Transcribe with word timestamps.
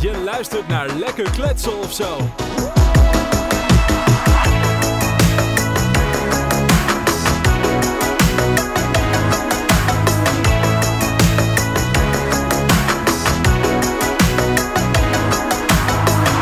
Je 0.00 0.22
luistert 0.24 0.68
naar 0.68 0.88
Lekker 0.98 1.30
Kletsen 1.30 1.78
of 1.78 1.92
zo. 1.92 2.16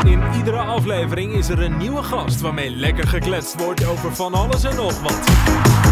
In 0.05 0.23
iedere 0.37 0.59
aflevering 0.59 1.33
is 1.33 1.49
er 1.49 1.63
een 1.63 1.77
nieuwe 1.77 2.03
gast 2.03 2.41
waarmee 2.41 2.71
lekker 2.71 3.09
gekletst 3.09 3.55
wordt 3.61 3.87
over 3.87 4.15
van 4.15 4.35
alles 4.35 4.65
en 4.65 4.77
nog 4.77 5.01
wat. 5.01 5.86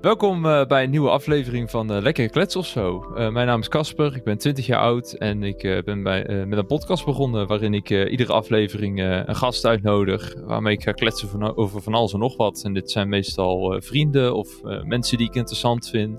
Welkom 0.00 0.46
eh, 0.46 0.66
bij 0.66 0.82
een 0.82 0.90
nieuwe 0.90 1.10
aflevering 1.10 1.70
van 1.70 1.92
uh, 1.92 2.02
Lekkere 2.02 2.30
Klets 2.30 2.56
of 2.56 2.66
zo. 2.66 3.12
Eh, 3.14 3.28
mijn 3.28 3.46
naam 3.46 3.60
is 3.60 3.68
Casper, 3.68 4.16
ik 4.16 4.24
ben 4.24 4.38
20 4.38 4.66
jaar 4.66 4.80
oud 4.80 5.12
en 5.12 5.42
ik 5.42 5.82
ben 5.84 6.02
bij, 6.02 6.46
met 6.46 6.58
een 6.58 6.66
podcast 6.66 7.04
begonnen 7.04 7.46
waarin 7.46 7.74
ik 7.74 7.90
iedere 7.90 8.32
aflevering 8.32 9.00
een 9.00 9.36
gast 9.36 9.66
uitnodig 9.66 10.34
waarmee 10.44 10.74
ik 10.74 10.82
ga 10.82 10.92
kletsen 10.92 11.56
over 11.56 11.82
van 11.82 11.94
alles 11.94 12.12
en 12.12 12.18
nog 12.18 12.36
wat. 12.36 12.62
En 12.64 12.72
dit 12.74 12.90
zijn 12.90 13.08
meestal 13.08 13.80
vrienden 13.80 14.34
of 14.34 14.62
mensen 14.82 15.18
die 15.18 15.28
ik 15.28 15.34
interessant 15.34 15.88
vind. 15.88 16.18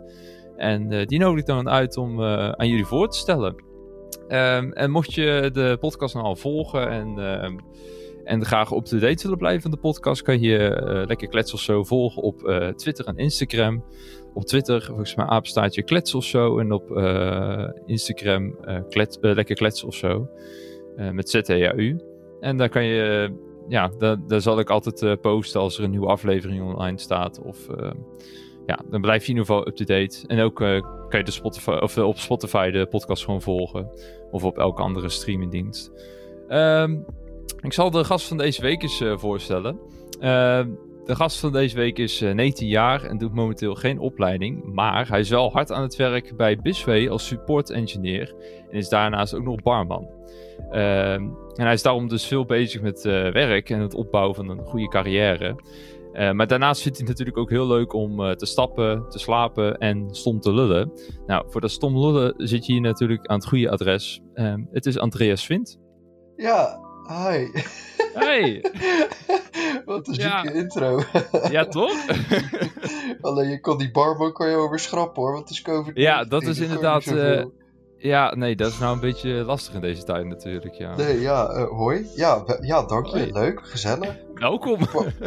En 0.57 1.05
die 1.07 1.19
nodig 1.19 1.39
ik 1.39 1.45
dan 1.45 1.69
uit 1.69 1.97
om 1.97 2.23
aan 2.23 2.67
jullie 2.67 2.85
voor 2.85 3.09
te 3.09 3.17
stellen. 3.17 3.55
Ehm, 4.27 4.71
en 4.71 4.91
mocht 4.91 5.13
je 5.13 5.49
de 5.53 5.77
podcast 5.79 6.13
nou 6.13 6.25
al 6.25 6.35
volgen 6.35 6.89
en 6.89 7.19
ehm, 7.19 7.57
en 8.23 8.45
graag 8.45 8.71
op 8.71 8.85
de 8.85 8.99
date 8.99 9.23
willen 9.23 9.37
blijven 9.37 9.61
van 9.61 9.71
de 9.71 9.77
podcast, 9.77 10.21
kan 10.21 10.39
je 10.39 10.81
uh, 10.83 11.07
Lekker 11.07 11.27
Klets 11.27 11.53
of 11.53 11.59
Zo 11.59 11.83
volgen 11.83 12.21
op 12.21 12.41
uh, 12.43 12.67
Twitter 12.67 13.05
en 13.05 13.17
Instagram. 13.17 13.83
Op 14.33 14.45
Twitter, 14.45 14.83
volgens 14.83 15.15
mij 15.15 15.25
apenstaatje 15.25 15.83
Klets 15.83 16.15
of 16.15 16.23
Zo. 16.23 16.59
En 16.59 16.71
op 16.71 16.91
uh, 16.91 17.69
Instagram 17.85 18.55
Lekker 19.21 19.55
Klets 19.55 19.83
of 19.83 19.95
Zo. 19.95 20.29
met 20.95 21.29
Z-E-A-U. 21.29 22.01
En 22.39 22.57
daar 22.57 22.69
kan 22.69 22.85
je, 22.85 23.33
ja, 23.67 23.91
daar, 23.97 24.17
daar 24.27 24.41
zal 24.41 24.59
ik 24.59 24.69
altijd 24.69 25.21
posten 25.21 25.61
als 25.61 25.77
er 25.77 25.83
een 25.83 25.89
nieuwe 25.89 26.07
aflevering 26.07 26.61
online 26.61 26.99
staat. 26.99 27.41
Of 27.41 27.67
ja, 28.65 28.79
dan 28.89 29.01
blijf 29.01 29.25
je 29.25 29.31
in 29.31 29.37
ieder 29.37 29.45
geval 29.45 29.67
up-to-date. 29.67 30.27
En 30.27 30.39
ook 30.39 30.55
kan 30.55 31.19
je 31.19 31.23
de 31.23 31.31
Spotify, 31.31 31.71
of, 31.71 31.97
op 31.97 32.17
Spotify 32.17 32.69
de 32.69 32.85
podcast 32.85 33.23
gewoon 33.25 33.41
volgen. 33.41 33.89
Of 34.31 34.43
op 34.43 34.57
elke 34.57 34.81
andere 34.81 35.09
streamingdienst. 35.09 35.91
Um, 36.49 37.05
ik 37.59 37.73
zal 37.73 37.91
de 37.91 38.03
gast 38.03 38.27
van 38.27 38.37
deze 38.37 38.61
week 38.61 38.81
eens 38.81 39.01
uh, 39.01 39.17
voorstellen. 39.17 39.79
Uh, 40.19 40.65
de 41.05 41.15
gast 41.15 41.39
van 41.39 41.51
deze 41.51 41.75
week 41.75 41.97
is 41.97 42.21
uh, 42.21 42.29
eh, 42.29 42.35
19 42.35 42.67
jaar 42.67 43.03
en 43.03 43.17
doet 43.17 43.33
momenteel 43.33 43.75
geen 43.75 43.99
opleiding. 43.99 44.63
Maar 44.73 45.07
hij 45.07 45.19
is 45.19 45.29
wel 45.29 45.51
hard 45.51 45.71
aan 45.71 45.81
het 45.81 45.95
werk 45.95 46.37
bij 46.37 46.57
Bisway 46.57 47.09
als 47.09 47.27
support 47.27 47.69
engineer. 47.69 48.33
En 48.69 48.77
is 48.77 48.89
daarnaast 48.89 49.33
ook 49.33 49.43
nog 49.43 49.61
barman. 49.61 50.07
Ehm, 50.69 51.21
en 51.55 51.63
hij 51.63 51.73
is 51.73 51.81
daarom 51.81 52.07
dus 52.07 52.25
veel 52.25 52.45
bezig 52.45 52.81
met 52.81 53.01
werk 53.03 53.69
en 53.69 53.79
het 53.79 53.93
opbouwen 53.93 54.35
van 54.35 54.49
een 54.49 54.65
goede 54.65 54.87
carrière. 54.87 55.55
maar 56.33 56.47
daarnaast 56.47 56.81
vindt 56.81 56.97
hij 56.97 57.07
natuurlijk 57.07 57.37
ook 57.37 57.49
heel 57.49 57.67
leuk 57.67 57.93
om 57.93 58.35
te 58.35 58.45
stappen, 58.45 59.09
te 59.09 59.19
slapen 59.19 59.77
en 59.77 60.07
stom 60.09 60.39
te 60.39 60.53
lullen. 60.53 60.91
Nou, 61.25 61.45
voor 61.49 61.61
dat 61.61 61.71
stom 61.71 61.99
lullen 61.99 62.33
zit 62.37 62.65
je 62.65 62.73
hier 62.73 62.81
natuurlijk 62.81 63.27
aan 63.27 63.37
het 63.37 63.47
goede 63.47 63.69
adres. 63.69 64.21
Ehm, 64.33 64.63
het 64.71 64.85
is 64.85 64.97
Andreas 64.97 65.45
Vint. 65.45 65.79
Ja, 66.35 66.79
Hi. 67.11 67.47
Hey. 68.13 68.63
Wat 69.85 70.07
een 70.07 70.13
zieke 70.13 70.53
intro. 70.53 71.01
ja, 71.49 71.65
toch? 71.65 71.93
Alleen 73.21 73.49
je 73.49 73.59
kon 73.59 73.77
die 73.77 73.91
barman 73.91 74.33
kan 74.33 74.49
je 74.49 74.55
overschrappen 74.55 75.21
hoor, 75.21 75.31
want 75.31 75.43
het 75.43 75.57
is 75.57 75.61
COVID. 75.61 75.95
Ja, 75.95 76.23
dat 76.23 76.43
is 76.43 76.59
inderdaad... 76.59 77.05
Uh, 77.05 77.43
ja, 77.97 78.35
nee, 78.35 78.55
dat 78.55 78.71
is 78.71 78.79
nou 78.79 78.93
een 78.93 78.99
beetje 78.99 79.29
lastig 79.29 79.73
in 79.73 79.81
deze 79.81 80.03
tijd 80.03 80.25
natuurlijk, 80.25 80.73
ja. 80.73 80.95
Nee, 80.95 81.19
ja, 81.19 81.57
uh, 81.57 81.69
hoi. 81.69 82.07
Ja, 82.15 82.43
ja, 82.61 82.83
dank 82.83 83.05
je. 83.05 83.31
Leuk, 83.31 83.59
gezellig. 83.63 84.15
Welkom. 84.33 84.79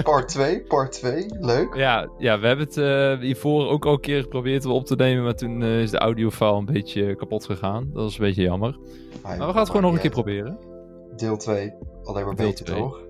part 0.02 0.28
2, 0.28 0.62
part 0.62 0.92
2, 0.92 1.26
leuk. 1.40 1.74
Ja, 1.74 2.08
ja, 2.18 2.40
we 2.40 2.46
hebben 2.46 2.66
het 2.66 2.76
uh, 2.76 3.18
hiervoor 3.18 3.68
ook 3.68 3.86
al 3.86 3.92
een 3.92 4.00
keer 4.00 4.22
geprobeerd 4.22 4.64
op 4.64 4.86
te 4.86 4.96
nemen, 4.96 5.24
maar 5.24 5.34
toen 5.36 5.62
is 5.62 5.90
de 5.90 5.98
audiofile 5.98 6.56
een 6.56 6.64
beetje 6.64 7.16
kapot 7.16 7.44
gegaan. 7.44 7.90
Dat 7.92 8.10
is 8.10 8.18
een 8.18 8.24
beetje 8.24 8.42
jammer. 8.42 8.76
maar 9.22 9.36
we 9.36 9.44
gaan 9.44 9.56
het 9.56 9.66
gewoon 9.66 9.82
nog 9.82 9.92
een 9.92 10.00
keer 10.00 10.10
proberen 10.10 10.73
deel 11.16 11.36
2 11.36 11.72
alleen 12.02 12.24
maar 12.24 12.34
beter, 12.34 12.64
toch? 12.64 13.00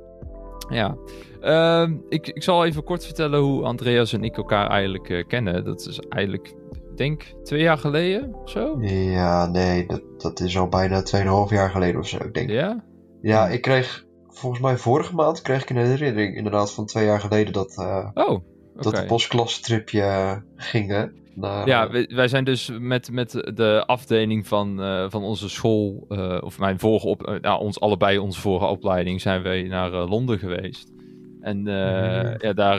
Ja. 0.69 0.97
Uh, 1.43 1.91
ik, 2.09 2.29
ik 2.29 2.43
zal 2.43 2.65
even 2.65 2.85
kort 2.85 3.05
vertellen 3.05 3.41
hoe 3.41 3.65
Andreas 3.65 4.13
en 4.13 4.25
ik 4.25 4.37
elkaar 4.37 4.71
eigenlijk 4.71 5.09
uh, 5.09 5.27
kennen. 5.27 5.65
Dat 5.65 5.87
is 5.87 5.99
eigenlijk, 5.99 6.55
denk 6.97 7.23
twee 7.43 7.63
jaar 7.63 7.79
geleden 7.79 8.35
of 8.35 8.51
zo? 8.51 8.77
Ja, 8.81 9.47
nee, 9.47 9.87
dat, 9.87 10.03
dat 10.19 10.41
is 10.41 10.59
al 10.59 10.69
bijna 10.69 11.03
2,5 11.49 11.55
jaar 11.55 11.71
geleden 11.71 12.01
of 12.01 12.09
zo, 12.09 12.17
ik 12.17 12.35
denk. 12.35 12.51
Ja? 12.51 12.85
Ja, 13.21 13.49
ik 13.49 13.63
kreeg, 13.63 14.05
volgens 14.29 14.63
mij 14.63 14.77
vorige 14.77 15.15
maand 15.15 15.43
kreeg 15.43 15.63
ik 15.63 15.71
een 15.71 15.77
herinnering 15.77 16.37
inderdaad 16.37 16.73
van 16.73 16.87
twee 16.87 17.05
jaar 17.05 17.21
geleden 17.21 17.53
dat, 17.53 17.77
uh, 17.79 18.09
oh, 18.15 18.31
okay. 18.31 18.43
dat 18.75 18.97
de 18.97 19.05
postklasse 19.05 20.43
gingen. 20.57 21.23
Ja, 21.41 21.91
wij, 22.09 22.29
zijn 22.29 22.45
dus 22.45 22.71
met, 22.79 23.11
met 23.13 23.31
de 23.55 23.83
afdeling 23.87 24.47
van, 24.47 24.81
uh, 24.81 25.11
van 25.11 25.23
onze 25.23 25.49
school, 25.49 26.07
uh, 26.09 26.39
of 26.41 26.59
mijn 26.59 26.79
vorige 26.79 27.07
op, 27.07 27.29
uh, 27.29 27.41
nou, 27.41 27.61
ons 27.61 27.81
allebei 27.81 28.19
onze 28.19 28.41
vorige 28.41 28.67
opleiding, 28.67 29.21
zijn 29.21 29.43
wij 29.43 29.63
naar 29.63 29.91
Londen 29.91 30.39
geweest. 30.39 30.93
En 31.41 31.59
mm. 31.59 31.69
ja, 32.39 32.53
daar 32.53 32.79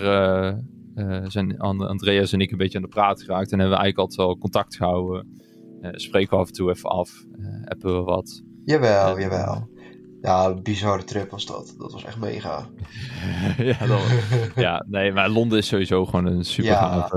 zijn 1.27 1.59
Andreas 1.59 2.33
en 2.33 2.39
ik 2.39 2.51
een 2.51 2.57
beetje 2.57 2.77
aan 2.77 2.83
de 2.83 2.89
praat 2.89 3.21
geraakt 3.21 3.51
en 3.51 3.59
hebben 3.59 3.77
we 3.77 3.83
eigenlijk 3.83 3.97
altijd 3.97 4.27
wel 4.27 4.37
contact 4.37 4.75
gehouden. 4.75 5.27
spreken 5.81 6.29
we 6.29 6.41
af 6.43 6.47
en 6.47 6.53
toe 6.53 6.69
even 6.69 6.89
af, 6.89 7.25
hebben 7.63 7.97
we 7.97 8.03
wat. 8.03 8.41
Jawel, 8.65 9.19
jawel. 9.19 9.69
Ja, 10.21 10.45
een 10.45 10.63
bizarre 10.63 11.03
trip 11.03 11.31
was 11.31 11.45
dat. 11.45 11.75
Dat 11.77 11.91
was 11.91 12.03
echt 12.03 12.17
mega. 12.17 12.67
ja, 13.57 13.87
dat 13.87 13.99
ja, 14.55 14.85
nee, 14.87 15.11
maar 15.11 15.29
Londen 15.29 15.57
is 15.57 15.67
sowieso 15.67 16.05
gewoon 16.05 16.25
een 16.25 16.45
super 16.45 16.71
ja 16.71 17.07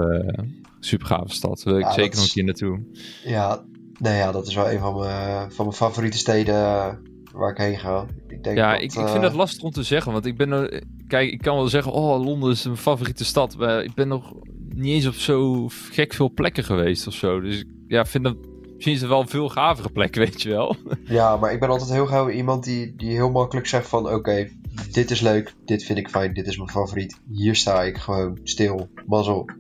super 0.81 1.07
gave 1.07 1.35
stad. 1.35 1.63
Wil 1.63 1.79
ik 1.79 1.91
zeker 1.91 2.17
nog 2.17 2.25
een 2.25 2.31
keer 2.31 2.45
naartoe. 2.45 2.81
Ja, 3.25 3.65
nee, 3.99 4.17
ja, 4.17 4.33
dat 4.33 4.47
is 4.47 4.55
wel 4.55 4.71
een 4.71 4.79
van 4.79 4.99
mijn, 4.99 5.53
van 5.53 5.65
mijn 5.65 5.77
favoriete 5.77 6.19
steden 6.19 6.55
eh, 6.55 6.95
waar 7.33 7.51
ik 7.51 7.57
heen 7.57 7.79
ga. 7.79 8.07
Ik 8.29 8.45
denk 8.45 8.57
ja, 8.57 8.73
dat, 8.73 8.83
ik, 8.83 8.95
ik 8.95 9.09
vind 9.09 9.23
dat 9.23 9.35
lastig 9.35 9.63
om 9.63 9.71
te 9.71 9.83
zeggen. 9.83 10.13
Want 10.13 10.27
ik 10.27 10.37
ben 10.37 10.53
er, 10.53 10.83
kijk, 11.07 11.33
ik 11.33 11.41
kan 11.41 11.57
wel 11.57 11.69
zeggen, 11.69 11.93
oh, 11.93 12.25
Londen 12.25 12.51
is 12.51 12.65
mijn 12.65 12.77
favoriete 12.77 13.25
stad. 13.25 13.57
Maar 13.57 13.85
ik 13.85 13.95
ben 13.95 14.09
nog 14.09 14.33
niet 14.75 14.95
eens 14.95 15.07
op 15.07 15.15
zo 15.15 15.69
gek 15.69 16.15
veel 16.15 16.33
plekken 16.33 16.65
geweest 16.65 17.07
of 17.07 17.15
zo. 17.15 17.41
Dus 17.41 17.65
ja, 17.87 18.05
vind 18.05 18.25
dat, 18.25 18.37
misschien 18.75 18.93
is 18.93 19.03
er 19.03 19.09
wel 19.09 19.21
een 19.21 19.29
veel 19.29 19.49
gavere 19.49 19.89
plek, 19.89 20.15
weet 20.25 20.43
je 20.43 20.49
wel. 20.49 20.77
Ja, 21.05 21.37
maar 21.37 21.53
ik 21.53 21.61
ben 21.61 21.69
altijd 21.69 21.91
heel 21.91 22.07
gauw 22.07 22.31
iemand 22.31 22.65
die, 22.65 22.97
die 22.97 23.11
heel 23.11 23.31
makkelijk 23.31 23.67
zegt 23.67 23.89
van, 23.89 24.09
oké, 24.09 24.49
dit 24.93 25.11
is 25.11 25.21
leuk, 25.21 25.55
dit 25.65 25.85
vind 25.85 25.99
ik 25.99 26.09
fijn, 26.09 26.35
dit 26.35 26.47
is 26.47 26.57
mijn 26.57 26.71
favoriet. 26.71 27.21
Hier 27.31 27.55
sta 27.55 27.83
ik 27.83 27.97
gewoon 27.97 28.39
stil, 28.43 28.89
mazzel. 29.07 29.51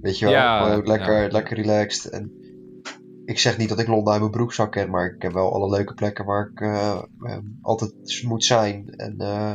Weet 0.00 0.18
je 0.18 0.24
wel, 0.24 0.34
ja, 0.34 0.80
lekker, 0.84 1.32
lekker 1.32 1.56
relaxed. 1.56 2.12
En 2.12 2.32
ik 3.24 3.38
zeg 3.38 3.58
niet 3.58 3.68
dat 3.68 3.78
ik 3.78 3.86
Londen 3.86 4.12
uit 4.12 4.20
mijn 4.20 4.32
broekzak 4.32 4.72
ken, 4.72 4.90
maar 4.90 5.14
ik 5.14 5.22
heb 5.22 5.32
wel 5.32 5.52
alle 5.52 5.70
leuke 5.70 5.94
plekken 5.94 6.24
waar 6.24 6.50
ik 6.52 6.60
uh, 6.60 6.98
altijd 7.62 8.22
moet 8.26 8.44
zijn. 8.44 8.88
En 8.88 9.14
uh, 9.18 9.52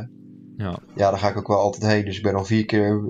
ja. 0.56 0.78
ja, 0.94 1.10
daar 1.10 1.18
ga 1.18 1.28
ik 1.28 1.36
ook 1.36 1.48
wel 1.48 1.58
altijd 1.58 1.92
heen. 1.92 2.04
Dus 2.04 2.16
ik 2.16 2.22
ben 2.22 2.34
al 2.34 2.44
vier 2.44 2.64
keer 2.64 3.02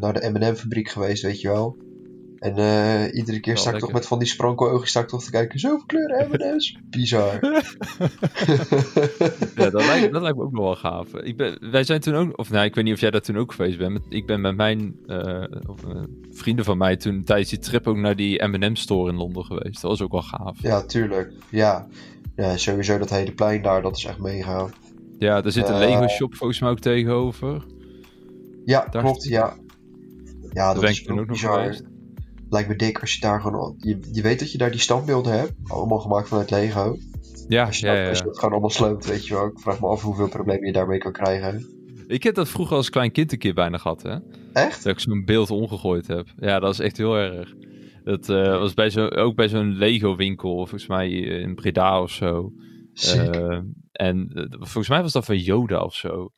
naar 0.00 0.12
de 0.12 0.30
M&M 0.30 0.54
fabriek 0.54 0.88
geweest, 0.88 1.22
weet 1.22 1.40
je 1.40 1.48
wel. 1.48 1.76
En 2.40 2.58
uh, 2.58 3.14
iedere 3.14 3.40
keer 3.40 3.58
sta 3.58 3.72
ik 3.72 3.78
toch 3.78 3.92
met 3.92 4.06
van 4.06 4.18
die 4.18 4.28
sprankelogen 4.28 4.88
sta 4.88 5.00
ik 5.00 5.08
toch 5.08 5.24
te 5.24 5.30
kijken. 5.30 5.58
Zoveel 5.58 5.86
kleuren 5.86 6.28
M&M's. 6.30 6.78
Bizar. 6.90 7.32
ja, 9.56 9.70
dat 9.70 9.84
lijkt, 9.84 10.12
dat 10.12 10.22
lijkt 10.22 10.36
me 10.36 10.42
ook 10.42 10.52
nog 10.52 10.64
wel 10.64 10.76
gaaf. 10.76 11.14
Ik 11.14 11.36
ben, 11.36 11.70
wij 11.70 11.84
zijn 11.84 12.00
toen 12.00 12.14
ook, 12.14 12.38
of 12.38 12.50
nou, 12.50 12.64
ik 12.64 12.74
weet 12.74 12.84
niet 12.84 12.94
of 12.94 13.00
jij 13.00 13.10
daar 13.10 13.20
toen 13.20 13.36
ook 13.36 13.52
geweest 13.52 13.78
bent. 13.78 14.00
Ik 14.08 14.26
ben 14.26 14.40
met 14.40 14.56
mijn 14.56 14.96
uh, 15.06 15.44
of, 15.66 15.84
uh, 15.84 16.02
vrienden 16.30 16.64
van 16.64 16.78
mij 16.78 16.96
toen 16.96 17.24
tijdens 17.24 17.50
die 17.50 17.58
trip 17.58 17.86
ook 17.86 17.96
naar 17.96 18.16
die 18.16 18.46
M&M 18.46 18.74
store 18.74 19.10
in 19.10 19.16
Londen 19.16 19.44
geweest. 19.44 19.80
Dat 19.80 19.90
was 19.90 20.02
ook 20.02 20.12
wel 20.12 20.22
gaaf. 20.22 20.62
Ja, 20.62 20.82
tuurlijk. 20.82 21.32
Ja. 21.50 21.86
ja, 22.36 22.56
sowieso 22.56 22.98
dat 22.98 23.10
hele 23.10 23.32
plein 23.32 23.62
daar, 23.62 23.82
dat 23.82 23.96
is 23.96 24.04
echt 24.04 24.18
mega. 24.18 24.68
Ja, 25.18 25.44
er 25.44 25.52
zit 25.52 25.68
een 25.68 25.78
Lego 25.78 26.08
shop 26.08 26.34
volgens 26.34 26.60
mij 26.60 26.70
ook 26.70 26.80
tegenover. 26.80 27.64
Ja, 28.64 28.80
klopt. 28.80 29.24
Ja, 29.24 29.56
ja 30.52 30.72
dat, 30.72 30.82
dat 30.82 30.90
is 30.90 31.08
ook, 31.08 31.18
ook 31.20 31.26
nog 31.26 31.40
geweest 31.40 31.89
lijkt 32.50 32.68
me 32.68 32.76
dik 32.76 33.00
als 33.00 33.14
je 33.14 33.20
daar 33.20 33.40
gewoon. 33.40 33.74
Je, 33.78 33.98
je 34.12 34.22
weet 34.22 34.38
dat 34.38 34.52
je 34.52 34.58
daar 34.58 34.70
die 34.70 34.80
standbeelden 34.80 35.38
hebt, 35.38 35.52
allemaal 35.66 35.98
gemaakt 35.98 36.28
vanuit 36.28 36.50
Lego. 36.50 36.96
Ja, 37.48 37.66
als 37.66 37.78
je, 37.78 37.86
ja, 37.86 37.94
ja, 37.94 38.08
als 38.08 38.18
je 38.18 38.24
het 38.24 38.36
gewoon 38.38 38.52
allemaal 38.52 38.70
sloopt, 38.70 39.06
weet 39.06 39.26
je 39.26 39.34
wel. 39.34 39.46
Ik 39.46 39.58
vraag 39.58 39.80
me 39.80 39.86
af 39.86 40.02
hoeveel 40.02 40.28
problemen 40.28 40.66
je 40.66 40.72
daarmee 40.72 40.98
kan 40.98 41.12
krijgen. 41.12 41.66
Ik 42.06 42.22
heb 42.22 42.34
dat 42.34 42.48
vroeger 42.48 42.76
als 42.76 42.90
klein 42.90 43.12
kind 43.12 43.32
een 43.32 43.38
keer 43.38 43.54
bijna 43.54 43.78
gehad, 43.78 44.02
hè? 44.02 44.16
Echt? 44.52 44.84
Dat 44.84 44.92
ik 44.92 45.00
zo'n 45.00 45.24
beeld 45.24 45.50
omgegooid 45.50 46.06
heb. 46.06 46.26
Ja, 46.36 46.58
dat 46.58 46.72
is 46.72 46.78
echt 46.78 46.96
heel 46.96 47.14
erg. 47.14 47.54
Dat 48.04 48.28
uh, 48.28 48.58
was 48.58 48.74
bij 48.74 48.90
zo, 48.90 49.06
ook 49.06 49.34
bij 49.34 49.48
zo'n 49.48 49.76
Lego-winkel, 49.76 50.56
volgens 50.56 50.86
mij 50.86 51.10
in 51.10 51.54
Breda 51.54 52.02
of 52.02 52.10
zo. 52.10 52.52
Uh, 53.16 53.58
en 53.92 54.30
uh, 54.34 54.44
volgens 54.48 54.88
mij 54.88 55.02
was 55.02 55.12
dat 55.12 55.24
van 55.24 55.38
Yoda 55.38 55.82
of 55.82 55.94
zo. 55.94 56.30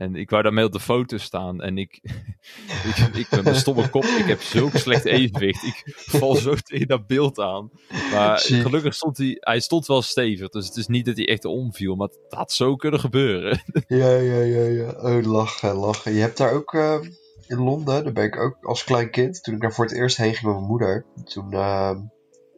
En 0.00 0.14
ik 0.14 0.30
wou 0.30 0.42
daarmee 0.42 0.64
op 0.64 0.72
de 0.72 0.80
foto 0.80 1.18
staan. 1.18 1.60
En 1.60 1.78
ik, 1.78 2.00
ik, 2.88 2.96
ik 3.14 3.30
met 3.30 3.44
mijn 3.44 3.56
stomme 3.64 3.90
kop, 3.90 4.04
ik 4.04 4.24
heb 4.26 4.40
zulk 4.40 4.76
slecht 4.76 5.04
evenwicht. 5.04 5.62
Ik 5.62 5.82
val 5.94 6.34
zo 6.34 6.54
tegen 6.64 6.86
dat 6.86 7.06
beeld 7.06 7.38
aan. 7.38 7.70
Maar 8.12 8.38
gelukkig 8.38 8.94
stond 8.94 9.18
hij, 9.18 9.36
hij 9.40 9.60
stond 9.60 9.86
wel 9.86 10.02
stevig. 10.02 10.48
Dus 10.48 10.66
het 10.66 10.76
is 10.76 10.86
niet 10.86 11.04
dat 11.04 11.16
hij 11.16 11.28
echt 11.28 11.44
omviel. 11.44 11.94
Maar 11.94 12.08
het 12.08 12.18
had 12.28 12.52
zo 12.52 12.76
kunnen 12.76 13.00
gebeuren. 13.00 13.62
Ja, 13.86 14.10
ja, 14.10 14.40
ja, 14.40 14.64
ja. 14.64 14.90
Oh, 14.90 15.22
lachen, 15.22 15.74
lachen. 15.74 16.12
Je 16.12 16.20
hebt 16.20 16.36
daar 16.36 16.52
ook 16.52 16.72
uh, 16.72 17.00
in 17.46 17.58
Londen, 17.58 18.04
daar 18.04 18.12
ben 18.12 18.24
ik 18.24 18.36
ook 18.36 18.56
als 18.60 18.84
klein 18.84 19.10
kind. 19.10 19.42
Toen 19.42 19.54
ik 19.54 19.60
daar 19.60 19.72
voor 19.72 19.84
het 19.84 19.94
eerst 19.94 20.16
heen 20.16 20.34
ging 20.34 20.46
met 20.46 20.54
mijn 20.54 20.66
moeder. 20.66 21.06
Toen... 21.24 21.52
Uh, 21.52 21.90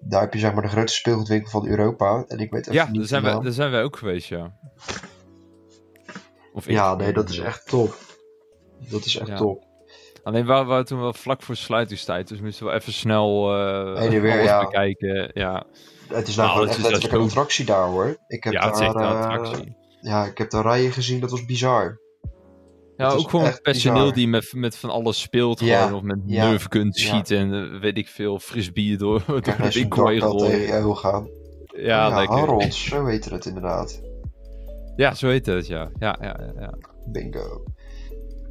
daar 0.05 0.21
heb 0.21 0.33
je 0.33 0.39
zeg 0.39 0.53
maar 0.53 0.62
de 0.62 0.69
grootste 0.69 0.99
speelgoedwinkel 0.99 1.50
van 1.50 1.67
Europa. 1.67 2.25
En 2.29 2.39
ik 2.39 2.50
weet 2.50 2.61
even 2.61 2.75
ja, 2.75 2.87
niet 2.87 2.97
daar 2.97 3.06
zijn, 3.06 3.23
wij, 3.23 3.41
daar 3.41 3.53
zijn 3.53 3.71
wij 3.71 3.83
ook 3.83 3.97
geweest, 3.97 4.29
ja. 4.29 4.53
Of 6.52 6.69
ja, 6.69 6.94
nee, 6.94 7.12
dat 7.12 7.28
is 7.28 7.38
echt 7.38 7.69
top. 7.69 7.94
Dat 8.90 9.04
is 9.04 9.16
echt 9.16 9.37
top. 9.37 9.64
Alleen 10.22 10.46
waren 10.46 10.76
we 10.76 10.84
toen 10.84 11.00
wel 11.00 11.12
vlak 11.12 11.43
voor 11.43 11.56
sluitingstijd, 11.56 12.28
dus 12.28 12.40
moesten 12.40 12.66
we 12.66 12.72
even 12.72 12.93
snel 12.93 13.58
uh, 13.58 13.96
hey, 13.96 14.20
weer, 14.20 14.43
ja. 14.43 14.64
bekijken. 14.64 15.31
Ja. 15.34 15.66
Het 16.08 16.28
is 16.28 16.37
nou, 16.37 16.49
nou 16.49 16.69
echt 16.69 16.78
letterlijk 16.78 17.12
een 17.12 17.20
attractie 17.20 17.64
daar 17.64 17.87
hoor. 17.87 18.16
Ik 18.26 18.44
heb 18.44 18.52
ja, 18.52 18.60
daar, 18.60 18.69
het 18.69 18.81
is 18.81 18.87
echt 18.87 18.94
een 18.94 19.02
eh, 19.02 19.20
attractie. 19.20 19.76
ja, 20.00 20.25
ik 20.25 20.38
heb 20.38 20.50
daar 20.50 20.62
rijen 20.62 20.93
gezien, 20.93 21.20
dat 21.20 21.31
was 21.31 21.44
bizar. 21.44 22.00
Ja, 22.96 23.08
ook 23.08 23.31
gewoon 23.31 23.58
personeel 23.62 24.12
die 24.12 24.28
met, 24.28 24.52
met 24.52 24.76
van 24.76 24.90
alles 24.90 25.20
speelt. 25.20 25.60
Ja, 25.60 25.82
gewoon, 25.82 25.98
of 25.98 26.02
met 26.02 26.19
ja, 26.26 26.44
neufkunst 26.44 26.98
schieten 26.98 27.38
en 27.38 27.81
weet 27.81 27.98
ik 27.98 28.08
veel, 28.08 28.38
fris 28.38 28.72
bier 28.72 28.98
door, 28.98 29.22
door 29.26 29.43
de 29.43 29.78
inkooi 29.78 30.20
tegen 30.20 30.88
je 30.88 30.94
gaan. 30.94 31.28
Ja, 31.66 32.08
ja 32.08 32.26
Harold, 32.26 32.75
zo 32.75 33.06
heette 33.06 33.34
het 33.34 33.46
inderdaad. 33.46 34.00
Ja, 34.97 35.15
zo 35.15 35.29
heette 35.29 35.50
het, 35.50 35.67
ja. 35.67 35.91
Ja, 35.99 36.19
ja, 36.21 36.53
ja. 36.59 36.75
Bingo. 37.06 37.65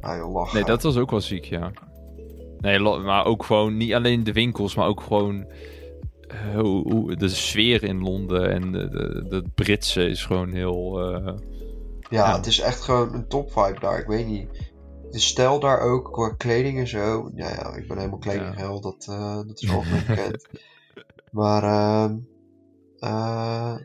Ah, 0.00 0.32
lachen. 0.32 0.54
Nee, 0.54 0.64
dat 0.64 0.82
was 0.82 0.96
ook 0.96 1.10
wel 1.10 1.20
ziek, 1.20 1.44
ja. 1.44 1.72
Nee, 2.58 2.78
maar 2.78 3.24
ook 3.24 3.44
gewoon, 3.44 3.76
niet 3.76 3.92
alleen 3.92 4.24
de 4.24 4.32
winkels, 4.32 4.74
maar 4.74 4.86
ook 4.86 5.00
gewoon 5.00 5.46
uh, 6.32 6.60
hoe, 6.60 7.16
de 7.16 7.28
sfeer 7.28 7.82
in 7.82 8.02
Londen 8.02 8.50
en 8.50 8.72
de, 8.72 8.88
de, 8.88 9.24
de 9.28 9.44
Britse 9.54 10.08
is 10.08 10.24
gewoon 10.24 10.52
heel... 10.52 11.10
Uh, 11.14 11.34
ja, 12.10 12.36
het 12.36 12.46
is 12.46 12.60
echt 12.60 12.80
gewoon 12.80 13.14
een 13.14 13.28
top 13.28 13.52
vibe 13.52 13.80
daar. 13.80 13.98
Ik 13.98 14.06
weet 14.06 14.26
niet. 14.26 14.48
De 15.10 15.18
stijl 15.18 15.60
daar 15.60 15.80
ook, 15.80 16.12
qua 16.12 16.28
kleding 16.28 16.78
en 16.78 16.88
zo. 16.88 17.30
Ja, 17.34 17.48
ja 17.48 17.74
ik 17.74 17.88
ben 17.88 17.96
helemaal 17.96 18.18
kledinghel, 18.18 18.80
dat, 18.80 19.06
uh, 19.10 19.36
dat 19.36 19.62
is 19.62 19.70
algemeen 19.70 20.04
bekend. 20.06 20.48
Maar 21.30 21.62
uh, 23.02 23.76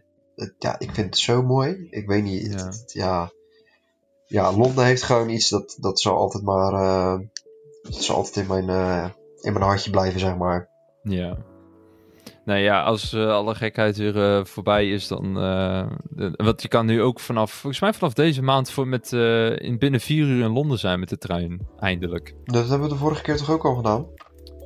ja, 0.59 0.79
ik 0.79 0.91
vind 0.91 1.05
het 1.05 1.17
zo 1.17 1.43
mooi. 1.43 1.87
Ik 1.89 2.07
weet 2.07 2.23
niet, 2.23 2.53
ja. 2.53 2.65
Het, 2.65 2.91
ja. 2.93 3.31
ja. 4.25 4.51
Londen 4.51 4.85
heeft 4.85 5.03
gewoon 5.03 5.29
iets 5.29 5.49
dat, 5.49 5.77
dat 5.79 5.99
zal 5.99 6.17
altijd 6.17 6.43
maar, 6.43 6.73
uh, 6.73 7.19
dat 7.81 8.03
zal 8.03 8.15
altijd 8.15 8.35
in 8.35 8.47
mijn, 8.47 8.69
uh, 8.69 9.09
in 9.41 9.53
mijn 9.53 9.65
hartje 9.65 9.89
blijven, 9.89 10.19
zeg 10.19 10.37
maar. 10.37 10.69
Ja. 11.03 11.37
Nou 12.45 12.59
ja, 12.59 12.83
als 12.83 13.13
uh, 13.13 13.31
alle 13.31 13.55
gekheid 13.55 13.97
weer 13.97 14.15
uh, 14.15 14.45
voorbij 14.45 14.89
is, 14.89 15.07
dan. 15.07 15.37
Uh, 15.37 15.87
wat 16.35 16.61
je 16.61 16.67
kan 16.67 16.85
nu 16.85 17.01
ook 17.01 17.19
vanaf. 17.19 17.51
Volgens 17.51 17.81
mij 17.81 17.93
vanaf 17.93 18.13
deze 18.13 18.41
maand 18.41 18.71
voor 18.71 18.87
met, 18.87 19.11
in 19.57 19.77
binnen 19.77 19.99
vier 19.99 20.25
uur 20.25 20.43
in 20.43 20.51
Londen 20.51 20.79
zijn 20.79 20.99
met 20.99 21.09
de 21.09 21.17
trein. 21.17 21.67
Eindelijk. 21.79 22.35
Dat 22.43 22.69
hebben 22.69 22.87
we 22.87 22.93
de 22.93 22.99
vorige 22.99 23.21
keer 23.21 23.37
toch 23.37 23.51
ook 23.51 23.65
al 23.65 23.75
gedaan? 23.75 24.07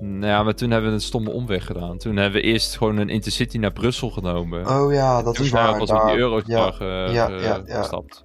Nou 0.02 0.26
ja, 0.26 0.44
maar 0.44 0.56
toen 0.56 0.72
hebben 0.72 0.90
we 0.90 0.96
een 0.96 1.02
stomme 1.02 1.30
omweg 1.30 1.66
gedaan. 1.66 1.98
Toen 1.98 2.16
hebben 2.16 2.42
we 2.42 2.48
eerst 2.48 2.78
gewoon 2.78 2.98
een 2.98 3.10
intercity 3.10 3.58
naar 3.58 3.72
Brussel 3.72 4.10
genomen. 4.10 4.68
Oh 4.68 4.94
ja, 4.94 5.24
dat 5.24 5.36
toen 5.36 5.46
is 5.46 5.52
waar. 5.52 5.70
Toen 5.70 5.88
pas 5.88 6.02
op 6.02 6.08
die 6.08 6.18
Eurostar 6.18 6.84
ja, 7.12 7.30
ja, 7.30 7.62
gestapt. 7.66 8.24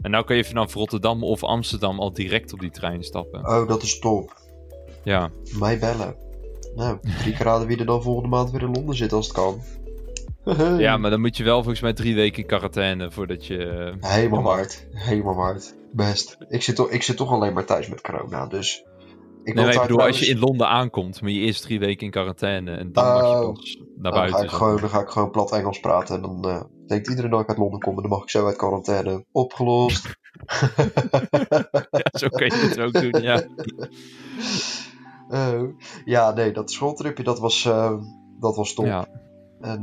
En 0.00 0.10
nu 0.10 0.22
kun 0.22 0.36
je 0.36 0.44
vanaf 0.44 0.74
Rotterdam 0.74 1.24
of 1.24 1.44
Amsterdam 1.44 2.00
al 2.00 2.12
direct 2.12 2.52
op 2.52 2.60
die 2.60 2.70
trein 2.70 3.02
stappen. 3.02 3.46
Oh, 3.48 3.68
dat 3.68 3.82
is 3.82 3.98
top. 3.98 4.32
Ja. 5.04 5.30
Mij 5.58 5.78
bellen. 5.78 6.16
Nou, 6.74 6.98
drie 7.18 7.34
keer 7.34 7.46
raden 7.46 7.66
wie 7.66 7.78
er 7.78 7.86
dan 7.86 8.02
volgende 8.02 8.28
maand 8.28 8.50
weer 8.50 8.62
in 8.62 8.70
Londen 8.70 8.96
zit 8.96 9.12
als 9.12 9.26
het 9.26 9.36
kan. 9.36 9.60
ja, 10.78 10.96
maar 10.96 11.10
dan 11.10 11.20
moet 11.20 11.36
je 11.36 11.44
wel 11.44 11.56
volgens 11.56 11.80
mij 11.80 11.92
drie 11.92 12.14
weken 12.14 12.42
in 12.42 12.48
quarantaine 12.48 13.10
voordat 13.10 13.46
je... 13.46 13.66
Eh, 14.00 14.10
helemaal 14.10 14.42
waard. 14.42 14.86
Helemaal 14.92 15.34
waard. 15.34 15.74
Best. 15.92 16.36
Ik 16.48 16.62
zit, 16.62 16.76
toch, 16.76 16.90
ik 16.90 17.02
zit 17.02 17.16
toch 17.16 17.30
alleen 17.30 17.52
maar 17.52 17.64
thuis 17.64 17.88
met 17.88 18.00
corona, 18.00 18.46
dus... 18.46 18.84
Ik 19.46 19.54
nee, 19.54 19.72
ik 19.72 19.80
bedoel, 19.80 20.00
als 20.02 20.20
je 20.20 20.26
in 20.26 20.38
Londen 20.38 20.68
aankomt, 20.68 21.22
moet 21.22 21.30
je 21.30 21.38
eerst 21.38 21.62
drie 21.62 21.78
weken 21.78 22.04
in 22.04 22.10
quarantaine 22.10 22.76
en 22.76 22.92
dan 22.92 23.04
mag 23.04 23.20
je 23.20 23.46
oh. 23.46 23.52
pas 23.52 23.78
naar 23.96 24.12
buiten. 24.12 24.40
Dan 24.40 24.48
ga, 24.48 24.54
ik 24.54 24.58
gewoon, 24.58 24.80
dan 24.80 24.88
ga 24.88 25.00
ik 25.00 25.08
gewoon 25.08 25.30
plat 25.30 25.52
Engels 25.52 25.80
praten 25.80 26.14
en 26.14 26.22
dan 26.22 26.46
uh, 26.46 26.62
denkt 26.86 27.08
iedereen 27.08 27.30
dat 27.30 27.40
ik 27.40 27.48
uit 27.48 27.58
Londen 27.58 27.80
kom 27.80 27.96
en 27.96 28.02
dan 28.02 28.10
mag 28.10 28.22
ik 28.22 28.30
zo 28.30 28.46
uit 28.46 28.56
quarantaine. 28.56 29.24
Opgelost. 29.32 30.04
ja, 31.90 32.18
zo 32.18 32.28
kun 32.28 32.46
je 32.46 32.66
het 32.68 32.80
ook 32.80 32.92
doen, 32.92 33.22
ja. 33.22 33.42
Uh, 35.30 35.62
ja, 36.04 36.30
nee, 36.30 36.52
dat 36.52 36.70
schooltripje, 36.70 37.22
dat 37.24 37.38
was, 37.38 37.64
uh, 37.64 38.02
dat 38.40 38.56
was 38.56 38.74
top. 38.74 38.84
Ja. 38.86 39.06
En 39.60 39.82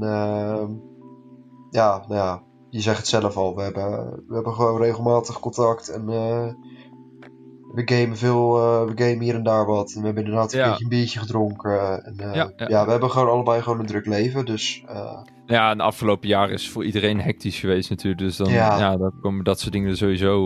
ja, 1.72 2.06
nou 2.08 2.16
ja, 2.16 2.44
je 2.70 2.82
zegt 2.82 2.98
het 2.98 3.08
zelf 3.08 3.38
al, 3.38 3.56
we 3.56 3.62
hebben, 3.62 4.24
we 4.28 4.34
hebben 4.34 4.54
gewoon 4.54 4.82
regelmatig 4.82 5.40
contact 5.40 5.90
en 5.90 6.06
we 7.74 7.82
gamen 7.86 8.18
veel, 8.18 8.58
uh, 8.58 8.84
we 8.90 9.04
gamen 9.04 9.22
hier 9.22 9.36
en 9.36 9.44
daar 9.44 9.66
wat. 9.66 9.92
En 9.92 10.00
we 10.00 10.06
hebben 10.06 10.24
inderdaad 10.24 10.54
een 10.54 10.60
ja. 10.60 10.70
beetje 10.70 10.84
een 10.84 10.90
biertje 10.90 11.20
gedronken. 11.20 12.04
En, 12.06 12.16
uh, 12.20 12.36
ja, 12.36 12.52
ja. 12.56 12.68
ja, 12.68 12.86
we 12.86 12.92
hebben 12.92 13.12
gewoon 13.12 13.30
allebei 13.30 13.62
gewoon 13.62 13.80
een 13.80 13.86
druk 13.86 14.06
leven. 14.06 14.46
Dus, 14.46 14.84
uh... 14.90 15.22
Ja, 15.46 15.72
en 15.72 15.78
de 15.78 15.84
afgelopen 15.84 16.28
jaren 16.28 16.54
is 16.54 16.70
voor 16.70 16.86
iedereen 16.86 17.22
hectisch 17.22 17.60
geweest 17.60 17.90
natuurlijk. 17.90 18.22
Dus 18.22 18.38
dan, 18.38 18.52
ja. 18.52 18.98
dan 18.98 19.14
komen 19.22 19.44
dat 19.44 19.60
soort 19.60 19.74
dingen 19.74 19.90
er 19.90 19.98
sowieso 19.98 20.46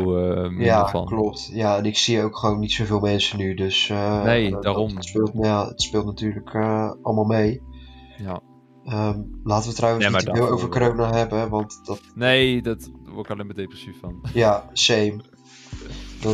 meer 0.49 0.65
ja, 0.65 0.87
van. 0.87 1.05
klopt. 1.05 1.49
Ja, 1.53 1.77
en 1.77 1.85
ik 1.85 1.97
zie 1.97 2.23
ook 2.23 2.37
gewoon 2.37 2.59
niet 2.59 2.71
zoveel 2.71 2.99
mensen 2.99 3.37
nu. 3.37 3.53
Dus 3.53 3.91
nee, 4.23 4.59
daarom. 4.59 4.95
Het 4.95 5.05
speelt, 5.05 5.31
ja, 5.33 5.67
het 5.67 5.81
speelt 5.81 6.05
natuurlijk 6.05 6.55
allemaal 7.01 7.25
mee. 7.25 7.61
Ja. 8.17 8.41
Um, 8.85 9.39
laten 9.43 9.69
we 9.69 9.75
trouwens 9.75 10.05
ja, 10.05 10.11
niet 10.11 10.25
te 10.25 10.35
veel 10.35 10.49
over 10.49 10.69
corona 10.69 11.13
hebben, 11.13 11.49
want 11.49 11.79
dat... 11.85 12.01
Nee, 12.15 12.61
dat 12.61 12.91
word 13.03 13.25
ik 13.25 13.31
alleen 13.31 13.45
maar 13.45 13.55
depressief 13.55 13.99
van. 13.99 14.25
Ja, 14.33 14.69
same. 14.73 15.21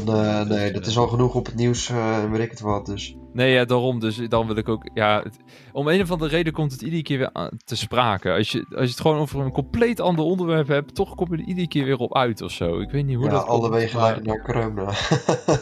Dan, 0.01 0.15
uh, 0.15 0.41
nee, 0.41 0.71
dat 0.71 0.85
is 0.85 0.97
al 0.97 1.07
genoeg 1.07 1.35
op 1.35 1.45
het 1.45 1.55
nieuws 1.55 1.89
uh, 1.89 2.17
en 2.17 2.31
weet 2.31 2.41
ik 2.41 2.49
het 2.49 2.59
wat. 2.59 2.85
Dus. 2.85 3.15
Nee, 3.33 3.53
ja, 3.53 3.65
daarom. 3.65 3.99
Dus 3.99 4.15
dan 4.15 4.47
wil 4.47 4.55
ik 4.55 4.69
ook. 4.69 4.89
Ja, 4.93 5.21
het, 5.23 5.37
om 5.71 5.87
een 5.87 6.01
of 6.01 6.11
andere 6.11 6.29
reden 6.29 6.53
komt 6.53 6.71
het 6.71 6.81
iedere 6.81 7.01
keer 7.01 7.17
weer 7.17 7.51
te 7.65 7.75
sprake. 7.75 8.31
Als 8.31 8.51
je, 8.51 8.65
als 8.69 8.83
je 8.83 8.89
het 8.89 9.01
gewoon 9.01 9.17
over 9.17 9.39
een 9.39 9.51
compleet 9.51 9.99
ander 9.99 10.25
onderwerp 10.25 10.67
hebt, 10.67 10.95
toch 10.95 11.15
kom 11.15 11.35
je 11.35 11.41
er 11.41 11.47
iedere 11.47 11.67
keer 11.67 11.85
weer 11.85 11.97
op 11.97 12.15
uit 12.15 12.41
of 12.41 12.51
zo. 12.51 12.79
Ik 12.79 12.89
weet 12.89 13.05
niet 13.05 13.15
hoe 13.15 13.25
ja, 13.25 13.31
dat. 13.31 13.47
alle 13.47 13.69
wegen 13.69 13.99
leiden 13.99 14.23
naar 14.23 14.41
corona. 14.41 14.91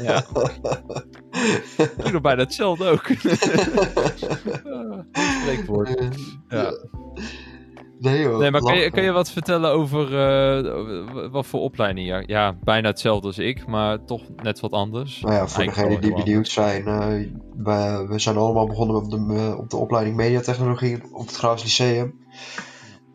Ja. 0.01 0.25
doe 2.11 2.21
bijna 2.21 2.41
hetzelfde 2.41 2.85
ook. 2.85 3.07
Spreekwoord. 5.41 6.09
Ja. 6.49 6.73
Nee, 8.01 8.27
nee 8.27 8.51
maar 8.51 8.61
kan 8.61 8.77
je, 8.77 8.91
kan 8.91 9.03
je 9.03 9.11
wat 9.11 9.31
vertellen 9.31 9.71
over 9.71 10.11
uh, 10.11 11.31
wat 11.31 11.45
voor 11.45 11.59
opleiding? 11.59 12.07
Ja, 12.07 12.23
ja, 12.25 12.57
bijna 12.63 12.87
hetzelfde 12.87 13.27
als 13.27 13.37
ik, 13.37 13.67
maar 13.67 14.05
toch 14.05 14.21
net 14.43 14.59
wat 14.59 14.71
anders. 14.71 15.21
Nou 15.21 15.33
ja, 15.33 15.47
voor 15.47 15.63
degenen 15.63 16.01
die 16.01 16.13
benieuwd 16.13 16.47
zijn, 16.47 16.87
uh, 16.87 17.07
we, 17.57 18.05
we, 18.09 18.19
zijn 18.19 18.37
allemaal 18.37 18.67
begonnen 18.67 18.95
op 18.95 19.09
de, 19.09 19.17
uh, 19.17 19.59
op 19.59 19.69
de 19.69 19.77
opleiding 19.77 20.15
mediatechnologie 20.15 20.99
op 21.11 21.25
het 21.25 21.35
Graafs 21.35 21.63
Lyceum. 21.63 22.19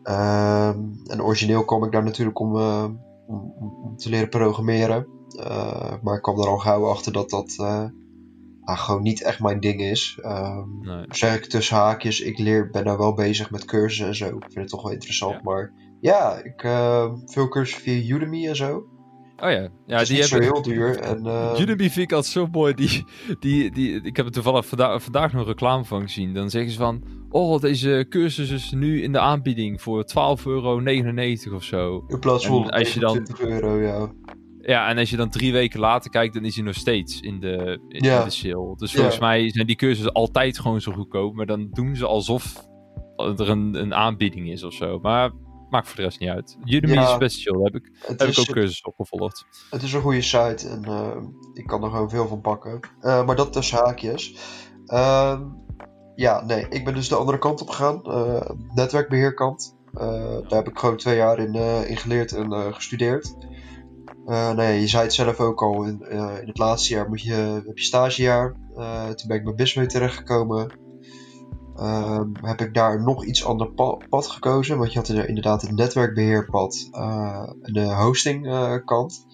Ehm, 0.03 0.79
en 1.05 1.23
origineel 1.23 1.65
kwam 1.65 1.83
ik 1.83 1.91
daar 1.91 2.03
natuurlijk 2.03 2.39
om, 2.39 2.55
om, 3.27 3.53
om, 3.83 3.97
te 3.97 4.09
leren 4.09 4.29
programmeren. 4.29 5.07
maar 6.01 6.15
ik 6.15 6.21
kwam 6.21 6.39
er 6.39 6.47
al 6.47 6.57
gauw 6.57 6.85
achter 6.85 7.11
dat 7.11 7.29
dat 7.29 7.55
ah, 8.67 8.79
gewoon 8.79 9.01
niet 9.01 9.23
echt 9.23 9.39
mijn 9.39 9.59
ding 9.59 9.81
is. 9.81 10.19
Um, 10.25 10.79
nee. 10.81 11.05
Zeg 11.09 11.35
ik 11.35 11.45
tussen 11.45 11.77
haakjes, 11.77 12.21
ik 12.21 12.37
leer, 12.37 12.69
ben 12.69 12.83
nou 12.83 12.97
wel 12.97 13.13
bezig 13.13 13.51
met 13.51 13.65
cursussen 13.65 14.07
en 14.07 14.15
zo. 14.15 14.25
Ik 14.25 14.43
vind 14.43 14.55
het 14.55 14.67
toch 14.67 14.81
wel 14.81 14.91
interessant. 14.91 15.43
Maar 15.43 15.71
ja, 16.01 16.41
ik 16.43 16.63
uh, 16.63 17.13
veel 17.25 17.47
cursussen 17.47 17.83
via 17.83 18.15
Udemy 18.15 18.47
en 18.47 18.55
zo. 18.55 18.85
Oh 19.39 19.51
ja, 19.51 19.69
ja 19.85 20.03
die 20.03 20.19
hebben 20.21 20.41
heel 20.41 20.61
duur. 20.61 20.99
En, 20.99 21.25
uh... 21.25 21.59
Udemy 21.59 21.89
vind 21.89 21.97
ik 21.97 22.11
altijd 22.11 22.33
zo 22.33 22.47
mooi. 22.51 22.73
Die, 22.73 23.05
die, 23.39 23.71
die, 23.71 24.01
ik 24.01 24.15
heb 24.15 24.25
er 24.25 24.31
toevallig 24.31 24.65
vandaag, 24.65 25.03
vandaag 25.03 25.33
nog 25.33 25.47
reclame 25.47 25.85
van 25.85 26.01
gezien. 26.01 26.33
Dan 26.33 26.49
zeggen 26.49 26.71
ze 26.71 26.77
van: 26.77 27.03
Oh, 27.29 27.61
deze 27.61 28.05
cursus 28.09 28.49
is 28.49 28.71
nu 28.71 29.01
in 29.01 29.11
de 29.11 29.19
aanbieding 29.19 29.81
voor 29.81 30.05
12,99 30.37 30.45
euro 30.45 31.55
of 31.55 31.63
zo. 31.63 32.05
In 32.07 32.19
plaats 32.19 32.47
van 32.47 32.69
20 32.69 33.41
euro, 33.41 33.81
ja. 33.81 34.11
Ja, 34.67 34.89
en 34.89 34.97
als 34.97 35.09
je 35.09 35.15
dan 35.17 35.29
drie 35.29 35.51
weken 35.51 35.79
later 35.79 36.11
kijkt, 36.11 36.33
dan 36.33 36.45
is 36.45 36.55
hij 36.55 36.63
nog 36.63 36.75
steeds 36.75 37.19
in 37.19 37.39
de, 37.39 37.79
in, 37.87 38.01
de 38.01 38.29
sale. 38.29 38.75
Dus 38.75 38.93
volgens 38.93 39.19
mij 39.19 39.49
zijn 39.51 39.67
die 39.67 39.75
cursussen 39.75 40.13
altijd 40.13 40.59
gewoon 40.59 40.81
zo 40.81 40.91
goedkoop. 40.91 41.35
Maar 41.35 41.45
dan 41.45 41.69
doen 41.71 41.95
ze 41.95 42.05
alsof 42.05 42.67
er 43.15 43.49
een, 43.49 43.75
een 43.75 43.93
aanbieding 43.93 44.49
is 44.49 44.63
of 44.63 44.73
zo. 44.73 44.99
Maar 44.99 45.31
maakt 45.69 45.87
voor 45.87 45.95
de 45.95 46.01
rest 46.01 46.19
niet 46.19 46.29
uit. 46.29 46.57
Udemy 46.65 46.93
ja, 46.93 47.11
is 47.11 47.17
best 47.17 47.41
chill. 47.41 47.63
Heb 47.63 47.75
ik, 47.75 47.91
heb 48.01 48.21
ik 48.21 48.39
ook 48.39 48.45
cursussen 48.45 48.87
opgevolgd. 48.87 49.45
Het 49.69 49.83
is 49.83 49.93
een 49.93 50.01
goede 50.01 50.21
site 50.21 50.67
en 50.67 50.83
uh, 50.87 51.17
ik 51.53 51.67
kan 51.67 51.83
er 51.83 51.89
gewoon 51.89 52.09
veel 52.09 52.27
van 52.27 52.41
pakken. 52.41 52.79
Uh, 53.01 53.25
maar 53.25 53.35
dat 53.35 53.53
tussen 53.53 53.77
haakjes. 53.77 54.35
Uh, 54.85 55.39
ja, 56.15 56.45
nee, 56.45 56.65
ik 56.69 56.85
ben 56.85 56.93
dus 56.93 57.07
de 57.07 57.15
andere 57.15 57.39
kant 57.39 57.61
op 57.61 57.69
gegaan. 57.69 58.01
Uh, 58.05 58.49
netwerkbeheerkant. 58.73 59.75
daar 59.91 60.57
heb 60.57 60.67
ik 60.67 60.79
gewoon 60.79 60.97
twee 60.97 61.17
jaar 61.17 61.39
in, 61.39 61.55
in 61.87 61.97
geleerd 61.97 62.31
en 62.31 62.73
gestudeerd. 62.73 63.35
Nou 64.27 64.61
ja, 64.61 64.67
je 64.67 64.87
zei 64.87 65.03
het 65.03 65.13
zelf 65.13 65.39
ook 65.39 65.61
al, 65.61 65.83
in, 65.83 66.09
in 66.09 66.47
het 66.47 66.57
laatste 66.57 66.93
jaar 66.93 67.09
moet 67.09 67.21
je, 67.21 67.61
heb 67.65 67.77
je 67.77 67.83
stagejaar. 67.83 68.55
toen 69.15 69.27
ben 69.27 69.37
ik 69.37 69.43
bij 69.43 69.55
Bismee 69.55 69.85
terechtgekomen. 69.85 70.85
Ehm, 71.75 72.29
heb 72.41 72.61
ik 72.61 72.73
daar 72.73 73.03
nog 73.03 73.25
iets 73.25 73.45
ander 73.45 73.71
pad 74.09 74.27
gekozen. 74.27 74.77
Want 74.77 74.93
je 74.93 74.99
had 74.99 75.09
inderdaad 75.09 75.61
het 75.61 75.71
netwerkbeheerpad 75.71 76.89
en 76.91 77.73
de 77.73 77.93
hostingkant. 77.93 78.83
kant. 78.85 79.25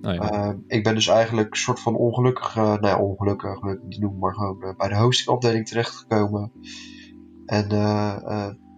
Nou 0.00 0.14
ja. 0.14 0.30
Ehm, 0.30 0.56
ik 0.66 0.84
ben 0.84 0.94
dus 0.94 1.06
eigenlijk 1.06 1.50
een 1.50 1.60
soort 1.60 1.80
van 1.80 1.96
ongelukkig, 1.96 2.56
uh, 2.56 2.76
nou 2.76 3.00
ongelukkig, 3.00 3.60
die 3.88 4.00
noem 4.00 4.18
maar 4.18 4.34
gewoon 4.34 4.74
bij 4.76 4.88
de 4.88 4.96
hostingafdeling 4.96 5.66
terechtgekomen. 5.66 6.52
En 7.46 7.68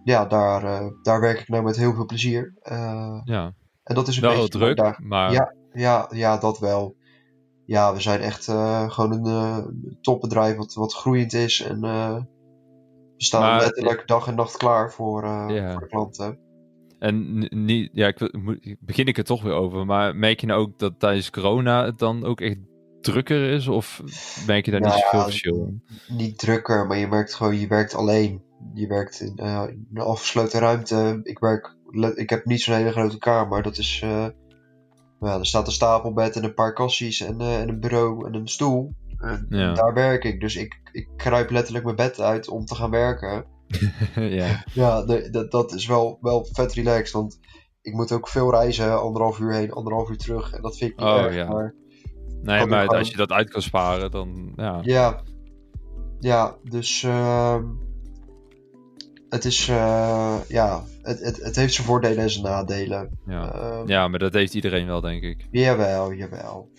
ja, 0.03 0.25
daar, 0.25 0.91
daar 1.01 1.19
werk 1.21 1.39
ik 1.39 1.47
nou 1.47 1.63
met 1.63 1.77
heel 1.77 1.93
veel 1.93 2.05
plezier. 2.05 2.53
ja. 3.23 3.53
En 3.83 3.95
dat 3.95 4.07
is 4.07 4.15
een 4.15 4.21
wel 4.21 4.31
beetje 4.31 4.49
druk, 4.49 4.77
daar... 4.77 4.99
maar... 5.03 5.31
Ja, 5.31 5.53
ja, 5.73 6.07
ja, 6.11 6.37
dat 6.37 6.59
wel. 6.59 6.95
Ja, 7.65 7.93
we 7.93 8.01
zijn 8.01 8.19
echt 8.19 8.43
gewoon 8.87 9.25
een 9.25 9.97
topbedrijf 10.01 10.55
wat, 10.55 10.73
wat 10.73 10.93
groeiend 10.93 11.33
is. 11.33 11.61
En 11.61 11.81
we 11.81 12.25
staan 13.17 13.41
maar, 13.41 13.59
letterlijk 13.59 14.07
dag 14.07 14.27
en 14.27 14.35
nacht 14.35 14.57
klaar 14.57 14.91
voor, 14.91 15.25
ja. 15.25 15.71
voor 15.71 15.81
de 15.81 15.87
klanten. 15.87 16.39
En 16.99 17.39
niet, 17.39 17.89
ja, 17.93 18.07
ik, 18.07 18.17
begin 18.79 19.05
ik 19.05 19.17
er 19.17 19.23
toch 19.23 19.41
weer 19.41 19.53
over. 19.53 19.85
Maar 19.85 20.15
merk 20.15 20.39
je 20.39 20.47
nou 20.47 20.61
ook 20.61 20.79
dat 20.79 20.99
tijdens 20.99 21.29
corona 21.29 21.85
het 21.85 21.99
dan 21.99 22.25
ook 22.25 22.41
echt 22.41 22.57
drukker 23.01 23.49
is? 23.49 23.67
Of 23.67 24.01
merk 24.47 24.65
je 24.65 24.71
daar 24.71 24.79
niet 24.79 24.89
nou 24.89 25.01
zoveel 25.01 25.23
verschil 25.23 25.55
in? 25.55 25.83
Niet 26.17 26.39
drukker, 26.39 26.87
maar 26.87 26.97
je 26.97 27.07
merkt 27.07 27.33
gewoon, 27.33 27.59
je 27.59 27.67
werkt 27.67 27.95
alleen. 27.95 28.41
Je 28.73 28.87
werkt 28.87 29.19
in, 29.19 29.39
uh, 29.41 29.63
een 29.93 30.01
afgesloten 30.01 30.59
ruimte. 30.59 31.19
Ik 31.23 31.39
werk, 31.39 31.75
ik 32.15 32.29
heb 32.29 32.45
niet 32.45 32.61
zo'n 32.61 32.75
hele 32.75 32.91
grote 32.91 33.17
kamer. 33.17 33.63
Dat 33.63 33.77
is, 33.77 34.01
uh, 34.03 34.25
ja, 35.19 35.39
er 35.39 35.45
staat 35.45 35.67
een 35.67 35.73
stapelbed 35.73 36.35
en 36.35 36.43
een 36.43 36.53
paar 36.53 36.73
kassies 36.73 37.21
en, 37.21 37.41
uh, 37.41 37.61
en 37.61 37.69
een 37.69 37.79
bureau 37.79 38.27
en 38.27 38.33
een 38.33 38.47
stoel. 38.47 38.93
En 39.17 39.47
daar 39.49 39.93
werk 39.93 40.23
ik. 40.23 40.39
Dus 40.39 40.55
ik, 40.55 40.79
ik 40.91 41.07
kruip 41.17 41.49
letterlijk 41.49 41.85
mijn 41.85 41.95
bed 41.95 42.19
uit 42.19 42.47
om 42.47 42.65
te 42.65 42.75
gaan 42.75 42.89
werken. 42.89 43.45
ja, 44.15 44.63
ja 44.73 45.05
dat, 45.05 45.51
dat 45.51 45.73
is 45.73 45.87
wel, 45.87 46.17
wel 46.21 46.47
vet 46.51 46.73
relaxed. 46.73 47.11
Want 47.11 47.39
ik 47.81 47.93
moet 47.93 48.11
ook 48.11 48.27
veel 48.27 48.51
reizen, 48.51 49.01
anderhalf 49.01 49.39
uur 49.39 49.53
heen, 49.53 49.71
anderhalf 49.71 50.09
uur 50.09 50.17
terug. 50.17 50.53
En 50.53 50.61
dat 50.61 50.77
vind 50.77 50.91
ik 50.91 50.97
niet 50.97 51.07
oh, 51.07 51.23
erg, 51.23 51.35
ja. 51.35 51.47
maar... 51.47 51.75
Nee, 52.41 52.65
maar 52.65 52.87
als 52.87 53.09
je 53.09 53.17
dat 53.17 53.31
uit 53.31 53.49
kan 53.49 53.61
sparen, 53.61 54.11
dan 54.11 54.53
ja. 54.55 54.79
Ja, 54.81 55.23
ja 56.19 56.57
dus 56.63 57.03
uh, 57.03 57.57
het 59.33 59.45
is, 59.45 59.69
uh, 59.69 60.35
ja, 60.47 60.83
het, 61.01 61.19
het, 61.19 61.43
het 61.43 61.55
heeft 61.55 61.73
zijn 61.73 61.87
voordelen 61.87 62.17
en 62.17 62.29
zijn 62.29 62.43
nadelen. 62.43 63.09
Ja. 63.25 63.55
Uh, 63.55 63.81
ja, 63.85 64.07
maar 64.07 64.19
dat 64.19 64.33
heeft 64.33 64.53
iedereen 64.53 64.85
wel, 64.85 65.01
denk 65.01 65.23
ik. 65.23 65.47
Jawel, 65.51 66.13
jawel. 66.13 66.69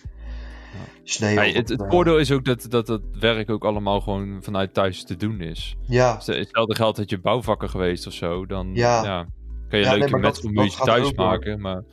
Sneeuw. 1.03 1.35
Hey, 1.35 1.51
het, 1.51 1.69
het 1.69 1.83
voordeel 1.87 2.17
is 2.17 2.31
ook 2.31 2.45
dat, 2.45 2.65
dat 2.69 2.87
het 2.87 3.01
werk 3.19 3.49
ook 3.49 3.65
allemaal 3.65 4.01
gewoon 4.01 4.43
vanuit 4.43 4.73
thuis 4.73 5.03
te 5.03 5.15
doen 5.15 5.41
is. 5.41 5.75
Ja. 5.87 6.13
Hetzelfde 6.13 6.75
geldt 6.75 6.97
dat 6.97 7.09
je 7.09 7.19
bouwvakker 7.19 7.69
geweest 7.69 8.07
of 8.07 8.13
zo, 8.13 8.45
dan 8.45 8.71
ja. 8.73 9.03
ja 9.03 9.27
kan 9.69 9.79
je 9.79 9.85
ja, 9.85 9.93
leuke 9.93 10.49
nee, 10.49 10.69
thuis 10.69 11.13
maken, 11.13 11.61
maar... 11.61 11.83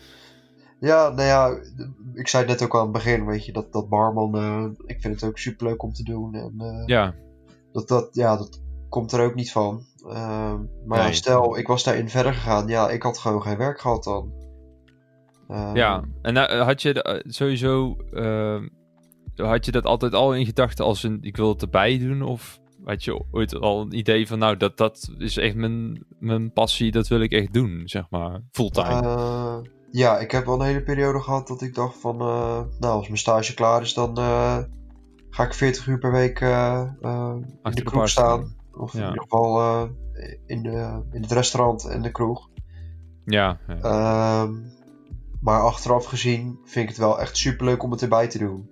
Ja, 0.81 1.09
nou 1.09 1.29
ja, 1.29 1.59
ik 2.15 2.29
zei 2.29 2.43
het 2.43 2.53
net 2.53 2.63
ook 2.63 2.75
al 2.75 2.79
aan 2.79 2.85
het 2.85 2.95
begin, 2.95 3.27
weet 3.27 3.45
je, 3.47 3.53
dat, 3.53 3.73
dat 3.73 3.89
barman, 3.89 4.77
ik 4.87 5.01
vind 5.01 5.21
het 5.21 5.31
ook 5.31 5.39
super 5.39 5.67
leuk 5.67 5.83
om 5.83 5.93
te 5.93 6.03
doen. 6.03 6.35
En, 6.35 6.83
ja. 6.87 7.15
Dat, 7.73 7.89
dat, 7.89 8.09
ja, 8.13 8.37
dat 8.37 8.61
komt 8.89 9.13
er 9.13 9.25
ook 9.25 9.35
niet 9.35 9.53
van. 9.53 9.83
Uh, 10.05 10.13
maar 10.87 10.99
nee. 10.99 11.07
ja, 11.07 11.13
stel, 11.13 11.59
ik 11.59 11.67
was 11.67 11.85
daarin 11.85 12.09
verder 12.11 12.35
gegaan, 12.35 12.69
ja, 12.69 12.91
ik 12.91 13.03
had 13.03 13.19
gewoon 13.19 13.43
geen 13.43 13.57
werk 13.57 13.81
gehad 13.81 14.05
dan. 14.05 14.33
ja, 15.75 16.05
en 16.23 16.37
had 16.61 16.83
je 16.83 17.23
sowieso 17.27 17.97
ehm, 18.13 18.67
had 19.37 19.65
je 19.65 19.73
dat 19.73 19.85
altijd 19.85 20.15
al 20.15 20.35
in 20.35 20.47
gedachten 20.47 20.85
als 20.85 21.03
een, 21.03 21.19
ik 21.21 21.37
wil 21.37 21.49
het 21.49 21.63
erbij 21.63 21.99
doen? 21.99 22.23
Of 22.23 22.61
had 22.85 23.05
je 23.05 23.25
ooit 23.31 23.61
al 23.61 23.81
een 23.81 23.97
idee 23.97 24.27
van, 24.27 24.39
nou, 24.39 24.57
dat, 24.57 24.77
dat 24.77 25.11
is 25.19 25.37
echt 25.37 25.55
mijn, 25.55 26.05
mijn 26.19 26.53
passie, 26.53 26.91
dat 26.91 27.09
wil 27.09 27.21
ik 27.21 27.33
echt 27.33 27.53
doen, 27.53 27.83
zeg 27.85 28.05
maar, 28.11 28.41
fulltime? 28.51 29.03
Uh, 29.03 29.57
ja, 29.91 30.19
ik 30.19 30.31
heb 30.31 30.45
wel 30.45 30.55
een 30.55 30.67
hele 30.67 30.83
periode 30.83 31.21
gehad 31.21 31.47
dat 31.47 31.63
ik 31.63 31.75
dacht 31.75 32.01
van, 32.01 32.15
uh, 32.15 32.61
nou, 32.79 32.95
als 32.95 33.07
mijn 33.07 33.19
stage 33.19 33.55
klaar 33.55 33.83
is, 33.83 33.95
dan 33.95 34.19
uh, 34.19 34.59
ga 35.31 35.45
ik 35.45 35.55
40 35.55 35.87
uur 35.87 35.99
per 35.99 36.13
week 36.13 36.41
in 36.41 37.71
de 37.75 37.83
kroeg 37.83 38.09
staan. 38.09 38.61
Of 38.77 38.95
in 38.95 39.01
ieder 39.01 39.23
geval 39.23 39.89
in, 40.47 40.63
de, 40.63 41.03
in 41.11 41.23
het 41.23 41.33
restaurant 41.33 41.85
en 41.85 42.03
de 42.03 42.11
kroeg. 42.11 42.49
Ja. 43.25 43.59
ja. 43.67 43.79
Ehm, 43.81 44.55
maar 45.41 45.61
achteraf 45.61 46.05
gezien 46.05 46.59
vind 46.65 46.83
ik 46.83 46.89
het 46.89 46.99
wel 46.99 47.21
echt 47.21 47.37
super 47.37 47.65
leuk 47.65 47.83
om 47.83 47.91
het 47.91 48.03
erbij 48.03 48.29
te 48.29 48.39
doen. 48.39 48.71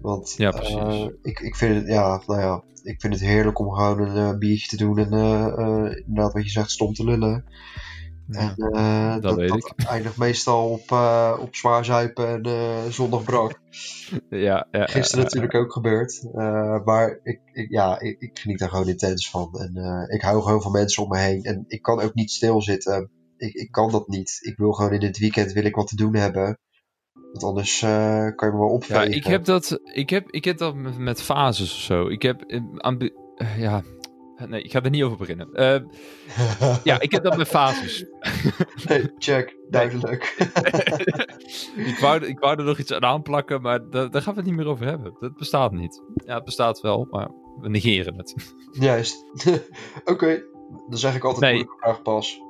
Want 0.00 0.34
ja, 0.36 0.50
precies. 0.50 0.74
Uh, 0.74 1.08
ik, 1.22 1.40
ik 1.40 1.56
vind 1.56 1.74
het, 1.74 1.86
ja, 1.86 2.22
nou 2.26 2.40
ja, 2.40 2.62
ik 2.82 3.00
vind 3.00 3.12
het 3.12 3.22
heerlijk 3.22 3.58
om 3.58 3.70
gewoon 3.70 4.00
een 4.00 4.32
uh, 4.32 4.38
biertje 4.38 4.68
te 4.68 4.76
doen 4.76 4.98
en 4.98 5.12
inderdaad 6.06 6.32
wat 6.32 6.44
je 6.44 6.50
zegt, 6.50 6.70
stom 6.70 6.92
te 6.92 7.04
lullen. 7.04 7.44
Ja, 8.26 8.54
en, 8.56 9.10
dat, 9.12 9.22
dat, 9.22 9.36
weet 9.36 9.48
dat 9.48 9.72
ik. 9.76 9.84
eindigt 9.94 10.16
meestal 10.16 10.68
op, 10.68 10.90
op 11.40 11.54
zwaar 11.56 11.84
zuipen 11.84 12.42
en 12.42 12.92
zondag 12.92 13.24
brak. 13.24 13.60
ja, 14.30 14.66
ja, 14.70 14.86
Gisteren 14.86 15.24
natuurlijk 15.24 15.54
ook 15.54 15.72
gebeurd. 15.72 16.22
maar 16.84 17.20
ik, 17.22 17.40
ik, 17.52 17.70
ja, 17.70 18.00
ik, 18.00 18.20
ik, 18.20 18.38
geniet 18.38 18.58
daar 18.58 18.68
gewoon 18.68 18.88
intens 18.88 19.30
van. 19.30 19.54
En 19.54 20.06
ik 20.08 20.22
hou 20.22 20.42
gewoon 20.42 20.62
van 20.62 20.72
mensen 20.72 21.02
om 21.02 21.08
me 21.08 21.18
heen. 21.18 21.42
En 21.42 21.64
ik 21.68 21.82
kan 21.82 22.00
ook 22.00 22.14
niet 22.14 22.30
stilzitten. 22.30 23.10
Ik, 23.36 23.54
ik 23.54 23.70
kan 23.70 23.90
dat 23.90 24.08
niet. 24.08 24.38
Ik 24.40 24.56
wil 24.56 24.72
gewoon 24.72 24.92
in 24.92 25.02
het 25.02 25.18
weekend 25.18 25.52
wil 25.52 25.64
ik 25.64 25.74
wat 25.74 25.86
te 25.86 25.96
doen 25.96 26.14
hebben. 26.14 26.58
Want 27.34 27.44
anders 27.44 27.82
uh, 27.82 28.28
kan 28.36 28.48
je 28.48 28.54
me 28.54 28.60
wel 28.60 28.68
opvegen. 28.68 29.10
Ja, 29.10 29.16
ik 29.16 29.24
heb 29.24 29.44
dat, 29.44 29.80
ik 29.92 30.10
heb, 30.10 30.30
ik 30.30 30.44
heb 30.44 30.58
dat 30.58 30.74
met, 30.74 30.98
met 30.98 31.22
fases 31.22 31.72
of 31.72 31.80
zo. 31.80 32.08
Ik 32.08 32.22
heb, 32.22 32.44
uh, 32.46 33.58
ja, 33.58 33.82
nee, 34.48 34.62
ik 34.62 34.70
ga 34.70 34.82
er 34.82 34.90
niet 34.90 35.02
over 35.02 35.16
beginnen. 35.16 35.48
Uh, 35.52 35.76
ja, 36.84 37.00
ik 37.00 37.10
heb 37.10 37.22
dat 37.22 37.36
met 37.36 37.48
fases. 37.48 38.04
nee, 38.88 39.10
check, 39.18 39.56
duidelijk. 39.70 40.34
ik, 41.90 41.98
wou, 42.00 42.24
ik 42.26 42.38
wou 42.38 42.58
er 42.58 42.64
nog 42.64 42.78
iets 42.78 42.92
aan 42.92 43.04
aanplakken, 43.04 43.62
maar 43.62 43.90
daar, 43.90 44.10
daar 44.10 44.22
gaan 44.22 44.34
we 44.34 44.40
het 44.40 44.48
niet 44.48 44.58
meer 44.58 44.68
over 44.68 44.86
hebben. 44.86 45.16
Dat 45.18 45.36
bestaat 45.36 45.72
niet. 45.72 46.02
Ja, 46.26 46.34
het 46.34 46.44
bestaat 46.44 46.80
wel, 46.80 47.06
maar 47.10 47.28
we 47.60 47.68
negeren 47.68 48.16
het. 48.16 48.54
Juist. 48.72 49.24
Oké, 50.04 50.42
dan 50.88 50.98
zeg 50.98 51.14
ik 51.14 51.24
altijd 51.24 51.54
nee. 51.54 51.66
vraag 51.80 52.02
pas. 52.02 52.42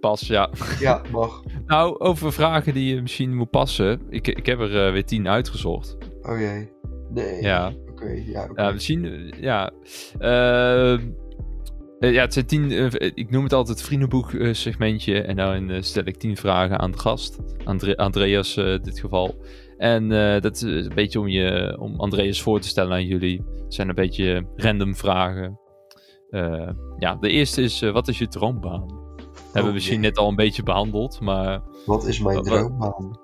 Pas, 0.00 0.26
ja. 0.26 0.50
Ja, 0.78 1.02
mag. 1.10 1.42
nou, 1.66 1.98
over 1.98 2.32
vragen 2.32 2.74
die 2.74 2.94
je 2.94 3.02
misschien 3.02 3.36
moet 3.36 3.50
passen. 3.50 4.00
Ik, 4.08 4.28
ik 4.28 4.46
heb 4.46 4.60
er 4.60 4.86
uh, 4.86 4.92
weer 4.92 5.04
tien 5.04 5.28
uitgezocht. 5.28 5.96
Oh 6.22 6.38
jee. 6.38 6.72
Nee. 7.10 7.42
Ja. 7.42 7.68
Oké, 7.68 7.91
ja. 8.26 8.46
Okay. 8.50 8.64
Ja, 8.64 8.72
misschien, 8.72 9.04
uh, 9.04 9.30
ja. 9.40 9.70
Uh, 10.20 11.00
ja, 11.98 12.20
het 12.20 12.32
zijn 12.32 12.46
tien, 12.46 12.70
ik 13.14 13.30
noem 13.30 13.42
het 13.44 13.52
altijd 13.52 13.82
vriendenboek 13.82 14.30
segmentje. 14.52 15.22
En 15.22 15.36
daarin 15.36 15.84
stel 15.84 16.04
ik 16.04 16.16
tien 16.16 16.36
vragen 16.36 16.78
aan 16.78 16.90
de 16.90 16.98
gast. 16.98 17.38
Andre 17.64 17.96
Andreas 17.96 18.56
in 18.56 18.80
dit 18.82 19.00
geval. 19.00 19.44
En 19.76 20.08
dat 20.40 20.54
is 20.54 20.62
een 20.62 20.92
beetje 20.94 21.20
om, 21.20 21.28
je, 21.28 21.76
om 21.80 22.00
Andreas 22.00 22.42
voor 22.42 22.60
te 22.60 22.68
stellen 22.68 22.92
aan 22.92 23.06
jullie. 23.06 23.44
Het 23.64 23.74
zijn 23.74 23.88
een 23.88 23.94
beetje 23.94 24.46
random 24.56 24.96
vragen. 24.96 25.60
ja, 26.98 27.14
de 27.20 27.28
eerste 27.28 27.62
is, 27.62 27.80
wat 27.80 28.08
is 28.08 28.18
je 28.18 28.28
droombaan? 28.28 29.02
Hebben 29.44 29.66
we 29.66 29.72
misschien 29.72 30.00
net 30.00 30.18
al 30.18 30.28
een 30.28 30.36
beetje 30.36 30.62
behandeld, 30.62 31.20
maar... 31.20 31.62
Wat 31.86 32.06
is 32.06 32.20
mijn 32.20 32.42
droombaan? 32.42 33.18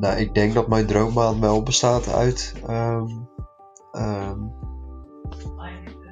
Nou, 0.00 0.18
ik 0.18 0.34
denk 0.34 0.54
dat 0.54 0.68
mijn 0.68 0.86
droombaan 0.86 1.40
wel 1.40 1.62
bestaat 1.62 2.12
uit... 2.12 2.54
Ehm, 2.66 3.06
ehm, 3.92 4.38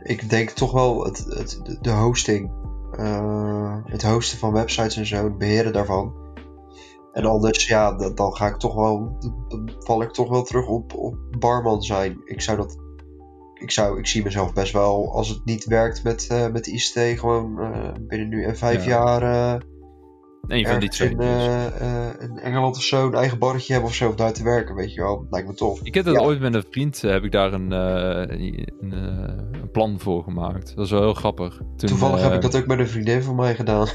ik 0.03 0.31
denk 0.31 0.51
toch 0.51 0.73
wel 0.73 1.05
het, 1.05 1.25
het, 1.29 1.79
de 1.81 1.91
hosting. 1.91 2.51
Uh, 2.99 3.77
het 3.85 4.03
hosten 4.03 4.39
van 4.39 4.53
websites 4.53 4.97
en 4.97 5.07
zo, 5.07 5.25
het 5.25 5.39
beheren 5.39 5.73
daarvan. 5.73 6.15
En 7.13 7.25
anders, 7.25 7.67
ja, 7.67 7.93
dan 7.93 8.37
ga 8.37 8.47
ik 8.47 8.57
toch 8.57 8.75
wel, 8.75 9.17
dan 9.49 9.71
val 9.79 10.03
ik 10.03 10.11
toch 10.11 10.29
wel 10.29 10.43
terug 10.43 10.67
op, 10.67 10.95
op 10.95 11.17
barman 11.39 11.83
zijn. 11.83 12.21
Ik 12.25 12.41
zou 12.41 12.57
dat 12.57 12.77
ik, 13.55 13.71
zou, 13.71 13.99
ik 13.99 14.07
zie 14.07 14.25
mezelf 14.25 14.53
best 14.53 14.73
wel, 14.73 15.13
als 15.13 15.29
het 15.29 15.45
niet 15.45 15.65
werkt 15.65 16.03
met, 16.03 16.29
uh, 16.33 16.47
met 16.49 16.67
ICT, 16.67 17.19
gewoon 17.19 17.61
uh, 17.61 17.93
binnen 18.01 18.29
nu 18.29 18.45
en 18.45 18.57
vijf 18.57 18.87
jaar. 18.87 19.63
Een 20.49 20.67
van 20.67 20.81
die 20.81 20.89
twee. 20.89 21.11
In, 21.11 21.21
in 22.21 22.39
Engeland 22.39 22.77
of 22.77 22.83
zo 22.83 23.07
een 23.07 23.15
eigen 23.15 23.39
barretje 23.39 23.73
hebben 23.73 23.91
of 23.91 23.97
zo, 23.97 24.09
of 24.09 24.15
daar 24.15 24.33
te 24.33 24.43
werken, 24.43 24.75
weet 24.75 24.95
je 24.95 25.01
wel. 25.01 25.19
Dat 25.19 25.27
lijkt 25.31 25.49
me 25.49 25.55
tof. 25.55 25.81
Ik 25.83 25.95
heb 25.95 26.05
dat 26.05 26.19
ooit 26.19 26.41
met 26.41 26.55
een 26.55 26.65
vriend, 26.71 27.01
heb 27.01 27.25
ik 27.25 27.33
daar 27.33 27.53
een, 27.53 27.71
een, 27.71 28.69
een, 28.81 29.71
plan 29.73 30.01
voor 30.01 30.23
gemaakt. 30.23 30.77
Dat 30.77 30.85
is 30.85 30.91
wel 30.91 31.01
heel 31.01 31.15
grappig. 31.15 31.57
Toen, 31.57 31.89
Toevallig 31.89 32.23
heb 32.23 32.33
ik 32.33 32.41
dat 32.41 32.57
ook 32.57 32.67
met 32.67 32.79
een 32.79 32.89
vriendin 32.89 33.23
van 33.23 33.37
mij 33.37 33.55
gedaan. 33.55 33.89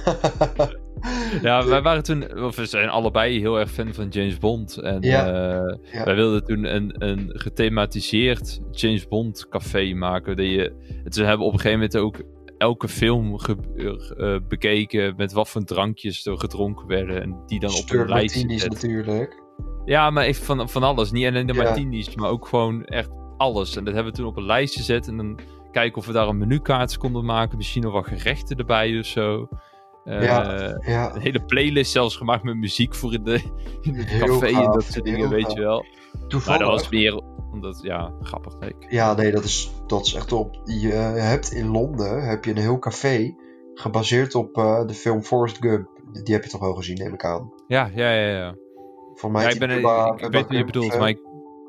ja, 1.41 1.65
wij 1.65 1.81
waren 1.81 2.03
toen, 2.03 2.43
of 2.43 2.55
we 2.55 2.65
zijn 2.65 2.89
allebei 2.89 3.39
heel 3.39 3.59
erg 3.59 3.71
fan 3.71 3.93
van 3.93 4.07
James 4.07 4.37
Bond. 4.37 4.77
En 4.77 5.01
ja. 5.01 5.27
Uh, 5.27 6.03
wij 6.03 6.15
wilden 6.15 6.45
toen 6.45 6.75
een, 6.75 6.95
een 6.97 7.29
gethematiseerd 7.33 8.59
James 8.71 9.07
Bond 9.07 9.47
café 9.49 9.93
maken. 9.93 10.37
Dat 10.37 10.45
je, 10.45 10.73
het, 11.03 11.15
ze 11.15 11.23
hebben 11.23 11.45
op 11.45 11.53
een 11.53 11.59
gegeven 11.59 11.79
moment 11.79 11.97
ook 11.97 12.21
elke 12.59 12.87
film 12.87 13.37
ge, 13.37 14.41
bekeken 14.47 15.13
met 15.17 15.31
wat 15.31 15.49
voor 15.49 15.63
drankjes 15.63 16.25
er 16.25 16.39
gedronken 16.39 16.87
werden. 16.87 17.21
En 17.21 17.43
die 17.45 17.59
dan 17.59 17.73
op 17.73 17.89
een 17.89 18.09
lijstje 18.09 18.67
natuurlijk. 18.69 19.43
Ja, 19.85 20.09
maar 20.09 20.23
even 20.23 20.45
van, 20.45 20.69
van 20.69 20.83
alles. 20.83 21.11
Niet 21.11 21.25
alleen 21.25 21.47
de 21.47 21.53
ja. 21.53 21.63
martinis, 21.63 22.15
maar 22.15 22.29
ook 22.29 22.47
gewoon 22.47 22.85
echt 22.85 23.09
alles. 23.37 23.75
En 23.75 23.83
dat 23.83 23.93
hebben 23.93 24.11
we 24.11 24.17
toen 24.17 24.27
op 24.27 24.37
een 24.37 24.45
lijst 24.45 24.75
gezet. 24.75 25.07
En 25.07 25.17
dan 25.17 25.39
kijken 25.71 25.97
of 25.97 26.05
we 26.05 26.13
daar 26.13 26.27
een 26.27 26.37
menukaart 26.37 26.97
konden 26.97 27.25
maken. 27.25 27.57
Misschien 27.57 27.83
nog 27.83 27.93
wat 27.93 28.07
gerechten 28.07 28.57
erbij 28.57 28.99
of 28.99 29.05
zo. 29.05 29.47
Uh, 30.09 30.23
ja, 30.85 31.15
Een 31.15 31.21
hele 31.21 31.45
playlist 31.45 31.91
zelfs 31.91 32.15
gemaakt 32.15 32.43
met 32.43 32.55
muziek 32.55 32.95
voor 32.95 33.13
in, 33.13 33.23
de, 33.23 33.41
in 33.81 33.95
het 33.95 34.17
café 34.17 34.47
en 34.47 34.71
dat 34.71 34.83
soort 34.83 35.05
dingen, 35.05 35.29
weet 35.29 35.51
je 35.51 35.59
wel. 35.59 35.85
Toevallig. 36.27 36.59
Maar 36.59 36.69
dat 36.69 36.79
was 36.79 36.89
meer 36.89 37.21
omdat, 37.51 37.79
ja, 37.81 38.13
grappig. 38.21 38.53
Ja, 38.89 39.13
nee, 39.13 39.31
dat 39.31 39.43
is, 39.43 39.71
dat 39.87 40.05
is 40.05 40.13
echt 40.13 40.31
op. 40.31 40.61
Je 40.63 40.91
hebt 40.91 41.51
in 41.51 41.67
Londen 41.67 42.27
heb 42.27 42.45
je 42.45 42.51
een 42.51 42.57
heel 42.57 42.79
café 42.79 43.35
gebaseerd 43.73 44.35
op 44.35 44.57
uh, 44.57 44.85
de 44.85 44.93
film 44.93 45.21
Forrest 45.21 45.57
Gump. 45.57 45.89
Die 46.23 46.33
heb 46.33 46.43
je 46.43 46.49
toch 46.49 46.61
wel 46.61 46.73
gezien, 46.73 46.97
neem 46.97 47.13
ik 47.13 47.25
aan. 47.25 47.53
Ja, 47.67 47.89
ja, 47.95 48.11
ja. 48.11 48.37
ja. 48.37 48.55
Voor 49.13 49.31
mij 49.31 49.43
ja, 49.43 49.49
ik, 49.49 49.59
ben 49.59 49.69
er, 49.69 49.77
ik, 49.77 50.21
ik 50.21 50.31
weet 50.31 50.47
wat 50.47 50.57
je 50.57 50.65
bedoelt, 50.65 50.99
maar 50.99 51.09
ik 51.09 51.19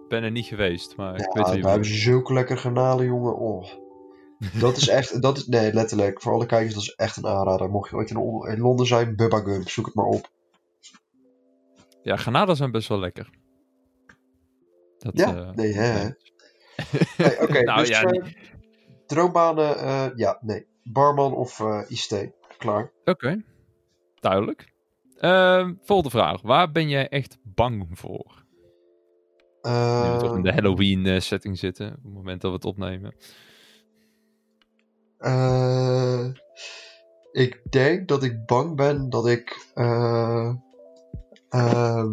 ben 0.09 0.23
er 0.23 0.31
niet 0.31 0.47
geweest. 0.47 0.97
Maar 0.97 1.19
ja, 1.19 1.25
ik 1.25 1.33
weet 1.33 1.65
hebben 1.65 1.87
ze 1.87 1.95
zulke 1.95 2.33
lekkere 2.33 2.59
granalen, 2.59 3.07
jongen. 3.07 3.37
Oh. 3.37 3.65
Dat 4.41 4.77
is 4.77 4.89
echt, 4.89 5.23
dat 5.23 5.37
is, 5.37 5.47
nee, 5.47 5.73
letterlijk, 5.73 6.23
voor 6.23 6.33
alle 6.33 6.47
kijkers, 6.47 6.75
dat 6.75 6.83
is 6.83 6.95
echt 6.95 7.17
een 7.17 7.27
aanrader. 7.27 7.71
Mocht 7.71 7.91
je 7.91 7.97
ooit 7.97 8.11
in, 8.11 8.61
Londen 8.61 8.87
zijn, 8.87 9.17
Bubba 9.17 9.41
Gump, 9.41 9.69
zoek 9.69 9.87
het 9.87 9.95
maar 9.95 10.05
op. 10.05 10.31
Ja, 12.03 12.17
granaten 12.17 12.57
zijn 12.57 12.71
best 12.71 12.89
wel 12.89 12.99
lekker. 12.99 13.31
Dat, 14.99 15.17
ja, 15.17 15.35
uh, 15.35 15.51
nee, 15.51 15.73
hè. 15.73 16.03
nee, 17.19 17.41
Oké, 17.41 17.63
nou, 17.63 17.79
dus 17.79 17.89
ja, 17.89 18.13
uh, 18.13 18.25
droombanen, 19.07 19.77
uh, 19.77 20.07
ja, 20.15 20.39
nee. 20.41 20.67
Barman 20.83 21.35
of 21.35 21.63
ICT, 21.89 22.31
klaar. 22.59 22.93
Oké, 23.01 23.11
okay. 23.11 23.45
duidelijk. 24.15 24.73
Ehm, 25.19 25.75
volgende 25.83 26.11
vraag. 26.11 26.43
Waar 26.43 26.73
ben 26.73 26.89
jij 26.89 27.09
echt 27.09 27.39
bang 27.43 27.87
voor? 27.93 28.45
Nu 29.63 29.71
we 29.71 30.17
toch 30.21 30.37
in 30.37 30.43
de 30.43 30.53
Halloween 30.53 31.23
setting 31.23 31.59
zitten, 31.59 31.87
op 31.87 32.03
het 32.03 32.13
moment 32.13 32.41
dat 32.41 32.51
we 32.51 32.57
het 32.57 32.67
opnemen. 32.67 33.15
Uh, 35.21 36.27
ik 37.33 37.61
denk 37.71 38.09
dat 38.09 38.23
ik 38.23 38.47
bang 38.47 38.77
ben 38.77 39.11
dat 39.11 39.27
ik. 39.27 39.71
Uh, 39.75 40.53
uh, 41.51 42.05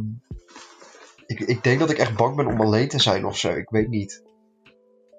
ik, 1.26 1.40
ik 1.40 1.64
denk 1.64 1.80
dat 1.80 1.90
ik 1.90 1.98
echt 1.98 2.16
bang 2.16 2.36
ben 2.36 2.48
om 2.48 2.62
alleen 2.62 2.88
te 2.88 3.00
zijn 3.00 3.26
of 3.26 3.38
zo. 3.38 3.50
Ik 3.50 3.70
weet 3.70 3.90
niet. 3.90 4.24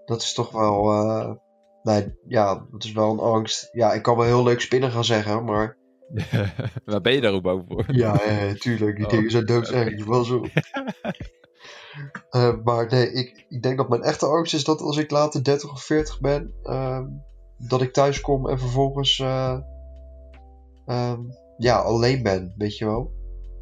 Dat 0.05 0.23
is 0.23 0.33
toch 0.33 0.51
wel. 0.51 0.93
Uh, 0.93 1.33
nee, 1.83 2.15
ja, 2.27 2.67
dat 2.71 2.85
is 2.85 2.93
wel 2.93 3.11
een 3.11 3.19
angst. 3.19 3.69
Ja, 3.73 3.93
ik 3.93 4.03
kan 4.03 4.17
wel 4.17 4.27
heel 4.27 4.43
leuk 4.43 4.61
spinnen 4.61 4.91
gaan 4.91 5.05
zeggen, 5.05 5.45
maar. 5.45 5.77
Waar 6.85 7.01
ben 7.01 7.13
je 7.13 7.21
daar 7.21 7.33
ook 7.33 7.43
bang 7.43 7.65
voor? 7.69 7.85
Ja, 7.87 8.21
ja 8.27 8.55
tuurlijk. 8.55 8.97
Die 8.97 9.05
oh, 9.05 9.11
dingen 9.11 9.31
zijn 9.31 9.47
doodserg. 9.47 9.93
Okay. 9.93 10.05
Wel 10.05 10.25
zo. 10.25 10.45
uh, 12.31 12.55
maar 12.65 12.87
nee, 12.87 13.13
ik, 13.13 13.47
ik 13.49 13.63
denk 13.63 13.77
dat 13.77 13.89
mijn 13.89 14.03
echte 14.03 14.27
angst 14.27 14.55
is 14.55 14.65
dat 14.65 14.81
als 14.81 14.97
ik 14.97 15.11
later 15.11 15.45
30 15.45 15.71
of 15.71 15.83
40 15.83 16.21
ben. 16.21 16.55
Uh, 16.63 17.01
dat 17.59 17.83
ik 17.83 17.93
thuis 17.93 18.21
kom 18.21 18.49
en 18.49 18.59
vervolgens 18.59 19.19
uh, 19.19 19.59
ja, 21.59 21.77
alleen 21.77 22.23
ben, 22.23 22.55
weet 22.57 22.79
je 22.79 22.85
wel. 22.85 23.13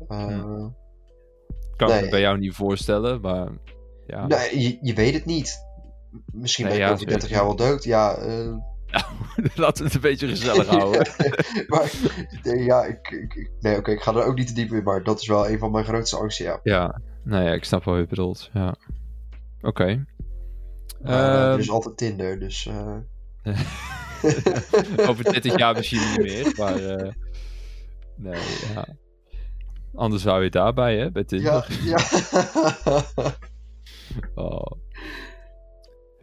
Uh, 0.08 0.66
Kan 1.76 1.88
nee, 1.88 2.02
me 2.02 2.08
bij 2.08 2.20
jou 2.20 2.38
niet 2.38 2.54
voorstellen, 2.54 3.20
maar 3.20 3.48
ja. 4.06 4.26
Nee, 4.26 4.60
je, 4.60 4.78
je 4.80 4.94
weet 4.94 5.14
het 5.14 5.24
niet. 5.24 5.64
Misschien 6.32 6.68
ben 6.68 6.82
ik 6.82 6.90
over 6.90 7.06
30 7.06 7.28
jaar 7.28 7.44
wel 7.44 7.56
dood, 7.56 7.84
ja. 7.84 8.18
Uh, 8.18 8.56
nou, 8.86 9.04
laten 9.54 9.78
we 9.78 9.84
het 9.84 9.94
een 9.94 10.00
beetje 10.00 10.28
gezellig 10.28 10.66
houden. 10.66 11.08
maar 11.66 11.92
ja, 12.42 12.84
ik, 12.84 13.10
ik 13.10 13.50
nee, 13.60 13.76
oké, 13.76 13.90
ik 13.90 14.00
ga 14.00 14.14
er 14.14 14.24
ook 14.24 14.36
niet 14.36 14.46
te 14.46 14.54
diep 14.54 14.72
in, 14.72 14.82
maar 14.82 15.02
dat 15.02 15.20
is 15.20 15.26
wel 15.26 15.48
een 15.48 15.58
van 15.58 15.70
mijn 15.70 15.84
grootste 15.84 16.16
angsten, 16.16 16.44
ja. 16.44 16.60
Ja, 16.62 17.00
nou 17.24 17.44
ja, 17.44 17.52
ik 17.52 17.64
snap 17.64 17.84
wel 17.84 17.94
wat 17.94 18.02
je 18.02 18.08
bedoelt, 18.08 18.50
ja. 18.52 18.68
Oké. 19.60 19.68
Okay. 19.68 20.04
Uh, 21.04 21.52
er 21.52 21.58
is 21.58 21.70
altijd 21.70 21.96
Tinder, 21.96 22.38
dus... 22.38 22.66
Uh... 22.66 22.96
Over 25.08 25.24
30 25.24 25.56
jaar 25.56 25.74
misschien 25.74 26.10
niet 26.10 26.22
meer, 26.22 26.52
maar... 26.56 26.80
Uh, 26.80 27.12
nee, 28.16 28.40
ja. 28.74 28.86
Anders 29.94 30.22
zou 30.22 30.42
je 30.42 30.50
daarbij, 30.50 30.96
hè, 30.96 31.10
bij 31.10 31.24
Tinder. 31.24 31.66
Ja, 31.82 31.96
ja. 31.96 33.04
oh. 34.44 34.70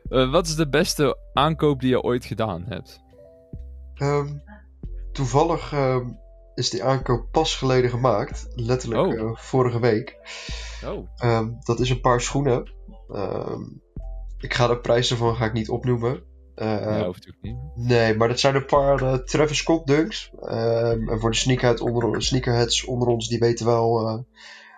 Uh, 0.10 0.32
wat 0.32 0.48
is 0.48 0.56
de 0.56 0.70
beste 0.70 1.18
aankoop 1.34 1.80
die 1.80 1.90
je 1.90 2.02
ooit 2.02 2.26
gedaan 2.26 2.66
hebt? 2.68 3.02
Um, 3.98 4.44
toevallig 5.12 5.74
um, 5.74 6.20
is 6.56 6.70
die 6.70 6.84
aankoop 6.84 7.32
pas 7.32 7.56
geleden 7.56 7.90
gemaakt. 7.90 8.48
Letterlijk 8.56 9.08
oh. 9.08 9.14
uh, 9.14 9.36
vorige 9.36 9.80
week. 9.80 10.18
Oh. 10.86 11.08
Um, 11.24 11.58
dat 11.60 11.80
is 11.80 11.90
een 11.90 12.02
paar 12.02 12.22
schoenen. 12.22 12.72
ik 14.40 14.54
ga 14.54 14.68
de 14.68 14.80
prijs 14.82 15.12
ervan 15.12 15.36
ga 15.36 15.46
ik 15.46 15.54
niet 15.54 15.70
opnoemen. 15.70 16.24
Uh, 16.56 16.82
ja, 16.82 17.06
hoeft 17.06 17.28
ook 17.28 17.42
niet. 17.42 17.58
Nee, 17.76 18.16
maar 18.16 18.28
dat 18.28 18.40
zijn 18.40 18.56
een 18.56 18.66
paar 18.66 19.02
uh, 19.02 19.14
Travis 19.14 19.58
Scott 19.58 19.88
dunks. 19.88 20.32
Um, 20.42 21.10
en 21.10 21.20
voor 21.20 21.32
de 21.32 21.36
sneakerhead 21.36 21.80
onder, 21.80 22.24
sneakerheads 22.24 22.86
onder 22.86 23.08
ons, 23.08 23.28
die 23.28 23.40
weten 23.40 23.66
wel 23.66 24.08
uh, 24.08 24.20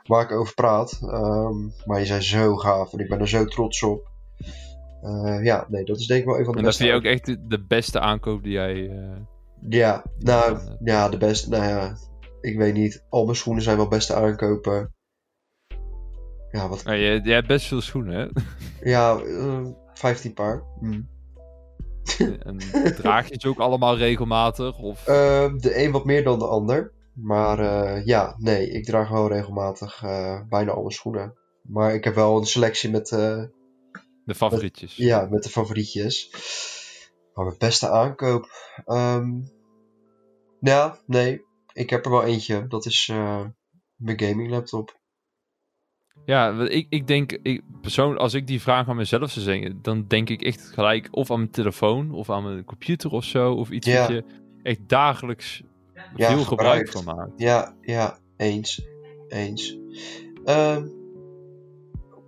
waar 0.04 0.24
ik 0.24 0.32
over 0.32 0.54
praat. 0.54 1.00
Um, 1.04 1.74
maar 1.86 1.98
die 1.98 2.06
zijn 2.06 2.24
zo 2.24 2.56
gaaf 2.56 2.94
en 2.94 3.00
ik 3.00 3.10
ben 3.10 3.20
er 3.20 3.28
zo 3.28 3.46
trots 3.46 3.84
op. 3.84 4.12
ja, 5.42 5.66
nee, 5.70 5.84
dat 5.84 6.00
is 6.00 6.08
denk 6.08 6.20
ik 6.20 6.26
wel 6.26 6.38
een 6.38 6.46
van 6.46 6.54
de 6.54 6.60
en 6.60 6.66
beste. 6.66 6.84
En 6.84 6.92
dat 6.92 7.02
vind 7.02 7.16
je 7.16 7.30
ook 7.30 7.38
echt 7.38 7.50
de 7.50 7.66
beste 7.66 8.00
aankoop 8.00 8.44
die 8.44 8.52
jij... 8.52 8.92
ja, 9.70 10.04
nou, 10.20 10.60
ja, 10.84 11.10
de 11.10 11.18
beste, 11.18 11.50
nou 11.50 11.64
ja, 11.64 11.98
ik 12.42 12.58
weet 12.58 12.74
niet. 12.74 13.06
Al 13.10 13.26
mijn 13.26 13.38
schoenen 13.38 13.64
zijn 13.64 13.78
wel 13.78 13.88
beste 13.88 14.16
aankopen. 14.16 14.94
Ja, 16.52 16.70
wat... 16.70 16.84
Nou, 16.84 16.98
jij, 16.98 17.20
jij 17.20 17.34
hebt 17.34 17.48
best 17.48 17.68
veel 17.68 17.82
schoenen, 17.82 18.16
hè? 18.16 18.42
ja, 18.92 19.20
15 19.94 20.34
paar. 20.34 20.64
Mm. 20.80 21.14
En 22.48 22.58
draag 22.96 23.30
je 23.30 23.36
ze 23.38 23.48
ook 23.48 23.60
allemaal 23.60 23.98
regelmatig? 23.98 24.80
Of? 24.80 25.08
Uh, 25.08 25.54
de 25.58 25.84
een 25.84 25.92
wat 25.92 26.06
meer 26.06 26.24
dan 26.24 26.40
de 26.40 26.48
ander. 26.48 26.94
Maar 27.14 27.60
uh, 27.60 28.06
ja, 28.06 28.36
nee, 28.38 28.70
ik 28.70 28.86
draag 28.86 29.10
wel 29.10 29.28
regelmatig 29.28 30.04
uh, 30.04 30.42
bijna 30.50 30.72
alle 30.72 30.92
schoenen. 30.92 31.34
Maar 31.62 31.94
ik 31.94 32.04
heb 32.04 32.16
wel 32.16 32.38
een 32.38 32.46
selectie 32.46 32.90
met... 32.90 33.12
Uh, 33.12 33.44
de 34.26 34.36
favorietjes. 34.36 34.98
Met, 34.98 35.08
ja, 35.08 35.28
met 35.30 35.44
de 35.44 35.50
favorietjes. 35.50 36.30
Maar 37.34 37.46
mijn 37.46 37.58
beste 37.58 37.90
aankoop... 37.90 38.50
Um, 38.86 39.54
ja, 40.60 41.00
nee. 41.06 41.46
Ik 41.74 41.90
heb 41.90 42.06
er 42.06 42.12
wel 42.12 42.24
eentje. 42.24 42.68
Dat 42.68 42.86
is 42.86 43.08
mijn 43.96 44.20
gaming 44.20 44.50
laptop. 44.50 45.00
Ja, 46.26 46.68
ik, 46.68 46.88
ik 46.90 47.08
denk, 47.08 47.32
ik, 47.32 47.62
persoonlijk, 47.82 48.20
als 48.20 48.34
ik 48.34 48.48
die 48.48 48.62
vraag 48.62 48.90
aan 48.90 48.96
mezelf 48.96 49.32
zou 49.32 49.46
zeggen, 49.46 49.80
dan 49.82 50.06
denk 50.08 50.30
ik 50.30 50.42
echt 50.42 50.62
gelijk 50.62 51.08
of 51.12 51.32
aan 51.32 51.38
mijn 51.38 51.52
telefoon 51.52 52.12
of 52.12 52.30
aan 52.30 52.44
mijn 52.44 52.64
computer 52.64 53.12
of 53.12 53.24
zo. 53.24 53.54
Of 53.54 53.70
iets 53.70 53.88
ja. 53.88 54.00
wat 54.00 54.10
je 54.10 54.24
echt 54.64 54.80
dagelijks 54.88 55.64
ja, 56.16 56.32
veel 56.32 56.44
gebruik 56.44 56.90
van 56.92 57.04
maakt. 57.04 57.32
Ja, 57.38 57.76
ja, 57.82 58.18
eens. 58.38 58.88
Eens. 59.28 59.78
Uh, 60.46 60.78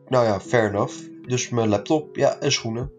nou 0.07 0.25
ja, 0.25 0.39
fair 0.39 0.69
enough. 0.69 0.95
Dus 1.25 1.49
mijn 1.49 1.69
laptop, 1.69 2.15
ja, 2.15 2.39
en 2.39 2.51
schoenen. 2.51 2.91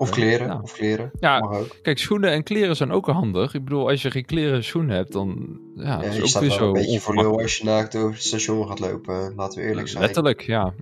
Of 0.00 0.10
kleren, 0.10 0.46
ja. 0.46 0.60
of 0.62 0.72
kleren. 0.72 1.10
Ja, 1.20 1.38
Mag 1.38 1.58
ook. 1.58 1.76
kijk, 1.82 1.98
schoenen 1.98 2.30
en 2.30 2.42
kleren 2.42 2.76
zijn 2.76 2.92
ook 2.92 3.06
handig. 3.06 3.54
Ik 3.54 3.64
bedoel, 3.64 3.88
als 3.88 4.02
je 4.02 4.10
geen 4.10 4.24
kleren 4.24 4.54
en 4.54 4.64
schoenen 4.64 4.96
hebt, 4.96 5.12
dan 5.12 5.60
ja, 5.74 6.02
ja 6.02 6.08
is 6.08 6.20
ook 6.20 6.26
staat 6.26 6.42
weer 6.42 6.50
zo 6.50 6.66
een 6.66 6.72
beetje 6.72 7.00
voor 7.00 7.42
als 7.42 7.56
je 7.56 7.64
naakt 7.64 7.96
over 7.96 8.12
het 8.12 8.22
station 8.22 8.66
gaat 8.68 8.78
lopen. 8.78 9.32
Laten 9.36 9.60
we 9.60 9.68
eerlijk 9.68 9.88
zijn. 9.88 10.02
Letterlijk, 10.02 10.40
ja. 10.40 10.74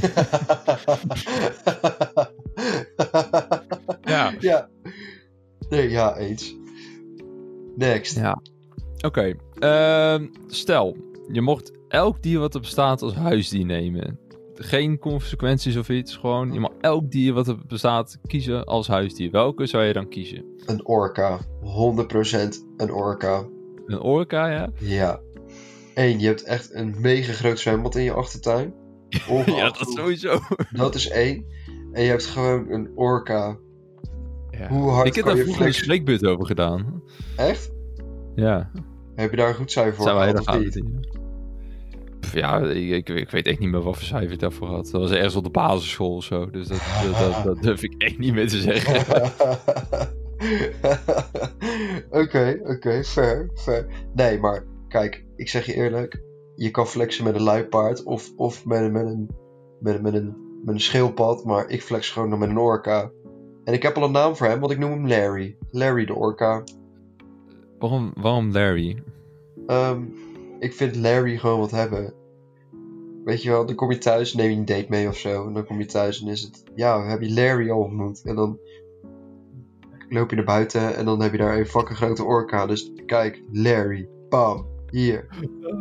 ja. 4.02 4.34
Ja. 4.40 4.68
Nee, 5.68 5.90
ja, 5.90 6.16
eens. 6.16 6.56
Next. 7.76 8.16
Ja. 8.16 8.42
Oké. 8.96 9.06
Okay. 9.06 9.36
Uh, 10.20 10.28
stel, 10.46 10.96
je 11.32 11.40
mocht 11.40 11.72
elk 11.88 12.22
dier 12.22 12.38
wat 12.38 12.54
er 12.54 12.60
bestaat 12.60 13.02
als 13.02 13.14
huisdier 13.14 13.64
nemen 13.64 14.18
geen 14.62 14.98
consequenties 14.98 15.76
of 15.76 15.88
iets. 15.88 16.16
Gewoon, 16.16 16.52
je 16.52 16.60
mag 16.60 16.70
elk 16.80 17.10
dier 17.10 17.32
wat 17.32 17.48
er 17.48 17.56
bestaat 17.66 18.18
kiezen 18.26 18.64
als 18.64 18.86
huisdier. 18.86 19.30
Welke 19.30 19.66
zou 19.66 19.84
je 19.84 19.92
dan 19.92 20.08
kiezen? 20.08 20.44
Een 20.66 20.86
orka. 20.86 21.38
100% 21.38 21.42
een 22.76 22.92
orka. 22.92 23.44
Een 23.86 24.00
orka, 24.00 24.46
ja? 24.46 24.70
Ja. 24.78 25.20
Eén, 25.94 26.20
je 26.20 26.26
hebt 26.26 26.42
echt 26.42 26.74
een 26.74 26.94
mega 26.98 27.32
groot 27.32 27.58
zwembad 27.58 27.94
in 27.94 28.02
je 28.02 28.12
achtertuin. 28.12 28.74
ja, 29.46 29.70
dat 29.70 29.92
sowieso. 29.96 30.38
Dat 30.70 30.94
is 30.94 31.08
één. 31.08 31.46
En 31.92 32.02
je 32.02 32.08
hebt 32.08 32.26
gewoon 32.26 32.70
een 32.70 32.90
orka. 32.94 33.58
Ja. 34.50 34.68
Hoe 34.68 34.90
hard 34.90 35.06
Ik 35.06 35.14
heb 35.14 35.24
daar 35.24 35.36
vroeger 35.36 35.66
een 35.66 35.74
spreekbeurt 35.74 36.26
over 36.26 36.46
gedaan. 36.46 37.02
Echt? 37.36 37.72
Ja. 38.34 38.70
Heb 39.14 39.30
je 39.30 39.36
daar 39.36 39.48
een 39.48 39.54
goed 39.54 39.70
cijfer 39.70 39.94
voor 39.94 40.04
Zijn 40.04 40.16
gehad, 40.18 40.38
of 40.38 41.21
ja, 42.32 42.58
ik, 42.60 43.08
ik, 43.08 43.30
weet 43.30 43.46
echt 43.46 43.58
niet 43.58 43.70
meer 43.70 43.80
wat 43.82 43.96
voor 43.96 44.04
cijfer 44.04 44.32
ik 44.32 44.38
daarvoor 44.38 44.68
had. 44.68 44.88
Dat 44.90 45.00
was 45.00 45.10
ergens 45.10 45.36
op 45.36 45.44
de 45.44 45.50
basisschool 45.50 46.14
of 46.14 46.24
zo. 46.24 46.50
Dus 46.50 46.68
dat, 46.68 46.80
dat, 47.18 47.44
dat, 47.44 47.62
durf 47.62 47.82
ik 47.82 47.94
echt 47.98 48.18
niet 48.18 48.34
meer 48.34 48.48
te 48.48 48.60
zeggen. 48.60 49.30
Oké, 52.10 52.60
oké, 52.62 53.04
fair, 53.04 53.50
fair. 53.54 53.86
Nee, 54.14 54.38
maar 54.38 54.64
kijk, 54.88 55.24
ik 55.36 55.48
zeg 55.48 55.66
je 55.66 55.74
eerlijk. 55.74 56.22
Je 56.54 56.70
kan 56.70 56.86
flexen 56.86 57.24
met 57.24 57.34
een 57.34 57.42
luipaard 57.42 58.02
of, 58.02 58.32
of 58.36 58.66
met, 58.66 58.92
met, 58.92 59.06
een, 59.06 59.30
met, 59.80 60.02
met, 60.02 60.14
een, 60.14 60.34
met 60.64 60.74
een 60.74 60.80
schildpad. 60.80 61.44
Maar 61.44 61.68
ik 61.68 61.82
flex 61.82 62.10
gewoon 62.10 62.28
nog 62.28 62.38
met 62.38 62.48
een 62.48 62.58
orka. 62.58 63.10
En 63.64 63.72
ik 63.72 63.82
heb 63.82 63.96
al 63.96 64.02
een 64.02 64.12
naam 64.12 64.36
voor 64.36 64.46
hem, 64.46 64.60
want 64.60 64.72
ik 64.72 64.78
noem 64.78 64.90
hem 64.90 65.08
Larry. 65.08 65.56
Larry 65.70 66.04
de 66.04 66.14
orka. 66.14 66.64
Waarom, 67.78 68.12
waarom 68.14 68.52
Larry? 68.52 69.02
Ehm, 69.66 70.02
ik 70.62 70.72
vind 70.72 70.96
Larry 70.96 71.38
gewoon 71.38 71.58
wat 71.58 71.70
hebben. 71.70 72.14
Weet 73.24 73.42
je 73.42 73.50
wel, 73.50 73.66
dan 73.66 73.74
kom 73.74 73.90
je 73.90 73.98
thuis, 73.98 74.34
neem 74.34 74.50
je 74.50 74.56
een 74.56 74.64
date 74.64 74.86
mee 74.88 75.08
of 75.08 75.16
zo. 75.16 75.46
En 75.46 75.52
dan 75.52 75.66
kom 75.66 75.78
je 75.78 75.86
thuis 75.86 76.22
en 76.22 76.28
is 76.28 76.42
het, 76.42 76.62
ja, 76.74 77.06
hebben 77.06 77.28
je 77.28 77.34
Larry 77.34 77.70
al 77.70 77.80
ontmoet. 77.80 78.22
En 78.24 78.36
dan 78.36 78.58
loop 80.08 80.30
je 80.30 80.36
naar 80.36 80.44
buiten 80.44 80.96
en 80.96 81.04
dan 81.04 81.22
heb 81.22 81.32
je 81.32 81.38
daar 81.38 81.58
een 81.58 81.66
fucking 81.66 81.98
grote 81.98 82.24
orka. 82.24 82.66
Dus 82.66 82.92
kijk, 83.06 83.42
Larry, 83.52 84.08
bam, 84.28 84.66
hier. 84.90 85.28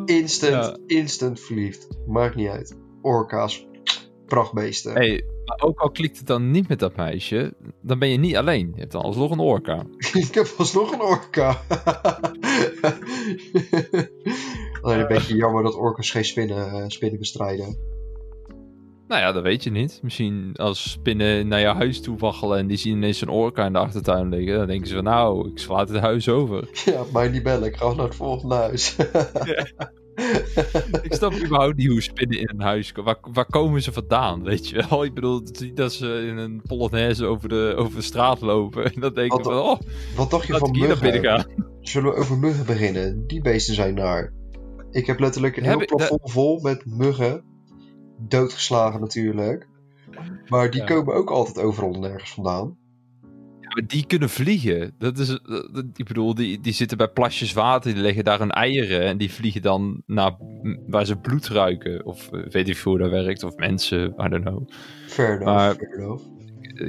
Instant, 0.05 0.79
instant 0.85 1.39
verliefd. 1.39 1.87
Maakt 2.07 2.35
niet 2.35 2.49
uit. 2.49 2.77
Orka's, 3.01 3.67
prachtbeesten. 4.25 4.93
Hey, 4.93 5.23
maar 5.45 5.59
ook 5.61 5.79
al 5.79 5.91
klikt 5.91 6.17
het 6.17 6.27
dan 6.27 6.51
niet 6.51 6.67
met 6.67 6.79
dat 6.79 6.95
meisje, 6.95 7.53
dan 7.81 7.99
ben 7.99 8.09
je 8.09 8.17
niet 8.17 8.35
alleen. 8.35 8.71
Je 8.73 8.79
hebt 8.79 8.91
dan 8.91 9.01
alsnog 9.01 9.31
een 9.31 9.39
orka. 9.39 9.85
ik 10.27 10.33
heb 10.33 10.53
alsnog 10.57 10.91
een 10.91 11.01
orka. 11.01 11.61
Alleen 14.81 14.99
een 14.99 15.07
beetje 15.07 15.35
jammer 15.35 15.63
dat 15.63 15.75
orka's 15.75 16.11
geen 16.11 16.25
spinnen, 16.25 16.69
eh, 16.69 16.83
spinnen 16.87 17.19
bestrijden. 17.19 17.77
Nou 19.11 19.23
ja, 19.23 19.31
dat 19.31 19.43
weet 19.43 19.63
je 19.63 19.71
niet. 19.71 19.99
Misschien 20.01 20.51
als 20.55 20.91
spinnen 20.91 21.47
naar 21.47 21.59
je 21.59 21.65
huis 21.65 22.01
toe 22.01 22.17
waggelen 22.17 22.57
en 22.57 22.67
die 22.67 22.77
zien 22.77 22.95
ineens 22.95 23.21
een 23.21 23.29
orka 23.29 23.65
in 23.65 23.73
de 23.73 23.79
achtertuin 23.79 24.29
liggen, 24.29 24.57
dan 24.57 24.67
denken 24.67 24.87
ze 24.87 24.93
van 24.93 25.03
nou, 25.03 25.49
ik 25.49 25.59
slaat 25.59 25.89
het 25.89 25.99
huis 25.99 26.29
over. 26.29 26.69
Ja, 26.85 27.03
mij 27.13 27.29
niet 27.29 27.43
bellen, 27.43 27.67
ik 27.67 27.75
ga 27.75 27.93
naar 27.93 28.05
het 28.05 28.15
volgende 28.15 28.55
huis. 28.55 28.95
ik 31.01 31.13
snap 31.13 31.33
überhaupt 31.33 31.77
niet 31.77 31.87
hoe 31.87 32.01
spinnen 32.01 32.39
in 32.39 32.49
een 32.49 32.61
huis 32.61 32.91
komen. 32.91 33.13
Waar, 33.21 33.33
waar, 33.33 33.45
komen 33.45 33.81
ze 33.81 33.91
vandaan, 33.91 34.43
weet 34.43 34.69
je 34.69 34.85
wel? 34.89 35.03
Ik 35.03 35.13
bedoel, 35.13 35.43
dat 35.73 35.93
ze 35.93 36.25
in 36.27 36.37
een 36.37 36.61
polonaise 36.67 37.25
over 37.25 37.49
de, 37.49 37.73
over 37.77 37.95
de 37.95 38.01
straat 38.01 38.41
lopen. 38.41 38.93
En 38.93 39.01
dan 39.01 39.13
denk 39.13 39.33
ik 39.33 39.43
van, 39.43 39.53
oh, 39.53 39.79
wat 40.15 40.29
dacht 40.29 40.47
je 40.47 40.57
van 40.57 40.71
muggen? 40.71 41.45
Zullen 41.81 42.11
we 42.11 42.17
over 42.17 42.37
muggen 42.37 42.65
beginnen? 42.65 43.27
Die 43.27 43.41
beesten 43.41 43.75
zijn 43.75 43.93
naar. 43.93 44.33
Ik 44.91 45.05
heb 45.05 45.19
letterlijk 45.19 45.57
een 45.57 45.63
heel 45.63 45.85
plafond 45.85 46.31
vol 46.31 46.59
met 46.59 46.85
muggen. 46.85 47.43
Doodgeslagen 48.17 48.99
natuurlijk. 48.99 49.67
Maar 50.47 50.71
die 50.71 50.83
komen 50.83 51.13
ook 51.13 51.29
altijd 51.29 51.65
overal 51.65 51.91
nergens 51.91 52.33
vandaan. 52.33 52.77
Ja, 53.59 53.67
maar 53.73 53.87
die 53.87 54.05
kunnen 54.05 54.29
vliegen. 54.29 54.95
Dat 54.97 55.17
is, 55.17 55.29
ik 55.95 56.05
bedoel, 56.05 56.35
die, 56.35 56.59
die 56.59 56.73
zitten 56.73 56.97
bij 56.97 57.07
plasjes 57.07 57.53
water, 57.53 57.93
die 57.93 58.01
leggen 58.01 58.23
daar 58.23 58.39
hun 58.39 58.51
eieren 58.51 59.01
en 59.01 59.17
die 59.17 59.31
vliegen 59.31 59.61
dan 59.61 60.03
naar 60.05 60.37
waar 60.87 61.05
ze 61.05 61.17
bloed 61.17 61.47
ruiken. 61.47 62.05
Of 62.05 62.31
eh, 62.31 62.47
weet 62.47 62.69
ik 62.69 62.77
hoe 62.77 62.97
dat 62.97 63.09
werkt, 63.09 63.43
of 63.43 63.55
mensen, 63.55 64.13
I 64.19 64.29
don't 64.29 64.45
know. 64.45 64.69
Fair 65.07 65.41
enough, 65.41 65.45
maar, 65.45 65.75
fair 65.75 65.99
enough. 65.99 66.23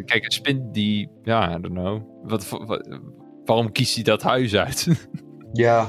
Kijk, 0.04 0.24
een 0.24 0.30
spin 0.30 0.72
die, 0.72 1.08
ja, 1.22 1.56
I 1.56 1.60
don't 1.60 1.74
know. 1.74 2.02
Wat, 2.22 2.48
wat, 2.48 2.98
waarom 3.44 3.72
kiest 3.72 3.94
hij 3.94 4.04
dat 4.04 4.22
huis 4.22 4.56
uit? 4.56 5.08
ja, 5.52 5.88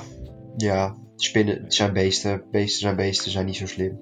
ja. 0.58 1.02
Spinnen 1.24 1.66
zijn 1.68 1.94
beesten. 1.94 2.44
Beesten 2.52 2.80
zijn 2.80 2.96
beesten, 2.96 3.32
zijn 3.32 3.46
niet 3.46 3.56
zo 3.56 3.68
slim. 3.68 4.00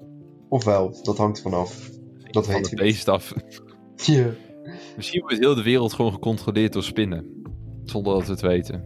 Ofwel, 0.48 1.00
dat 1.02 1.16
hangt 1.16 1.40
vanaf. 1.40 1.90
Dat 2.30 2.46
weet 2.46 2.70
je 2.70 2.76
beest 2.76 3.08
af. 3.08 3.32
Ja. 4.04 4.26
Misschien 4.96 5.20
wordt 5.20 5.38
heel 5.38 5.54
de 5.54 5.62
wereld 5.62 5.92
gewoon 5.92 6.12
gecontroleerd 6.12 6.72
door 6.72 6.82
spinnen. 6.82 7.42
Zonder 7.84 8.14
dat 8.14 8.26
we 8.26 8.30
het 8.30 8.40
weten. 8.40 8.84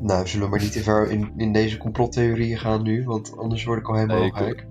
Nou, 0.00 0.26
zullen 0.26 0.44
we 0.44 0.50
maar 0.50 0.62
niet 0.62 0.72
te 0.72 0.82
ver 0.82 1.10
in, 1.10 1.32
in 1.36 1.52
deze 1.52 1.76
complottheorieën 1.76 2.58
gaan 2.58 2.82
nu, 2.82 3.04
want 3.04 3.36
anders 3.36 3.64
word 3.64 3.78
ik 3.78 3.88
al 3.88 3.94
helemaal 3.94 4.20
nee, 4.20 4.32
gek. 4.32 4.66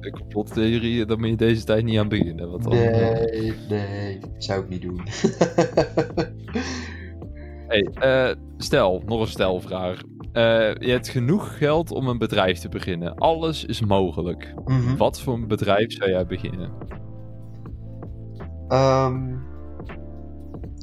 De 0.00 0.10
complottheorieën, 0.10 1.06
daar 1.06 1.18
moet 1.18 1.28
je 1.28 1.36
deze 1.36 1.64
tijd 1.64 1.84
niet 1.84 1.98
aan 1.98 2.08
beginnen. 2.08 2.50
Want 2.50 2.68
nee, 2.68 2.88
nee, 2.88 3.52
nee, 3.68 4.20
zou 4.38 4.62
ik 4.62 4.68
niet 4.68 4.82
doen. 4.82 5.00
hey, 7.68 7.88
uh, 8.02 8.34
stel, 8.56 9.02
nog 9.06 9.20
een 9.20 9.26
stelvraag. 9.26 10.00
Uh, 10.38 10.74
je 10.74 10.90
hebt 10.90 11.08
genoeg 11.08 11.58
geld 11.58 11.90
om 11.90 12.08
een 12.08 12.18
bedrijf 12.18 12.58
te 12.58 12.68
beginnen. 12.68 13.14
Alles 13.14 13.64
is 13.64 13.80
mogelijk. 13.80 14.54
Mhm. 14.64 14.96
Wat 14.96 15.20
voor 15.20 15.34
een 15.34 15.48
bedrijf 15.48 15.92
zou 15.92 16.10
jij 16.10 16.26
beginnen? 16.26 16.72
Um, 18.68 19.46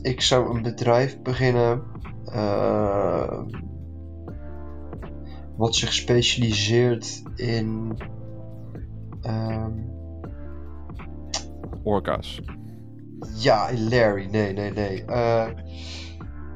ik 0.02 0.22
zou 0.22 0.56
een 0.56 0.62
bedrijf 0.62 1.22
beginnen. 1.22 1.84
Uh, 2.26 3.41
wat 5.58 5.76
zich 5.76 5.94
specialiseert 5.94 7.24
in. 7.36 7.98
Um, 9.28 9.94
Orka's. 11.84 12.41
Ja, 13.38 13.68
in 13.68 13.89
Larry. 13.89 14.28
Nee, 14.32 14.54
nee, 14.54 14.72
nee. 14.72 15.04
Uh, 15.08 15.48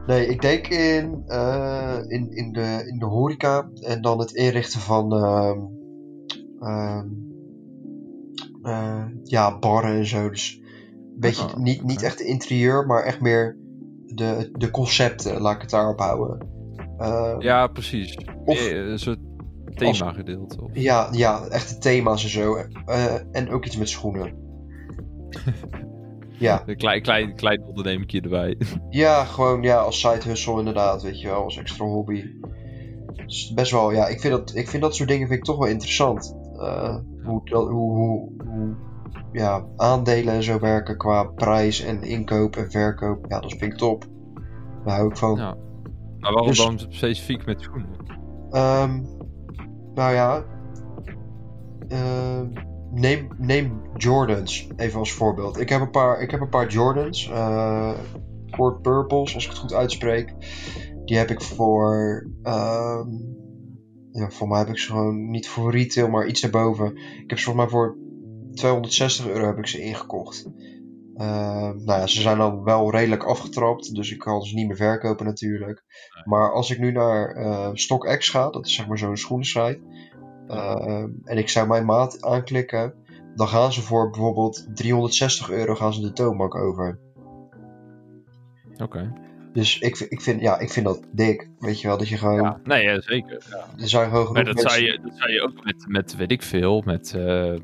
Nee, 0.10 0.28
ik 0.28 0.42
denk 0.42 0.68
in, 0.68 1.24
uh, 1.28 1.98
in, 2.08 2.32
in, 2.32 2.52
de, 2.52 2.84
in 2.88 3.00
de 3.00 3.06
horeca 3.06 3.70
en 3.82 4.02
dan 4.02 4.20
het 4.20 4.32
inrichten 4.32 4.80
van 4.80 5.14
uh, 5.14 7.04
uh, 8.62 9.06
ja, 9.24 9.60
barren 9.60 9.98
en 9.98 10.06
zo. 10.06 10.30
Dus 10.30 10.62
een 10.62 11.20
beetje 11.20 11.44
oh, 11.44 11.56
niet, 11.56 11.84
niet 11.84 12.04
echt 12.04 12.20
interieur, 12.20 12.86
maar 12.86 13.04
echt 13.04 13.22
meer 13.22 13.58
de, 14.06 14.50
de 14.58 14.72
concepten, 14.72 15.42
laat 15.42 15.56
ik 15.56 15.62
het 15.62 15.70
daarop 15.70 16.00
houden. 16.00 16.48
Ehm, 16.98 17.42
ja, 17.42 17.68
precies. 17.68 18.18
Of, 18.46 18.72
een 18.72 19.00
soort 19.00 19.20
thema 19.76 20.12
gedeeld. 20.12 20.60
Of... 20.62 20.70
Ja, 20.74 21.08
ja, 21.12 21.48
echte 21.48 21.78
thema's 21.78 22.24
en 22.24 22.30
zo. 22.30 22.56
Eh, 22.86 23.16
en 23.32 23.50
ook 23.50 23.66
iets 23.66 23.78
met 23.78 23.90
schoenen. 23.90 24.34
Ja. 26.40 26.64
Een 26.66 26.78
klein, 26.78 27.02
klein, 27.02 27.36
klein 27.36 27.64
ondernemertje 27.64 28.22
erbij. 28.22 28.58
Ja, 28.90 29.24
gewoon 29.24 29.62
ja, 29.62 29.78
als 29.78 30.00
side 30.00 30.24
hustle 30.24 30.60
inderdaad, 30.60 31.02
weet 31.02 31.22
je 31.22 31.28
wel, 31.28 31.44
als 31.44 31.58
extra 31.58 31.86
hobby. 31.86 32.24
Dus 33.26 33.54
best 33.54 33.72
wel, 33.72 33.92
ja, 33.92 34.08
ik 34.08 34.20
vind 34.20 34.34
dat, 34.34 34.56
ik 34.56 34.70
vind 34.70 34.84
dat 34.84 34.96
soort 34.96 35.10
dingen 35.10 35.28
vind 35.28 35.40
ik 35.40 35.46
toch 35.46 35.58
wel 35.58 35.68
interessant. 35.68 36.36
Uh, 36.56 36.96
hoe, 37.24 37.42
hoe, 37.44 37.70
hoe, 37.70 38.32
hoe 38.38 38.76
ja, 39.32 39.66
aandelen 39.76 40.34
en 40.34 40.44
zo 40.44 40.60
werken 40.60 40.98
qua 40.98 41.24
prijs 41.24 41.82
en 41.82 42.04
inkoop 42.04 42.56
en 42.56 42.72
verkoop. 42.72 43.26
Ja, 43.28 43.40
dat 43.40 43.52
vind 43.52 43.74
ik 43.74 43.78
top. 43.78 44.06
Daar 44.86 44.96
hou 44.96 45.10
ik 45.10 45.18
van. 45.18 45.36
Ja. 45.36 45.58
Maar 46.20 46.32
waarom 46.32 46.48
dus, 46.48 46.58
dan 46.58 46.80
specifiek 46.90 47.46
met 47.46 47.62
schoenen? 47.62 47.90
Um, 48.52 49.08
nou 49.94 50.14
ja, 50.14 50.44
uh, 51.90 52.42
neem, 52.92 53.30
neem 53.38 53.82
Jordans 53.98 54.68
even 54.76 55.00
als 55.00 55.12
voorbeeld. 55.12 55.60
Ik 55.60 55.70
heb 55.70 55.82
een 55.82 55.92
paar, 55.92 56.22
ik 56.22 56.32
heb 56.32 56.42
een 56.42 56.50
paar 56.50 56.68
Jordans. 56.68 57.30
Uh, 57.30 58.00
Court 58.50 58.82
Purples, 58.82 59.34
als 59.36 59.44
ik 59.44 59.50
het 59.50 59.60
goed 59.60 59.74
uitspreek. 59.74 60.34
Die 61.06 61.18
heb 61.18 61.30
ik 61.30 61.42
voor. 61.42 62.24
Uh, 62.44 63.02
ja, 64.12 64.30
voor 64.30 64.48
mij 64.48 64.60
heb 64.60 64.68
ik 64.68 64.78
ze 64.78 64.88
gewoon 64.88 65.30
niet 65.30 65.48
voor 65.48 65.72
retail, 65.72 66.10
maar 66.10 66.28
iets 66.28 66.44
erboven. 66.44 66.98
Ik 66.98 67.30
heb 67.30 67.38
ze 67.38 67.44
volgens 67.44 67.66
mij 67.66 67.68
voor 67.68 67.98
260 68.54 69.28
euro 69.28 69.46
heb 69.46 69.58
ik 69.58 69.68
ze 69.68 69.82
ingekocht. 69.82 70.50
Uh, 71.16 71.26
nou 71.62 72.00
ja, 72.00 72.08
ze 72.08 72.22
zijn 72.22 72.40
al 72.40 72.64
wel 72.64 72.92
redelijk 72.92 73.24
afgetrapt, 73.24 73.96
dus 73.96 74.12
ik 74.12 74.18
kan 74.18 74.42
ze 74.42 74.56
niet 74.56 74.68
meer 74.68 74.76
verkopen 74.76 75.26
natuurlijk. 75.26 75.84
Maar 76.26 76.54
als 76.54 76.72
ik 76.72 76.80
nu 76.80 76.92
naar 76.92 77.38
uh, 77.38 77.70
StockX 77.74 78.30
ga, 78.30 78.50
dat 78.50 78.66
is 78.66 78.76
zeg 78.76 78.88
maar 78.88 78.98
zo'n 78.98 79.18
schoenensite, 79.18 79.82
uh, 80.50 81.04
en 81.24 81.38
ik 81.38 81.50
zou 81.50 81.68
mijn 81.68 81.86
maat 81.86 82.22
aanklikken, 82.22 82.94
dan 83.36 83.48
gaan 83.48 83.74
ze 83.74 83.82
voor 83.82 84.10
bijvoorbeeld 84.10 84.68
360 84.76 85.50
euro 85.50 85.76
gaan 85.76 85.94
ze 85.94 86.02
de 86.02 86.14
toonbank 86.14 86.56
over. 86.56 87.00
Oké. 88.78 89.14
Dus 89.54 89.80
ik, 89.80 90.00
ik, 90.00 90.22
vind, 90.22 90.42
ja, 90.42 90.60
ik 90.60 90.70
vind 90.70 90.86
dat 90.86 91.04
dik. 91.12 91.50
Weet 91.60 91.82
je 91.82 91.88
wel, 91.88 91.98
dat 91.98 92.08
je 92.08 92.18
gewoon. 92.18 92.42
Ja, 92.42 92.60
nee, 92.64 92.84
ja, 92.84 93.02
zeker. 93.02 93.44
Ja. 93.50 93.82
Er 93.82 93.90
zijn 93.90 94.10
gewoon 94.10 94.34
maar 94.34 94.44
dat, 94.44 94.62
zou 94.62 94.84
je, 94.84 95.00
dat 95.04 95.18
zou 95.18 95.32
je 95.32 95.42
ook 95.42 95.64
met, 95.64 95.86
met 95.88 96.16
weet 96.16 96.32
ik 96.32 96.42
veel, 96.42 96.82
met. 96.86 97.14
Uh... 97.16 97.56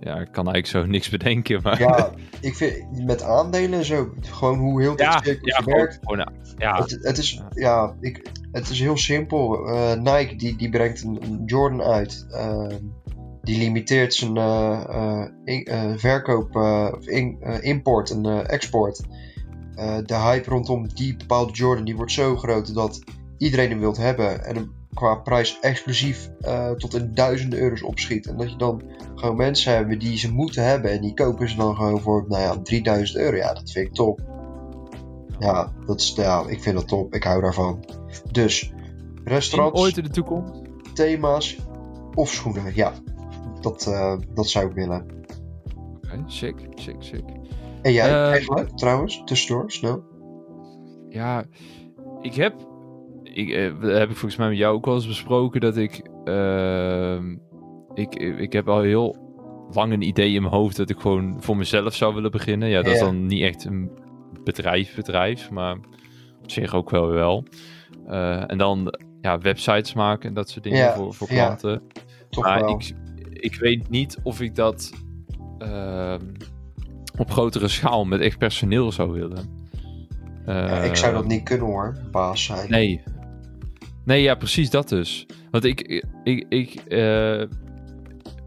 Ja, 0.00 0.20
ik 0.20 0.32
kan 0.32 0.44
eigenlijk 0.48 0.66
zo 0.66 0.86
niks 0.86 1.08
bedenken. 1.08 1.62
Maar... 1.62 1.80
Ja, 1.80 2.10
ik 2.40 2.54
vind 2.54 3.04
met 3.06 3.22
aandelen 3.22 3.78
en 3.78 3.84
zo, 3.84 4.14
gewoon 4.20 4.58
hoe 4.58 4.80
heel 4.80 4.96
dit 4.96 5.06
ja, 5.06 5.22
ja, 5.40 5.64
werkt. 5.64 5.98
Gewoon, 6.02 6.28
ja. 6.58 6.76
Het, 6.76 6.98
het, 7.02 7.18
is, 7.18 7.42
ja. 7.50 7.96
ik, 8.00 8.30
het 8.52 8.68
is 8.68 8.80
heel 8.80 8.96
simpel. 8.96 9.68
Uh, 9.68 9.92
Nike 9.92 10.36
die, 10.36 10.56
die 10.56 10.70
brengt 10.70 11.02
een, 11.02 11.42
Jordan 11.46 11.82
uit. 11.82 12.26
Uh, 12.30 12.66
die 13.42 13.58
limiteert 13.58 14.14
zijn 14.14 14.36
uh, 14.36 15.96
verkoop, 15.96 16.56
in, 17.00 17.40
import 17.60 18.10
en 18.10 18.46
export. 18.46 19.00
de 20.06 20.14
hype 20.14 20.50
rondom 20.50 20.88
die 20.94 21.16
bepaalde 21.16 21.52
Jordan 21.52 21.84
die 21.84 21.96
wordt 21.96 22.12
zo 22.12 22.36
groot 22.36 22.74
dat 22.74 23.00
iedereen 23.38 23.70
hem 23.70 23.78
wilt 23.78 23.96
hebben. 23.96 24.44
En 24.44 24.54
hem 24.54 24.72
qua 24.94 25.14
prijs 25.14 25.58
exclusief 25.60 26.30
tot 26.76 26.94
in 26.94 27.14
duizenden 27.14 27.58
euro's 27.58 27.82
opschiet. 27.82 28.26
En 28.26 28.36
dat 28.36 28.50
je 28.50 28.56
dan 28.56 28.82
gewoon 29.14 29.36
mensen 29.36 29.74
hebben 29.74 29.98
die 29.98 30.18
ze 30.18 30.32
moeten 30.32 30.64
hebben. 30.64 30.90
En 30.90 31.00
die 31.00 31.14
kopen 31.14 31.48
ze 31.48 31.56
dan 31.56 31.76
gewoon 31.76 32.00
voor 32.00 32.24
nou 32.28 32.42
ja, 32.42 32.62
3000 32.62 33.18
euro. 33.18 33.36
Ja, 33.36 33.54
dat 33.54 33.70
vind 33.70 33.86
ik 33.86 33.94
top. 33.94 34.20
Ja, 35.38 35.72
dat 35.86 36.14
ja, 36.16 36.44
ik 36.46 36.62
vind 36.62 36.76
dat 36.76 36.88
top. 36.88 37.14
Ik 37.14 37.22
hou 37.22 37.40
daarvan. 37.40 37.84
Dus, 38.30 38.72
restaurants. 39.24 39.80
ooit 39.80 39.96
in 39.96 40.04
de 40.04 40.10
toekomst? 40.10 40.52
Thema's 40.94 41.58
of 42.14 42.30
schoenen, 42.30 42.72
ja. 42.74 42.92
Dat, 43.60 43.86
uh, 43.88 44.16
dat 44.34 44.48
zou 44.48 44.66
ik 44.66 44.72
willen. 44.72 45.06
Oké, 45.96 46.14
okay, 46.14 46.22
sick, 46.26 46.56
sick, 46.74 46.96
sick. 46.98 47.24
En 47.82 47.92
jij 47.92 48.10
uh, 48.10 48.28
eigenlijk, 48.28 48.76
trouwens, 48.76 49.22
tussendoor, 49.24 49.70
snel? 49.70 50.04
Ja, 51.08 51.44
ik 52.20 52.34
heb... 52.34 52.54
Ik, 53.22 53.48
uh, 53.48 53.80
heb 53.80 54.10
ik 54.10 54.16
volgens 54.16 54.36
mij 54.36 54.48
met 54.48 54.58
jou 54.58 54.74
ook 54.74 54.84
wel 54.84 54.94
eens 54.94 55.06
besproken 55.06 55.60
dat 55.60 55.76
ik... 55.76 56.08
Ehm, 56.24 57.36
ik, 57.94 58.14
ik 58.14 58.52
heb 58.52 58.68
al 58.68 58.80
heel 58.80 59.16
lang 59.70 59.92
een 59.92 60.02
idee 60.02 60.34
in 60.34 60.42
mijn 60.42 60.54
hoofd 60.54 60.76
dat 60.76 60.90
ik 60.90 60.98
gewoon 60.98 61.36
voor 61.40 61.56
mezelf 61.56 61.94
zou 61.94 62.14
willen 62.14 62.30
beginnen. 62.30 62.68
Ja, 62.68 62.82
dat 62.82 62.92
is 62.92 63.00
dan 63.00 63.26
niet 63.26 63.42
echt 63.42 63.64
een 63.64 63.90
bedrijf, 64.44 64.94
bedrijf, 64.94 65.50
maar 65.50 65.76
op 66.42 66.50
zich 66.50 66.74
ook 66.74 66.90
wel 66.90 67.06
wel. 67.06 67.44
Uh, 68.12 68.50
en 68.50 68.58
dan 68.58 68.98
ja, 69.20 69.38
websites 69.38 69.94
maken 69.94 70.28
en 70.28 70.34
dat 70.34 70.50
soort 70.50 70.64
dingen 70.64 70.92
voor, 70.92 71.14
voor 71.14 71.28
klanten. 71.28 71.82
Toch 72.30 72.44
maar 72.44 72.60
wel. 72.60 72.70
Ik, 72.70 72.94
ik 73.30 73.54
weet 73.54 73.90
niet 73.90 74.18
of 74.22 74.40
ik 74.40 74.54
dat 74.54 74.92
uh, 75.58 76.14
op 77.16 77.30
grotere 77.30 77.68
schaal 77.68 78.04
met 78.04 78.20
echt 78.20 78.38
personeel 78.38 78.92
zou 78.92 79.12
willen. 79.12 79.66
ja, 80.46 80.82
ik 80.82 80.96
zou 80.96 81.12
dat 81.12 81.26
niet 81.26 81.42
kunnen 81.42 81.66
hoor, 81.66 81.96
baas 82.10 82.44
zijn. 82.44 82.70
Nee. 82.70 83.02
Nee, 84.04 84.22
ja, 84.22 84.34
precies 84.34 84.70
dat 84.70 84.88
dus. 84.88 85.26
Want 85.50 85.64
ik, 85.64 86.02
ik, 86.24 86.46
ik, 86.48 86.82
uh, 86.88 87.40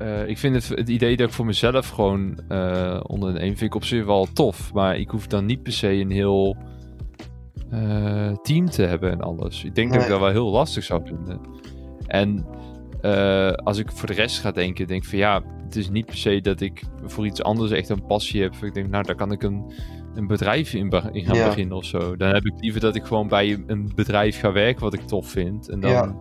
uh, 0.02 0.28
ik 0.28 0.38
vind 0.38 0.56
het, 0.56 0.68
het 0.68 0.90
idee 0.90 1.18
dat 1.18 1.28
ik 1.28 1.34
voor 1.34 1.46
mezelf 1.46 1.90
gewoon 1.90 2.40
onder 3.02 3.30
een 3.30 3.58
vind 3.58 3.62
ik 3.62 3.76
op 3.76 3.84
zich 3.84 4.06
wel 4.06 4.28
tof. 4.34 4.74
Maar 4.74 4.98
ik 4.98 5.10
hoef 5.10 5.28
dan 5.28 5.46
niet 5.46 5.64
per 5.64 5.74
se 5.74 5.92
een 5.92 6.12
heel 6.12 6.58
uh, 7.76 8.36
team 8.42 8.70
te 8.70 8.82
hebben 8.82 9.12
en 9.12 9.22
alles. 9.22 9.64
Ik 9.64 9.76
denk 9.76 9.90
nee. 9.90 9.98
dat 9.98 10.08
ik 10.08 10.12
dat 10.12 10.22
wel 10.22 10.30
heel 10.30 10.52
lastig 10.52 10.84
zou 10.84 11.02
vinden. 11.06 11.40
En 12.08 12.46
als 13.64 13.78
ik 13.78 13.92
voor 13.92 14.08
de 14.08 14.14
rest 14.14 14.40
ga 14.40 14.52
denken, 14.52 14.88
denk 14.88 15.04
ik 15.04 15.10
van 15.10 15.20
ja, 15.20 15.44
het 15.64 15.76
is 15.76 15.90
niet 15.90 16.06
per 16.06 16.18
se 16.18 16.42
dat 16.42 16.62
ik 16.62 16.84
voor 17.04 17.26
iets 17.26 17.44
anders 17.44 17.72
echt 17.72 17.90
een 17.90 18.06
passie 18.06 18.42
heb. 18.42 18.54
Ik 18.62 18.74
denk, 18.74 18.90
nou, 18.90 19.04
daar 19.04 19.16
kan 19.16 19.32
ik 19.32 19.44
een, 19.44 19.74
een 20.16 20.28
bedrijf 20.28 20.74
in, 20.74 20.92
in 21.12 21.26
gaan 21.26 21.36
ja. 21.36 21.48
beginnen 21.48 21.78
of 21.78 21.86
zo. 21.86 22.16
Dan 22.16 22.34
heb 22.34 22.46
ik 22.46 22.54
liever 22.60 22.82
dat 22.82 22.96
ik 22.96 23.04
gewoon 23.04 23.28
bij 23.28 23.64
een 23.68 23.92
bedrijf 23.96 24.40
ga 24.40 24.52
werken 24.52 24.84
wat 24.84 24.94
ik 24.94 25.02
tof 25.02 25.30
vind. 25.30 25.70
En 25.70 25.80
dan... 25.80 25.92
Ja 25.92 26.16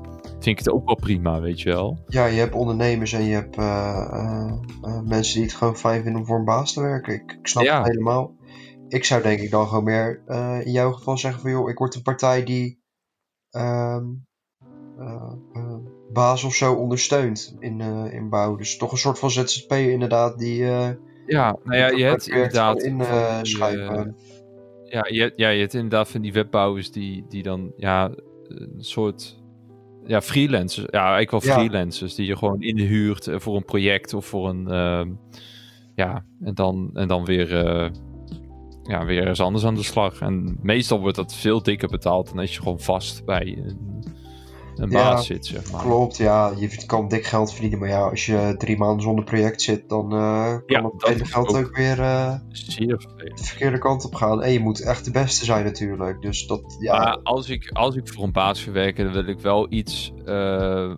vind 0.44 0.58
ik 0.58 0.64
het 0.64 0.74
ook 0.74 0.86
wel 0.86 0.94
prima, 0.94 1.40
weet 1.40 1.60
je 1.60 1.68
wel. 1.68 1.98
Ja, 2.06 2.26
je 2.26 2.38
hebt 2.38 2.54
ondernemers 2.54 3.12
en 3.12 3.22
je 3.22 3.34
hebt 3.34 3.58
uh, 3.58 4.50
uh, 4.82 5.00
mensen 5.04 5.34
die 5.34 5.44
het 5.44 5.54
gewoon 5.54 5.76
fijn 5.76 6.02
vinden 6.02 6.20
om 6.20 6.26
voor 6.26 6.38
een 6.38 6.44
baas 6.44 6.72
te 6.72 6.80
werken. 6.80 7.14
Ik, 7.14 7.36
ik 7.40 7.46
snap 7.46 7.64
ja. 7.64 7.78
het 7.78 7.86
helemaal. 7.86 8.34
Ik 8.88 9.04
zou 9.04 9.22
denk 9.22 9.40
ik 9.40 9.50
dan 9.50 9.66
gewoon 9.66 9.84
meer 9.84 10.22
in 10.64 10.72
jouw 10.72 10.92
geval 10.92 11.18
zeggen 11.18 11.40
van 11.40 11.50
joh, 11.50 11.68
ik 11.68 11.78
word 11.78 11.94
een 11.94 12.02
partij 12.02 12.44
die 12.44 12.82
ehm, 13.50 14.04
baas 16.12 16.44
of 16.44 16.54
zo 16.54 16.74
ondersteunt 16.74 17.56
in, 17.58 17.80
in 18.10 18.28
bouw. 18.28 18.56
Dus 18.56 18.76
toch 18.76 18.92
een 18.92 18.98
soort 18.98 19.18
van 19.18 19.30
ZZP 19.30 19.72
inderdaad 19.72 20.38
die... 20.38 20.64
ja, 21.26 21.56
nou 21.64 21.76
ja, 21.76 21.88
je 21.88 22.04
hebt 22.04 22.28
inderdaad... 22.28 22.82
In, 22.82 23.02
schuiven. 23.42 24.16
ja, 24.84 25.06
je, 25.08 25.32
ja, 25.36 25.48
je 25.48 25.60
hebt 25.60 25.74
inderdaad 25.74 26.10
van 26.10 26.20
die 26.20 26.32
webbouwers 26.32 26.90
die, 26.90 27.24
die 27.28 27.42
dan 27.42 27.72
ja, 27.76 28.10
een 28.48 28.84
soort 28.84 29.42
ja, 30.06 30.20
freelancers. 30.20 30.86
Ja, 30.90 31.14
eigenlijk 31.14 31.44
wel 31.44 31.54
freelancers 31.54 32.14
die 32.14 32.26
je 32.26 32.36
gewoon 32.36 32.62
inhuurt 32.62 33.28
voor 33.32 33.56
een 33.56 33.64
project 33.64 34.14
of 34.14 34.26
voor 34.26 34.48
een. 34.48 34.66
Uh, 34.68 35.06
ja, 35.94 36.24
en 36.40 36.54
dan, 36.54 36.90
en 36.94 37.08
dan 37.08 37.24
weer. 37.24 37.48
Ja, 38.86 39.04
weer 39.04 39.28
eens 39.28 39.40
anders 39.40 39.64
aan 39.64 39.74
de 39.74 39.82
slag. 39.82 40.20
En 40.20 40.58
meestal 40.62 41.00
wordt 41.00 41.16
dat 41.16 41.34
veel 41.34 41.62
dikker 41.62 41.88
betaald 41.88 42.28
dan 42.28 42.38
als 42.38 42.54
je 42.54 42.62
gewoon 42.62 42.80
vast 42.80 43.24
bij 43.24 43.58
een, 43.64 44.04
een 44.76 44.90
ja, 44.90 45.02
baas 45.02 45.26
zit, 45.26 45.46
zeg 45.46 45.72
maar. 45.72 45.82
Klopt, 45.82 46.16
ja. 46.16 46.52
Je 46.56 46.84
kan 46.86 47.08
dik 47.08 47.26
geld 47.26 47.52
verdienen, 47.52 47.78
maar 47.78 47.88
ja, 47.88 48.08
als 48.08 48.26
je 48.26 48.54
drie 48.58 48.78
maanden 48.78 49.02
zonder 49.02 49.24
project 49.24 49.62
zit, 49.62 49.88
dan 49.88 50.14
uh, 50.14 50.48
kan 50.48 50.62
ja, 50.66 50.82
het 50.82 51.08
hele 51.08 51.24
geld 51.24 51.48
ook, 51.48 51.56
ook 51.56 51.76
weer 51.76 51.98
uh, 51.98 52.34
zeer 52.48 52.96
de 53.34 53.44
verkeerde 53.44 53.78
kant 53.78 54.04
op 54.04 54.14
gaan. 54.14 54.42
En 54.42 54.52
je 54.52 54.60
moet 54.60 54.80
echt 54.80 55.04
de 55.04 55.10
beste 55.10 55.44
zijn 55.44 55.64
natuurlijk. 55.64 56.22
Dus 56.22 56.46
dat, 56.46 56.76
ja. 56.80 56.98
Maar 56.98 57.18
als 57.22 57.48
ik, 57.48 57.70
als 57.72 57.96
ik 57.96 58.08
voor 58.08 58.24
een 58.24 58.32
baas 58.32 58.64
werken, 58.64 59.04
dan 59.04 59.12
wil 59.12 59.26
ik 59.26 59.40
wel 59.40 59.66
iets... 59.72 60.12
Uh, 60.26 60.94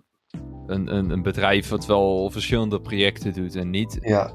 een, 0.67 0.95
een, 0.95 1.09
een, 1.09 1.21
bedrijf 1.21 1.69
wat 1.69 1.85
wel 1.85 2.29
verschillende 2.31 2.81
projecten 2.81 3.33
doet. 3.33 3.55
En 3.55 3.69
niet 3.69 3.97
ja. 4.01 4.33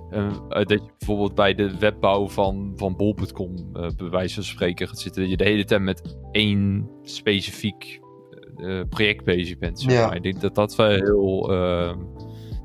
dat 0.49 0.71
je 0.71 0.93
bijvoorbeeld 0.99 1.35
bij 1.35 1.55
de 1.55 1.79
webbouw 1.79 2.29
van, 2.29 2.73
van 2.77 2.97
bol.com 2.97 3.73
bij 3.73 4.11
wijze 4.11 4.35
van 4.35 4.45
spreken 4.45 4.89
gaat 4.89 4.99
zitten. 4.99 5.23
Dat 5.23 5.31
je 5.31 5.37
de 5.37 5.45
hele 5.45 5.65
tijd 5.65 5.83
met 5.83 6.17
één 6.33 6.91
specifiek 7.03 8.01
uh, 8.57 8.81
project 8.89 9.25
bezig 9.25 9.59
bent. 9.59 9.81
Zeg 9.81 9.93
ja. 9.93 10.13
Ik 10.13 10.23
denk 10.23 10.41
dat 10.41 10.55
dat 10.55 10.77
wel 10.77 10.89
heel 10.89 11.53
uh, 11.53 11.95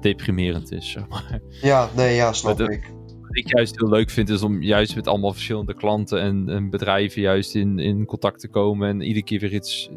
deprimerend 0.02 0.72
is. 0.72 0.92
Zeg 0.92 1.08
maar. 1.08 1.40
Ja, 1.62 1.90
nee, 1.96 2.16
ja, 2.16 2.34
snap 2.34 2.60
ik. 2.60 2.96
Wat 3.38 3.46
ik 3.46 3.56
juist 3.56 3.80
heel 3.80 3.90
leuk 3.90 4.10
vind, 4.10 4.30
is 4.30 4.42
om 4.42 4.62
juist 4.62 4.96
met 4.96 5.08
allemaal 5.08 5.32
verschillende 5.34 5.74
klanten 5.74 6.22
en, 6.22 6.50
en 6.50 6.70
bedrijven 6.70 7.22
juist 7.22 7.56
in, 7.56 7.80
in 7.80 8.06
contact 8.06 8.40
te 8.40 8.48
komen. 8.48 8.90
En 8.90 9.02
iedere 9.02 9.26
keer 9.26 9.40
weer 9.40 9.54
iets, 9.54 9.90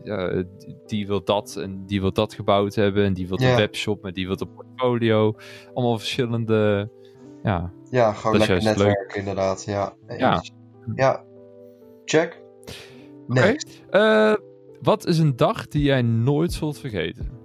die 0.87 1.07
wil 1.07 1.25
dat 1.25 1.57
en 1.57 1.87
die 1.87 2.01
wil 2.01 2.13
dat 2.13 2.35
gebouwd 2.35 2.75
hebben. 2.75 3.05
En 3.05 3.13
die 3.13 3.29
wil 3.29 3.37
de 3.37 3.55
webshop 3.55 4.05
en 4.05 4.13
die 4.13 4.27
wil 4.27 4.37
de 4.37 4.47
portfolio. 4.47 5.35
Allemaal 5.75 5.99
verschillende, 5.99 6.91
ja. 7.43 7.73
Ja, 7.91 8.13
gewoon 8.13 8.39
lekker 8.39 8.63
netwerken 8.63 9.07
leuk. 9.07 9.15
inderdaad, 9.15 9.65
ja. 9.65 9.95
Ja. 10.19 10.43
Ja, 10.95 11.25
check. 12.05 12.43
Next. 13.27 13.83
Okay. 13.87 14.39
Wat 14.83 15.07
is 15.07 15.19
een 15.19 15.37
dag 15.37 15.69
die 15.69 15.83
jij 15.83 16.03
nooit 16.03 16.53
zult 16.53 16.79
vergeten? 16.79 17.40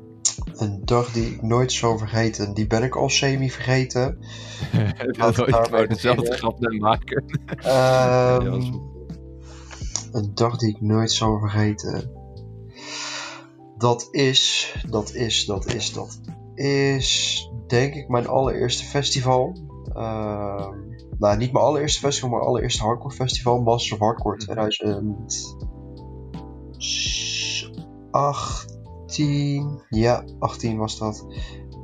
Een 0.55 0.81
dag 0.85 1.11
die 1.11 1.25
ik 1.25 1.41
nooit 1.41 1.71
zal 1.71 1.97
vergeten, 1.97 2.53
die 2.53 2.67
ben 2.67 2.83
ik 2.83 2.95
al 2.95 3.09
semi 3.09 3.51
vergeten. 3.51 4.17
ik 5.07 5.67
wou 5.69 5.87
dezelfde 5.87 6.31
grap 6.31 6.59
net 6.59 6.79
maken. 6.79 7.23
um, 8.45 8.93
een 10.11 10.31
dag 10.33 10.57
die 10.57 10.69
ik 10.69 10.81
nooit 10.81 11.11
zal 11.11 11.39
vergeten. 11.39 12.11
Dat 13.77 14.07
is, 14.11 14.73
dat 14.89 15.13
is, 15.13 15.45
dat 15.45 15.65
is, 15.65 15.93
dat 15.93 16.19
is, 16.55 17.49
denk 17.67 17.93
ik, 17.93 18.07
mijn 18.07 18.27
allereerste 18.27 18.83
festival. 18.83 19.55
Uh, 19.95 20.67
nou, 21.19 21.37
niet 21.37 21.51
mijn 21.51 21.65
allereerste 21.65 21.99
festival, 21.99 22.29
maar 22.29 22.45
allereerste 22.45 22.83
hardcore 22.83 23.15
festival, 23.15 23.61
Master 23.61 23.93
of 23.93 23.99
Hardcore 23.99 24.37
2000. 24.37 25.55
18. 29.05 29.81
Ja, 29.89 30.23
18 30.39 30.77
was 30.77 30.97
dat. 30.97 31.25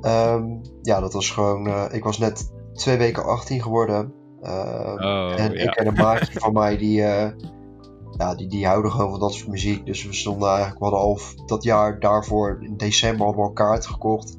Um, 0.02 0.62
ja, 0.82 1.00
dat 1.00 1.14
was 1.14 1.30
gewoon. 1.30 1.68
Uh, 1.68 1.86
ik 1.92 2.04
was 2.04 2.18
net 2.18 2.52
twee 2.74 2.98
weken 2.98 3.24
18 3.24 3.62
geworden. 3.62 4.14
Uh, 4.42 4.96
oh, 4.98 5.40
en 5.40 5.52
ja. 5.54 5.60
ik 5.60 5.76
en 5.76 5.88
een 5.88 5.94
maatje 5.94 6.40
van 6.40 6.54
mij 6.54 6.78
die. 6.78 7.00
Uh, 7.00 7.28
ja, 8.18 8.36
die, 8.36 8.48
die 8.48 8.66
houden 8.66 8.92
gewoon 8.92 9.10
van 9.10 9.20
dat 9.20 9.34
soort 9.34 9.50
muziek. 9.50 9.86
Dus 9.86 10.06
we 10.06 10.14
stonden 10.14 10.50
eigenlijk, 10.50 10.80
we 10.80 10.86
hadden 10.86 11.04
al 11.04 11.20
dat 11.46 11.64
jaar 11.64 12.00
daarvoor, 12.00 12.58
in 12.62 12.78
december, 12.78 13.26
al 13.26 13.52
kaart 13.52 13.86
gekocht. 13.86 14.36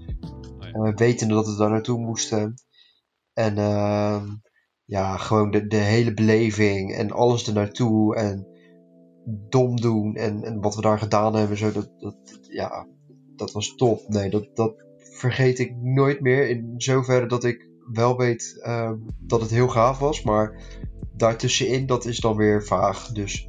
Oh, 0.73 0.87
ja. 0.87 0.95
wetende 0.95 1.35
dat 1.35 1.47
we 1.47 1.57
daar 1.57 1.71
naartoe 1.71 1.99
moesten. 1.99 2.55
En 3.33 3.59
ehm, 3.59 4.27
ja, 4.85 5.17
gewoon 5.17 5.51
de, 5.51 5.67
de 5.67 5.77
hele 5.77 6.15
beleving 6.15 6.95
en 6.95 7.11
alles 7.11 7.47
er 7.47 7.53
naartoe. 7.53 8.17
En 8.17 8.52
dom 9.25 9.81
doen 9.81 10.15
en, 10.15 10.43
en 10.43 10.61
wat 10.61 10.75
we 10.75 10.81
daar 10.81 10.99
gedaan 10.99 11.35
hebben, 11.35 11.57
zo, 11.57 11.73
dat, 11.73 11.91
dat, 11.99 12.17
ja, 12.41 12.87
dat 13.37 13.53
was 13.53 13.75
top. 13.75 14.09
Nee, 14.09 14.31
dat, 14.31 14.49
dat 14.55 14.85
vergeet 14.99 15.59
ik 15.59 15.77
nooit 15.77 16.21
meer. 16.21 16.49
In 16.49 16.75
zoverre 16.77 17.27
dat 17.27 17.45
ik 17.45 17.69
wel 17.93 18.17
weet 18.17 18.63
uh, 18.67 18.93
dat 19.19 19.41
het 19.41 19.51
heel 19.51 19.69
gaaf 19.69 19.99
was, 19.99 20.23
maar 20.23 20.63
daartussenin, 21.17 21.87
dat 21.87 22.05
is 22.05 22.19
dan 22.19 22.37
weer 22.37 22.65
vaag. 22.65 23.07
Dus. 23.07 23.49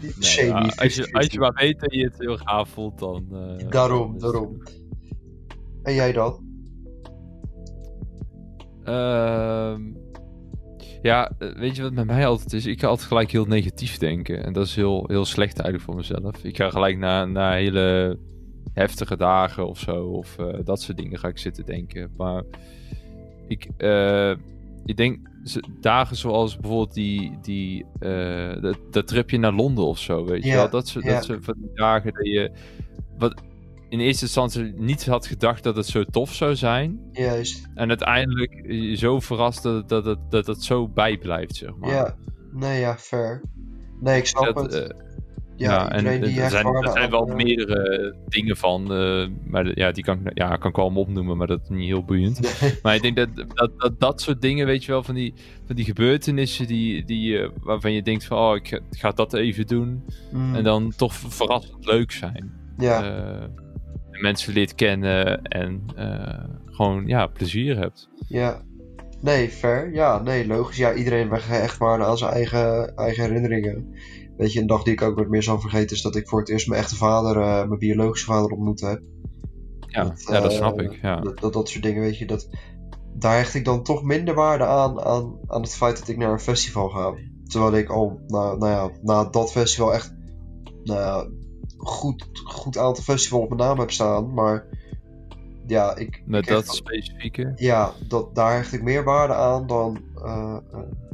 nee, 0.00 0.46
ja, 0.46 0.72
als, 0.76 0.94
je, 0.94 1.12
als 1.12 1.26
je 1.26 1.38
maar 1.38 1.54
weet 1.54 1.80
dat 1.80 1.94
je 1.94 2.04
het 2.04 2.18
heel 2.18 2.36
gaaf 2.36 2.68
voelt, 2.68 2.98
dan. 2.98 3.26
Uh, 3.32 3.70
daarom, 3.70 4.18
daarom. 4.18 4.62
En 5.82 5.94
jij 5.94 6.12
dan? 6.12 6.50
Uh, 8.84 9.76
ja, 11.02 11.30
weet 11.38 11.76
je 11.76 11.82
wat 11.82 11.92
met 11.92 12.06
mij 12.06 12.26
altijd 12.26 12.52
is? 12.52 12.66
Ik 12.66 12.80
ga 12.80 12.86
altijd 12.86 13.08
gelijk 13.08 13.30
heel 13.30 13.44
negatief 13.44 13.98
denken. 13.98 14.44
En 14.44 14.52
dat 14.52 14.66
is 14.66 14.76
heel, 14.76 15.04
heel 15.06 15.24
slecht 15.24 15.58
eigenlijk 15.58 15.84
voor 15.84 15.94
mezelf. 15.96 16.44
Ik 16.44 16.56
ga 16.56 16.70
gelijk 16.70 16.98
na, 16.98 17.24
na 17.24 17.52
hele 17.52 18.18
heftige 18.72 19.16
dagen 19.16 19.68
of 19.68 19.78
zo, 19.78 20.04
of 20.04 20.36
uh, 20.40 20.54
dat 20.64 20.80
soort 20.80 20.98
dingen 20.98 21.18
ga 21.18 21.28
ik 21.28 21.38
zitten 21.38 21.64
denken. 21.64 22.10
Maar 22.16 22.42
ik, 23.48 23.68
uh, 23.78 24.30
ik 24.84 24.96
denk 24.96 25.18
dagen 25.80 26.16
zoals 26.16 26.56
bijvoorbeeld 26.56 26.94
die, 26.94 27.38
die 27.42 27.84
uh, 28.00 28.62
dat, 28.62 28.78
dat 28.90 29.06
tripje 29.06 29.38
naar 29.38 29.52
Londen 29.52 29.84
of 29.84 29.98
zo, 29.98 30.24
weet 30.24 30.44
je 30.44 30.52
wel? 30.52 30.70
Dat 30.70 30.88
soort, 30.88 31.04
dat 31.04 31.24
soort 31.24 31.44
van 31.44 31.54
die 31.58 31.70
dagen 31.74 32.12
dat 32.12 32.26
je... 32.26 32.50
Wat, 33.18 33.42
in 33.92 34.00
eerste 34.00 34.24
instantie 34.24 34.72
niet 34.76 35.06
had 35.06 35.26
gedacht 35.26 35.62
dat 35.62 35.76
het 35.76 35.86
zo 35.86 36.04
tof 36.04 36.34
zou 36.34 36.56
zijn. 36.56 37.00
Juist. 37.12 37.68
En 37.74 37.88
uiteindelijk 37.88 38.62
je 38.66 38.96
zo 38.96 39.20
verrast 39.20 39.62
dat, 39.62 39.88
dat, 39.88 40.04
dat, 40.04 40.18
dat 40.30 40.46
het 40.46 40.62
zo 40.62 40.88
bijblijft, 40.88 41.56
zeg 41.56 41.76
maar. 41.76 41.90
Ja. 41.90 42.16
Nee, 42.52 42.80
ja, 42.80 42.96
fair. 42.98 43.42
Nee, 44.00 44.18
ik 44.18 44.26
snap 44.26 44.54
het. 44.54 44.74
Uh, 44.74 44.98
ja, 45.56 45.90
en 45.90 46.06
er 46.06 46.50
zijn, 46.50 46.66
er 46.66 46.92
zijn 46.92 47.10
wel 47.10 47.26
meerdere 47.26 48.14
dingen 48.28 48.56
van, 48.56 48.82
uh, 48.92 49.28
maar 49.44 49.78
ja, 49.78 49.92
die 49.92 50.04
kan, 50.04 50.20
ja, 50.34 50.56
kan 50.56 50.70
ik 50.70 50.76
wel 50.76 50.94
opnoemen, 50.94 51.36
maar 51.36 51.46
dat 51.46 51.60
is 51.62 51.68
niet 51.68 51.88
heel 51.88 52.04
boeiend. 52.04 52.40
Maar 52.82 52.94
ik 52.94 53.02
denk 53.02 53.16
dat 53.16 53.28
dat, 53.54 53.70
dat 53.76 54.00
dat 54.00 54.20
soort 54.20 54.40
dingen, 54.40 54.66
weet 54.66 54.84
je 54.84 54.92
wel, 54.92 55.02
van 55.02 55.14
die, 55.14 55.34
van 55.66 55.76
die 55.76 55.84
gebeurtenissen 55.84 56.66
die, 56.66 57.04
die, 57.04 57.38
uh, 57.38 57.48
waarvan 57.60 57.92
je 57.92 58.02
denkt 58.02 58.24
van, 58.24 58.38
oh, 58.38 58.56
ik 58.56 58.80
ga 58.90 59.10
dat 59.10 59.34
even 59.34 59.66
doen. 59.66 60.04
Mm. 60.30 60.54
En 60.54 60.64
dan 60.64 60.92
toch 60.96 61.14
verrassend 61.14 61.86
leuk 61.86 62.12
zijn. 62.12 62.52
Ja. 62.78 63.04
Uh, 63.04 63.44
mensen 64.22 64.52
leert 64.52 64.74
kennen 64.74 65.42
en 65.42 65.84
gewoon, 66.66 67.06
ja, 67.06 67.26
plezier 67.26 67.78
hebt. 67.78 68.08
Ja. 68.28 68.62
Nee, 69.20 69.48
fair. 69.48 69.92
Ja, 69.92 70.22
nee, 70.22 70.46
logisch. 70.46 70.76
Ja, 70.76 70.94
iedereen 70.94 71.30
echt 71.32 71.78
maar 71.78 72.04
aan 72.04 72.18
zijn 72.18 72.32
eigen, 72.32 72.96
eigen 72.96 73.24
herinneringen. 73.24 73.94
Weet 74.36 74.52
je, 74.52 74.60
een 74.60 74.66
dag 74.66 74.82
die 74.82 74.92
ik 74.92 75.02
ook 75.02 75.16
nooit 75.16 75.28
meer 75.28 75.42
zal 75.42 75.60
vergeten 75.60 75.96
is 75.96 76.02
dat 76.02 76.16
ik 76.16 76.28
voor 76.28 76.40
het 76.40 76.48
eerst 76.48 76.68
mijn 76.68 76.80
echte 76.80 76.96
vader, 76.96 77.36
uh, 77.36 77.66
mijn 77.66 77.78
biologische 77.78 78.26
vader 78.26 78.50
ontmoet 78.50 78.80
heb. 78.80 79.00
Ja, 79.86 80.04
dat, 80.04 80.24
ja, 80.28 80.40
dat 80.40 80.52
snap 80.52 80.80
uh, 80.80 80.84
ik. 80.84 80.98
Ja. 81.02 81.20
Dat, 81.20 81.40
dat, 81.40 81.52
dat, 81.52 81.68
soort 81.68 81.82
dingen, 81.82 82.02
weet 82.02 82.18
je, 82.18 82.26
dat, 82.26 82.48
daar 83.14 83.36
hecht 83.36 83.54
ik 83.54 83.64
dan 83.64 83.82
toch 83.82 84.02
minder 84.02 84.34
waarde 84.34 84.64
aan, 84.64 85.00
aan, 85.00 85.38
aan 85.46 85.62
het 85.62 85.74
feit 85.74 85.98
dat 85.98 86.08
ik 86.08 86.16
naar 86.16 86.32
een 86.32 86.40
festival 86.40 86.88
ga. 86.88 87.14
Terwijl 87.46 87.74
ik 87.74 87.88
al, 87.88 88.20
nou, 88.26 88.58
nou 88.58 88.70
ja, 88.70 88.98
na 89.02 89.24
dat 89.24 89.52
festival 89.52 89.94
echt, 89.94 90.14
nou 90.82 91.00
ja, 91.00 91.28
goed, 91.82 92.28
goed 92.44 92.78
aantal 92.78 93.02
festivals 93.02 93.42
op 93.42 93.48
mijn 93.48 93.68
naam 93.68 93.78
heb 93.78 93.90
staan, 93.90 94.34
maar 94.34 94.66
ja, 95.66 95.96
ik... 95.96 96.22
Met 96.26 96.46
dat 96.46 96.74
specifieke? 96.74 97.52
Ja, 97.56 97.92
dat, 98.08 98.34
daar 98.34 98.54
hecht 98.54 98.72
ik 98.72 98.82
meer 98.82 99.04
waarde 99.04 99.34
aan 99.34 99.66
dan... 99.66 100.00
Uh, 100.16 100.56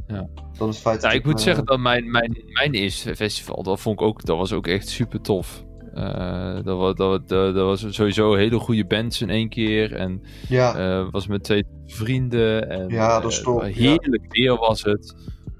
ja. 0.07 0.29
Dan 0.57 0.67
het 0.67 0.77
feit 0.77 1.01
ja, 1.01 1.11
ik, 1.11 1.25
moet 1.25 1.41
zeggen 1.41 1.65
dat 1.65 1.79
mijn, 1.79 2.11
mijn, 2.11 2.43
mijn 2.53 2.73
eerste 2.73 3.15
festival, 3.15 3.63
dat 3.63 3.79
vond 3.79 3.99
ik 3.99 4.05
ook, 4.05 4.25
dat 4.25 4.37
was 4.37 4.53
ook 4.53 4.67
echt 4.67 4.87
super 4.87 5.21
tof. 5.21 5.63
Uh, 5.93 6.63
dat, 6.63 6.77
was, 6.77 6.95
dat, 6.95 7.27
dat, 7.27 7.55
dat, 7.55 7.65
was 7.65 7.85
sowieso 7.95 8.33
een 8.33 8.39
hele 8.39 8.59
goede 8.59 8.85
bands 8.85 9.21
in 9.21 9.29
één 9.29 9.49
keer. 9.49 9.93
En 9.93 10.23
ja. 10.47 11.09
Was 11.11 11.27
met 11.27 11.43
twee 11.43 11.65
vrienden. 11.85 12.69
En, 12.69 12.89
ja, 12.89 13.19
dat 13.19 13.31
is 13.31 13.43
heerlijk 13.75 14.23
ja. 14.23 14.29
weer 14.29 14.55
was 14.55 14.83
het. 14.83 15.15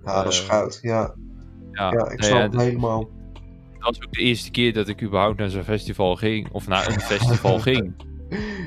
Ja, 0.05 0.23
dat 0.23 0.31
is 0.31 0.39
goud. 0.39 0.79
Ja, 0.81 1.15
ja, 1.71 1.91
ja 1.91 2.09
ik 2.09 2.23
snap 2.23 2.51
het 2.51 2.61
helemaal. 2.61 3.09
Dat 3.79 3.97
was 3.97 4.05
ook 4.05 4.13
de 4.13 4.21
eerste 4.21 4.51
keer 4.51 4.73
dat 4.73 4.87
ik 4.87 5.03
überhaupt 5.03 5.37
naar 5.37 5.49
zo'n 5.49 5.63
festival 5.63 6.15
ging. 6.15 6.49
Of 6.51 6.67
naar 6.67 6.87
een 6.87 6.99
festival 6.99 7.59
ging. 7.69 7.93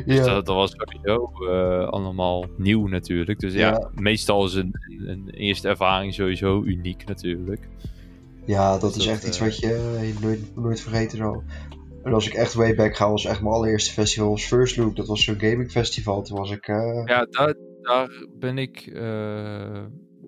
Dus 0.07 0.17
ja. 0.17 0.25
dat, 0.25 0.47
dat, 0.47 0.57
was 0.57 0.75
sowieso 0.77 1.33
uh, 1.41 1.89
allemaal 1.89 2.47
nieuw 2.57 2.87
natuurlijk. 2.87 3.41
Dus 3.41 3.53
ja, 3.53 3.71
ja 3.71 3.91
meestal 3.95 4.45
is 4.45 4.55
een, 4.55 4.75
een, 5.07 5.31
eerste 5.31 5.69
ervaring 5.69 6.15
sowieso 6.15 6.63
uniek 6.63 7.07
natuurlijk. 7.07 7.69
Ja, 8.45 8.79
dat 8.79 8.95
dus 8.95 9.05
is 9.05 9.11
echt 9.11 9.27
iets 9.27 9.39
wat 9.39 9.59
je 9.59 10.01
uh, 10.03 10.23
nooit, 10.23 10.57
nooit 10.57 10.81
vergeten 10.81 11.19
zal. 11.19 11.43
En 12.03 12.13
als 12.13 12.27
ik 12.27 12.35
echt 12.35 12.55
way 12.55 12.75
back 12.75 12.97
ga, 12.97 13.11
was 13.11 13.25
echt 13.25 13.41
mijn 13.41 13.55
allereerste 13.55 13.93
festival 13.93 14.31
was 14.31 14.45
First 14.45 14.77
Loop. 14.77 14.97
Dat 14.97 15.07
was 15.07 15.25
zo'n 15.25 15.41
gaming 15.41 15.71
festival. 15.71 16.23
Toen 16.23 16.39
was 16.39 16.51
ik... 16.51 16.69
Uh... 16.69 17.03
Ja, 17.05 17.27
daar, 17.31 17.55
daar 17.83 18.27
ben 18.39 18.59
ik... 18.59 18.87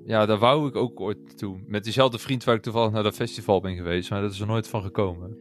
ja, 0.07 0.27
daar 0.27 0.39
wou 0.39 0.69
ik 0.69 0.77
ook 0.77 1.01
ooit 1.01 1.39
toe. 1.39 1.57
Met 1.67 1.85
diezelfde 1.85 2.19
vriend 2.19 2.45
waar 2.45 2.55
ik 2.55 2.63
toevallig 2.63 2.93
naar 2.93 3.03
dat 3.03 3.15
festival 3.15 3.61
ben 3.61 3.77
geweest. 3.77 4.11
Maar 4.11 4.21
dat 4.21 4.33
is 4.33 4.41
er 4.41 4.47
nooit 4.47 4.69
van 4.69 4.83
gekomen. 4.83 5.39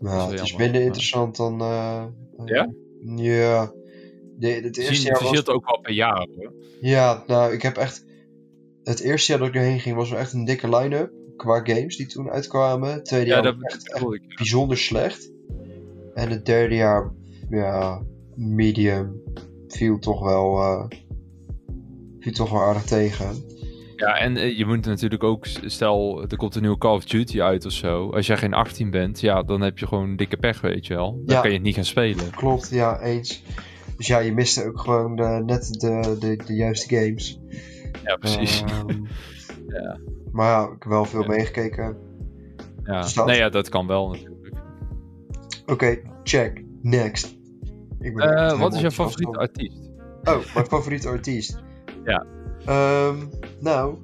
Nou, 0.00 0.30
het 0.30 0.42
is 0.42 0.56
minder 0.56 0.80
interessant 0.80 1.36
dan... 1.36 1.58
ja? 2.44 2.72
Ja. 3.16 3.72
De, 4.38 4.48
het 4.48 4.76
eerste 4.76 4.94
Zien, 4.94 5.04
jaar 5.04 5.22
was... 5.22 5.46
ook 5.46 5.66
wel 5.66 5.80
per 5.80 5.92
jaar 5.92 6.26
hoor. 6.36 6.52
Ja, 6.80 7.24
nou, 7.26 7.52
ik 7.52 7.62
heb 7.62 7.76
echt... 7.76 8.04
Het 8.82 9.00
eerste 9.00 9.32
jaar 9.32 9.40
dat 9.40 9.48
ik 9.48 9.54
erheen 9.54 9.80
ging 9.80 9.96
was 9.96 10.10
wel 10.10 10.18
echt 10.18 10.32
een 10.32 10.44
dikke 10.44 10.76
line-up. 10.76 11.12
Qua 11.36 11.60
games 11.64 11.96
die 11.96 12.06
toen 12.06 12.30
uitkwamen. 12.30 12.92
Het 12.92 13.04
tweede 13.04 13.30
jaar 13.30 13.42
dat 13.42 13.56
was 13.58 13.72
echt, 13.72 13.92
echt 13.92 14.36
bijzonder 14.36 14.78
slecht. 14.78 15.30
En 16.14 16.30
het 16.30 16.46
derde 16.46 16.74
jaar, 16.74 17.12
ja, 17.50 18.02
medium. 18.34 19.22
Viel 19.68 19.98
toch 19.98 20.22
wel... 20.22 20.56
Uh, 20.58 20.86
viel 22.20 22.32
toch 22.32 22.50
wel 22.50 22.60
aardig 22.60 22.84
tegen. 22.84 23.44
Ja, 24.00 24.18
en 24.18 24.36
uh, 24.36 24.58
je 24.58 24.66
moet 24.66 24.86
natuurlijk 24.86 25.22
ook, 25.22 25.46
stel 25.64 26.24
er 26.28 26.36
komt 26.36 26.54
een 26.54 26.60
nieuwe 26.60 26.78
Call 26.78 26.94
of 26.94 27.04
Duty 27.04 27.42
uit 27.42 27.66
of 27.66 27.72
zo. 27.72 28.10
Als 28.10 28.26
jij 28.26 28.36
geen 28.36 28.54
18 28.54 28.90
bent, 28.90 29.20
ja, 29.20 29.42
dan 29.42 29.60
heb 29.60 29.78
je 29.78 29.86
gewoon 29.86 30.16
dikke 30.16 30.36
pech, 30.36 30.60
weet 30.60 30.86
je 30.86 30.94
wel. 30.94 31.12
Dan 31.24 31.34
ja, 31.34 31.40
kan 31.40 31.50
je 31.50 31.56
het 31.56 31.64
niet 31.64 31.74
gaan 31.74 31.84
spelen. 31.84 32.30
Klopt, 32.30 32.70
ja, 32.70 33.00
eens. 33.00 33.42
Dus 33.96 34.06
ja, 34.06 34.18
je 34.18 34.32
miste 34.32 34.66
ook 34.66 34.80
gewoon 34.80 35.16
de, 35.16 35.42
net 35.46 35.80
de, 35.80 36.16
de, 36.20 36.36
de 36.46 36.54
juiste 36.54 36.96
games. 36.96 37.40
Ja, 38.04 38.16
precies. 38.16 38.62
Um, 38.86 39.06
ja. 39.68 39.98
Maar 40.32 40.46
ja, 40.46 40.64
ik 40.64 40.82
heb 40.82 40.92
wel 40.92 41.04
veel 41.04 41.22
ja. 41.22 41.28
meegekeken. 41.28 41.96
Ja, 42.84 43.00
dus 43.00 43.14
nee, 43.14 43.36
ja, 43.36 43.48
dat 43.48 43.68
kan 43.68 43.86
wel 43.86 44.08
natuurlijk. 44.08 44.52
Oké, 45.62 45.72
okay, 45.72 46.02
check. 46.22 46.64
Next. 46.82 47.36
Ik 47.98 48.14
ben 48.14 48.32
uh, 48.32 48.60
wat 48.60 48.74
is 48.74 48.80
jouw 48.80 48.90
favoriete 48.90 49.38
artiest? 49.38 49.90
Oh, 50.24 50.54
mijn 50.54 50.66
favoriete 50.66 51.08
artiest. 51.08 51.58
ja. 52.04 52.26
Um, 52.68 53.30
nou. 53.60 53.96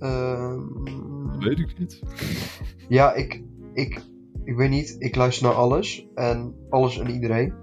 Um, 0.00 1.40
weet 1.40 1.58
ik 1.58 1.78
niet. 1.78 2.00
Ja, 2.88 3.12
ik, 3.12 3.42
ik, 3.74 4.00
ik 4.44 4.56
weet 4.56 4.70
niet. 4.70 4.96
Ik 4.98 5.16
luister 5.16 5.46
naar 5.46 5.54
alles. 5.54 6.06
En 6.14 6.54
alles 6.70 6.98
en 6.98 7.10
iedereen. 7.10 7.54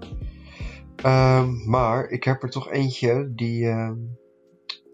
Um, 1.06 1.68
maar 1.68 2.08
ik 2.08 2.24
heb 2.24 2.42
er 2.42 2.50
toch 2.50 2.70
eentje 2.70 3.32
die. 3.34 3.70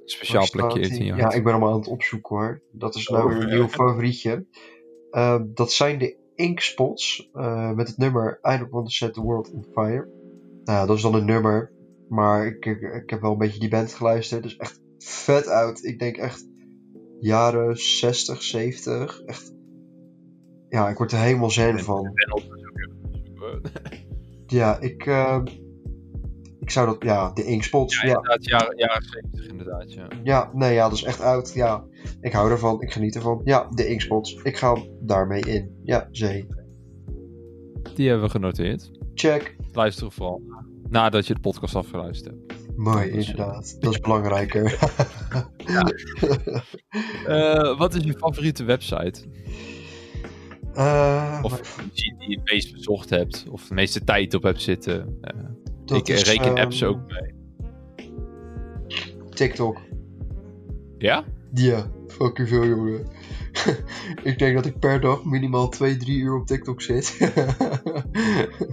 Speciaal 0.05 0.51
plekje 0.51 0.79
heeft 0.79 0.99
in 0.99 1.05
je 1.05 1.15
Ja, 1.15 1.33
ik 1.33 1.45
ben 1.45 1.53
allemaal 1.53 1.73
aan 1.73 1.79
het 1.79 1.89
opzoeken 1.89 2.37
hoor. 2.37 2.63
Dat 2.73 2.95
is 2.95 3.09
nou 3.09 3.35
oh, 3.35 3.41
een 3.41 3.49
nieuw 3.49 3.69
favorietje. 3.69 4.47
dat 5.55 5.73
zijn 5.73 5.99
de 5.99 6.17
Inkspots. 6.39 7.31
Uh, 7.35 7.71
met 7.71 7.89
het 7.89 7.97
nummer 7.97 8.41
I 8.45 8.59
don't 8.59 8.71
want 8.71 8.85
to 8.85 8.91
set 8.93 9.15
the 9.15 9.23
world 9.23 9.53
on 9.53 9.67
fire. 9.73 10.09
Nou, 10.65 10.87
dat 10.87 10.97
is 10.97 11.03
dan 11.03 11.15
een 11.15 11.25
nummer 11.25 11.73
maar 12.09 12.47
ik, 12.47 12.67
ik, 12.67 12.81
ik, 12.81 13.11
heb 13.11 13.21
wel 13.21 13.33
een 13.33 13.39
beetje 13.39 13.61
die 13.61 13.69
band 13.69 13.95
geluisterd. 13.95 14.43
Dus 14.43 14.57
echt 14.57 14.81
vet 14.99 15.47
oud. 15.47 15.85
Ik 15.85 15.99
denk 15.99 16.17
echt 16.17 16.49
jaren 17.21 17.77
60, 17.77 18.43
70. 18.43 19.23
Echt. 19.25 19.55
Ja, 20.69 20.89
ik 20.89 20.99
word 20.99 21.13
er 21.13 21.19
helemaal 21.19 21.51
zen 21.51 21.79
van. 21.79 22.13
Ja, 24.47 24.81
ik. 24.81 25.07
Uh, 25.07 25.43
ik 26.61 26.71
zou 26.71 26.87
dat. 26.87 27.03
Ja, 27.03 27.31
de 27.33 27.45
Inkspots. 27.45 28.01
Ja, 28.01 28.07
inderdaad, 28.07 28.45
ja. 28.45 28.59
jaren, 28.59 28.79
jaren 28.79 29.03
70 29.03 29.47
inderdaad. 29.47 29.93
Ja. 29.93 30.09
ja, 30.23 30.51
nee, 30.55 30.75
ja, 30.75 30.89
dat 30.89 30.99
is 30.99 31.05
echt 31.05 31.21
oud. 31.21 31.53
Ja, 31.55 31.85
ik 32.21 32.33
hou 32.33 32.51
ervan. 32.51 32.83
Ik 32.83 32.93
geniet 32.93 33.15
ervan. 33.15 33.41
Ja, 33.45 33.69
de 33.71 33.89
Inkspots. 33.89 34.35
Ik 34.43 34.57
ga 34.57 34.77
daarmee 35.01 35.41
in. 35.41 35.81
Ja, 35.83 36.09
zee. 36.11 36.47
Die 37.95 38.09
hebben 38.09 38.27
we 38.27 38.33
genoteerd. 38.33 38.91
Check. 39.15 39.57
Luister 39.73 40.13
vooral 40.13 40.43
nadat 40.91 41.27
je 41.27 41.35
de 41.35 41.41
podcast 41.41 41.75
afgeluisterd 41.75 42.35
hebt. 42.35 42.77
Mooi, 42.77 43.11
dus, 43.11 43.29
inderdaad. 43.29 43.77
Dat 43.81 43.93
is 43.93 44.01
belangrijker. 44.01 44.79
uh, 47.29 47.79
wat 47.79 47.95
is 47.95 48.05
je 48.05 48.15
favoriete 48.19 48.65
website? 48.65 49.25
Uh, 50.75 51.39
of 51.43 51.81
die 51.93 52.15
je 52.19 52.37
het 52.37 52.51
meest 52.51 52.73
bezocht 52.73 53.11
hebt, 53.11 53.47
of 53.51 53.67
de 53.67 53.75
meeste 53.75 54.05
tijd 54.05 54.35
op 54.35 54.43
hebt 54.43 54.63
zitten. 54.63 55.19
Uh, 55.87 55.97
ik 55.97 56.09
is, 56.09 56.23
reken 56.23 56.51
um, 56.51 56.57
apps 56.57 56.85
ook 56.85 57.01
mee. 57.07 57.35
TikTok. 59.31 59.81
Ja? 60.99 61.25
Ja, 61.55 61.91
fucking 62.07 62.49
veel 62.49 62.67
jongen. 62.67 63.07
ik 64.31 64.39
denk 64.39 64.55
dat 64.55 64.67
ik 64.67 64.79
per 64.79 65.01
dag 65.01 65.25
minimaal 65.25 65.69
2, 65.69 65.97
3 65.97 66.19
uur 66.19 66.35
op 66.35 66.47
TikTok 66.47 66.83
zit. 66.83 67.19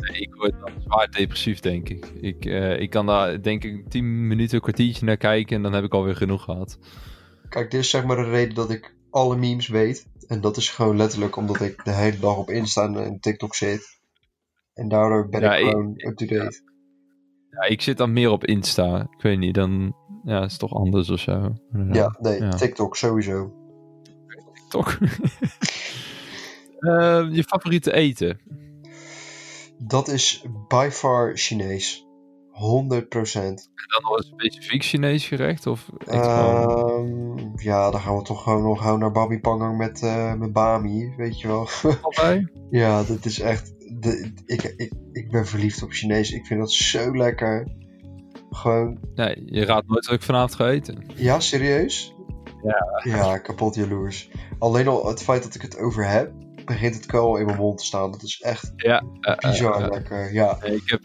nee, 0.01 0.19
ik 0.21 0.35
word 0.35 0.53
dan 0.59 0.71
zwaar 0.83 1.11
depressief, 1.11 1.59
denk 1.59 1.89
ik. 1.89 2.05
Ik, 2.21 2.45
uh, 2.45 2.79
ik 2.79 2.89
kan 2.89 3.05
daar, 3.05 3.41
denk 3.41 3.63
ik, 3.63 3.89
10 3.89 4.27
minuten, 4.27 4.55
een 4.55 4.61
kwartiertje 4.61 5.05
naar 5.05 5.17
kijken 5.17 5.55
en 5.55 5.61
dan 5.61 5.73
heb 5.73 5.83
ik 5.83 5.93
alweer 5.93 6.15
genoeg 6.15 6.43
gehad. 6.43 6.77
Kijk, 7.49 7.71
dit 7.71 7.79
is 7.79 7.89
zeg 7.89 8.05
maar 8.05 8.15
de 8.15 8.29
reden 8.29 8.55
dat 8.55 8.69
ik 8.69 8.95
alle 9.09 9.37
memes 9.37 9.67
weet. 9.67 10.07
En 10.27 10.41
dat 10.41 10.57
is 10.57 10.69
gewoon 10.69 10.97
letterlijk 10.97 11.35
omdat 11.35 11.61
ik 11.61 11.83
de 11.83 11.93
hele 11.93 12.19
dag 12.19 12.37
op 12.37 12.49
Insta 12.49 12.93
en 12.93 13.19
TikTok 13.19 13.55
zit. 13.55 13.99
En 14.73 14.87
daardoor 14.87 15.29
ben 15.29 15.41
ja, 15.41 15.55
ik 15.55 15.69
gewoon 15.69 15.93
up-to-date. 15.95 16.61
Ja. 17.49 17.61
ja. 17.61 17.69
ik 17.69 17.81
zit 17.81 17.97
dan 17.97 18.13
meer 18.13 18.29
op 18.29 18.45
Insta. 18.45 19.07
Ik 19.17 19.21
weet 19.21 19.37
niet, 19.37 19.53
dan 19.53 19.95
ja, 20.23 20.43
is 20.43 20.51
het 20.51 20.59
toch 20.59 20.73
anders 20.73 21.09
of 21.09 21.19
zo. 21.19 21.53
Ja, 21.91 22.17
nee. 22.19 22.47
TikTok 22.47 22.95
sowieso. 22.95 23.64
TikTok. 24.66 24.97
uh, 26.80 27.28
je 27.32 27.43
favoriete 27.43 27.93
eten? 27.93 28.39
Dat 29.78 30.07
is 30.07 30.45
by 30.68 30.89
far 30.91 31.32
Chinees. 31.38 32.03
100%. 32.55 32.55
En 32.55 33.55
dan 33.88 34.01
nog 34.01 34.18
een 34.18 34.24
specifiek 34.24 34.84
Chinees 34.84 35.28
gerecht? 35.28 35.68
Of 35.68 35.89
um, 36.07 37.51
Ja, 37.55 37.91
dan 37.91 37.99
gaan 37.99 38.18
we 38.18 38.24
toch 38.24 38.43
gewoon 38.43 38.63
nog 38.63 38.97
naar 38.97 39.11
Babi 39.11 39.39
Pangang 39.39 39.78
met, 39.78 40.01
uh, 40.01 40.34
met 40.34 40.53
Bami, 40.53 41.13
weet 41.18 41.39
je 41.39 41.47
wel. 41.47 41.68
ja, 42.82 43.03
dat 43.03 43.26
is 43.26 43.39
echt... 43.39 43.74
De, 43.99 44.34
ik, 44.45 44.63
ik, 44.63 44.91
ik 45.11 45.32
ben 45.32 45.45
verliefd 45.45 45.84
op 45.84 45.91
Chinees. 45.91 46.32
Ik 46.32 46.45
vind 46.45 46.59
dat 46.59 46.72
zo 46.72 47.16
lekker. 47.18 47.68
Gewoon... 48.49 48.99
Nee, 49.16 49.43
je 49.45 49.66
raadt 49.66 49.88
nooit 49.88 50.05
wat 50.05 50.16
ik 50.16 50.22
vanavond 50.22 50.55
ga 50.55 50.70
eten. 50.70 51.03
Ja, 51.16 51.39
serieus? 51.39 52.14
Ja. 52.66 53.01
ja, 53.03 53.38
kapot 53.38 53.76
jaloers. 53.76 54.30
Alleen 54.59 54.88
al 54.88 55.07
het 55.07 55.24
feit 55.24 55.43
dat 55.43 55.55
ik 55.55 55.61
het 55.61 55.78
over 55.78 56.07
heb, 56.07 56.32
begint 56.66 56.95
het 56.95 57.05
kool 57.05 57.38
in 57.38 57.45
mijn 57.45 57.57
mond 57.57 57.78
te 57.78 57.86
staan. 57.86 58.11
Dat 58.11 58.24
is 58.24 58.41
echt 58.41 58.72
ja, 58.76 59.03
bizar 59.39 59.89
lekker. 59.89 60.34
Ja. 60.34 60.63
ik 60.63 60.82
heb 60.86 61.01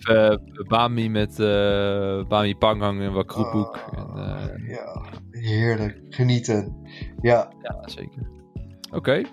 bami 0.69 1.09
met 1.09 1.37
bami 2.29 2.57
pangang 2.57 3.01
en 3.01 3.13
wat 3.13 3.27
kroephoek. 3.27 3.79
Ja, 4.67 5.03
heerlijk. 5.31 5.99
Genieten. 6.09 6.77
Ja. 7.21 7.53
Ja, 7.63 7.83
zeker. 7.85 8.31
Oké. 8.93 9.25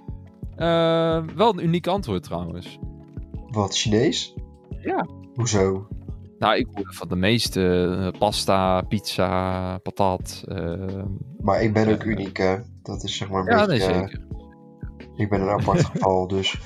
Okay. 0.55 1.25
wel 1.35 1.53
een 1.53 1.63
uniek 1.63 1.87
antwoord 1.87 2.23
trouwens. 2.23 2.79
Wat, 3.47 3.77
Chinees? 3.77 4.35
Ja. 4.81 5.07
Hoezo? 5.33 5.87
Nou, 6.39 6.55
ik 6.55 6.67
hoor 6.73 6.93
van 6.93 7.07
de 7.07 7.15
meeste 7.15 8.13
pasta, 8.19 8.81
pizza, 8.81 9.77
patat. 9.77 10.43
maar 11.39 11.61
ik 11.61 11.73
ben 11.73 11.93
ook 11.93 12.03
uniek, 12.03 12.37
hè? 12.37 12.57
Dat 12.81 13.03
is 13.03 13.17
zeg 13.17 13.29
maar 13.29 13.47
een 13.47 13.57
ja, 13.57 13.65
beetje... 13.65 13.87
Nee, 13.87 13.99
zeker. 13.99 14.25
Ik 15.15 15.29
ben 15.29 15.41
een 15.41 15.49
apart 15.49 15.85
geval, 15.91 16.27
dus... 16.27 16.59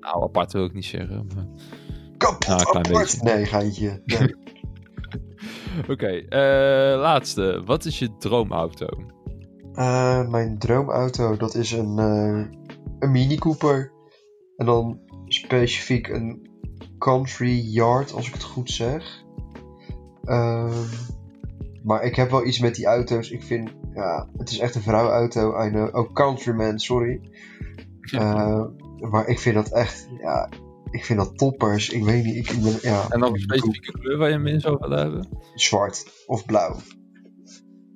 Nou, 0.00 0.22
apart 0.22 0.52
wil 0.52 0.64
ik 0.64 0.74
niet 0.74 0.84
zeggen. 0.84 1.26
Maar... 1.34 1.46
Kapot 2.16 2.46
nou, 2.48 2.60
apart! 2.60 2.88
Beetje. 2.88 3.22
Nee, 3.22 3.46
geintje. 3.46 4.02
Nee. 4.04 4.34
Oké, 5.80 5.92
okay, 5.92 6.16
uh, 6.18 7.00
laatste. 7.00 7.62
Wat 7.64 7.84
is 7.84 7.98
je 7.98 8.16
droomauto? 8.16 8.86
Uh, 9.72 10.28
mijn 10.28 10.58
droomauto, 10.58 11.36
dat 11.36 11.54
is 11.54 11.72
een, 11.72 11.98
uh, 11.98 12.46
een 12.98 13.10
Mini 13.10 13.36
Cooper. 13.36 13.92
En 14.56 14.66
dan 14.66 15.00
specifiek 15.26 16.08
een 16.08 16.47
Country 16.98 17.58
Yard, 17.72 18.12
als 18.12 18.26
ik 18.26 18.32
het 18.32 18.42
goed 18.42 18.70
zeg. 18.70 19.24
Uh, 20.24 20.82
maar 21.82 22.02
ik 22.02 22.16
heb 22.16 22.30
wel 22.30 22.46
iets 22.46 22.58
met 22.58 22.74
die 22.74 22.86
auto's. 22.86 23.30
Ik 23.30 23.42
vind, 23.42 23.70
ja, 23.94 24.28
het 24.36 24.50
is 24.50 24.58
echt 24.58 24.74
een 24.74 24.82
vrouwenauto. 24.82 25.64
I 25.66 25.70
know. 25.70 25.96
Oh, 25.96 26.12
Countryman, 26.12 26.78
sorry. 26.78 27.20
Uh, 28.14 28.64
maar 29.10 29.26
ik 29.26 29.38
vind 29.38 29.54
dat 29.54 29.72
echt, 29.72 30.08
ja, 30.20 30.48
ik 30.90 31.04
vind 31.04 31.18
dat 31.18 31.38
toppers. 31.38 31.90
Ik 31.90 32.04
weet 32.04 32.24
niet, 32.24 32.36
ik, 32.36 32.62
ben, 32.62 32.78
ja. 32.82 33.06
En 33.08 33.20
dan 33.20 33.32
een 33.32 33.40
specifieke 33.40 33.92
kleur 33.92 34.18
waar 34.18 34.30
je 34.30 34.38
min 34.38 34.60
zou 34.60 34.76
willen 34.80 34.98
hebben? 34.98 35.28
Zwart 35.54 36.24
of 36.26 36.46
blauw. 36.46 36.76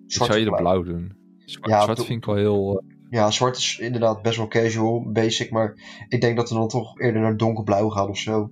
Zwart 0.07 0.31
zou 0.31 0.45
je 0.45 0.51
de 0.51 0.57
blauw 0.57 0.83
doen? 0.83 1.17
Zwart, 1.45 1.71
ja, 1.71 1.83
zwart 1.83 2.05
vind 2.05 2.19
ik 2.19 2.25
wel 2.25 2.37
heel... 2.37 2.83
Uh... 2.83 2.91
Ja, 3.11 3.31
zwart 3.31 3.57
is 3.57 3.79
inderdaad 3.79 4.23
best 4.23 4.37
wel 4.37 4.49
casual, 4.49 5.11
basic, 5.13 5.51
maar 5.51 5.75
ik 6.09 6.21
denk 6.21 6.37
dat 6.37 6.49
we 6.49 6.55
dan 6.55 6.69
toch 6.69 7.01
eerder 7.01 7.21
naar 7.21 7.37
donkerblauw 7.37 7.89
gaan 7.89 8.09
of 8.09 8.19
zo. 8.19 8.51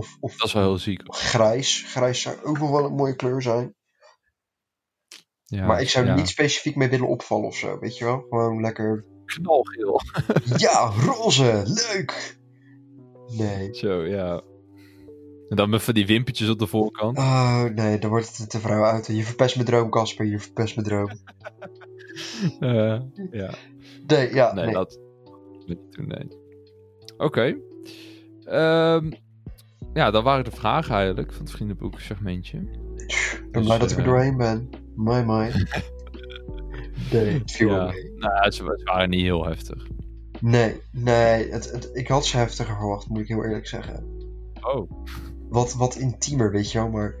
Of, 0.00 0.16
of 0.20 0.36
dat 0.36 0.46
is 0.46 0.52
wel 0.52 0.62
heel 0.62 0.78
ziek. 0.78 1.02
Grijs. 1.04 1.84
Grijs 1.86 2.22
zou 2.22 2.36
ook 2.42 2.58
nog 2.58 2.70
wel 2.70 2.84
een 2.84 2.94
mooie 2.94 3.16
kleur 3.16 3.42
zijn. 3.42 3.74
Ja, 5.44 5.66
maar 5.66 5.80
ik 5.80 5.88
zou 5.88 6.06
er 6.06 6.14
niet 6.14 6.28
specifiek 6.28 6.76
mee 6.76 6.88
willen 6.88 7.08
opvallen 7.08 7.46
of 7.46 7.56
zo, 7.56 7.78
weet 7.78 7.98
je 7.98 8.04
wel? 8.04 8.26
Gewoon 8.28 8.60
lekker 8.60 9.04
knalgeel. 9.24 10.00
ja, 10.66 10.92
roze, 11.04 11.62
leuk! 11.66 12.38
Nee. 13.36 13.74
Zo, 13.74 14.04
ja. 14.04 14.42
En 15.48 15.56
dan 15.56 15.70
met 15.70 15.82
van 15.82 15.94
die 15.94 16.06
wimpertjes 16.06 16.48
op 16.48 16.58
de 16.58 16.66
voorkant. 16.66 17.18
Oh, 17.18 17.64
nee, 17.64 17.98
dan 17.98 18.10
wordt 18.10 18.36
het 18.36 18.50
te 18.50 18.60
vrouw 18.60 18.84
uit. 18.84 19.06
Je 19.06 19.24
verpest 19.24 19.54
mijn 19.54 19.66
droom, 19.66 19.90
Casper. 19.90 20.26
Je 20.26 20.38
verpest 20.38 20.76
mijn 20.76 20.88
droom. 20.88 21.10
uh, 22.60 23.00
ja. 23.40 23.54
Nee, 24.06 24.34
ja, 24.34 24.52
nee. 24.52 24.64
nee. 24.64 24.74
dat. 24.74 24.98
Oké. 27.16 27.24
Okay. 27.24 27.56
Um, 28.94 29.12
ja, 29.94 30.10
dat 30.10 30.22
waren 30.22 30.44
de 30.44 30.50
vragen 30.50 30.94
eigenlijk 30.94 31.32
van 31.32 31.42
het 31.42 31.50
vriendenboek 31.50 32.00
segmentje. 32.00 32.58
Ik 32.58 33.48
ben 33.50 33.52
dus, 33.52 33.64
blij 33.64 33.78
dat 33.78 33.90
ik 33.90 33.96
er 33.96 34.02
uh, 34.02 34.08
doorheen 34.08 34.36
ben. 34.36 34.70
My, 34.96 35.22
my. 35.22 35.52
Nee, 37.12 37.38
het 37.38 37.50
viel 37.50 37.68
ja. 37.68 37.84
mee. 37.84 38.12
Nou, 38.16 38.50
ze, 38.50 38.82
waren 38.84 39.10
niet 39.10 39.20
heel 39.20 39.46
heftig. 39.46 39.86
Nee, 40.40 40.80
nee. 40.92 41.50
Het, 41.50 41.70
het, 41.70 41.90
ik 41.92 42.08
had 42.08 42.26
ze 42.26 42.36
heftiger 42.36 42.76
verwacht, 42.76 43.08
moet 43.08 43.20
ik 43.20 43.28
heel 43.28 43.44
eerlijk 43.44 43.66
zeggen. 43.66 44.04
Oh. 44.60 44.90
Wat, 45.48 45.74
wat 45.74 45.96
intiemer, 45.96 46.50
weet 46.52 46.72
je 46.72 46.78
wel. 46.78 46.88
Maar 46.88 47.14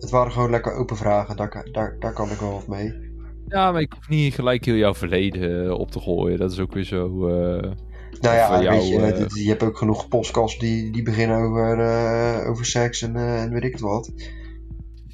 het 0.00 0.10
waren 0.10 0.32
gewoon 0.32 0.50
lekker 0.50 0.72
open 0.72 0.96
vragen. 0.96 1.36
Daar, 1.36 1.68
daar, 1.72 1.96
daar 1.98 2.12
kan 2.12 2.30
ik 2.30 2.38
wel 2.38 2.52
wat 2.52 2.66
mee. 2.66 3.12
Ja, 3.48 3.72
maar 3.72 3.80
ik 3.80 3.92
hoef 3.92 4.08
niet 4.08 4.34
gelijk 4.34 4.64
heel 4.64 4.74
jouw 4.74 4.94
verleden 4.94 5.78
op 5.78 5.90
te 5.90 6.00
gooien. 6.00 6.38
Dat 6.38 6.52
is 6.52 6.60
ook 6.60 6.72
weer 6.72 6.84
zo... 6.84 7.28
Uh... 7.28 7.72
Nou 8.20 8.36
ja, 8.36 8.62
jou, 8.62 9.00
weet 9.00 9.16
je, 9.16 9.22
uh... 9.22 9.44
je 9.44 9.48
hebt 9.48 9.62
ook 9.62 9.78
genoeg 9.78 10.08
podcasts 10.08 10.58
die, 10.58 10.90
die 10.90 11.02
beginnen 11.02 11.36
over, 11.36 11.78
uh, 11.78 12.50
over 12.50 12.66
seks 12.66 13.02
en, 13.02 13.16
en 13.16 13.50
weet 13.52 13.64
ik 13.64 13.72
het 13.72 13.80
wat. 13.80 14.12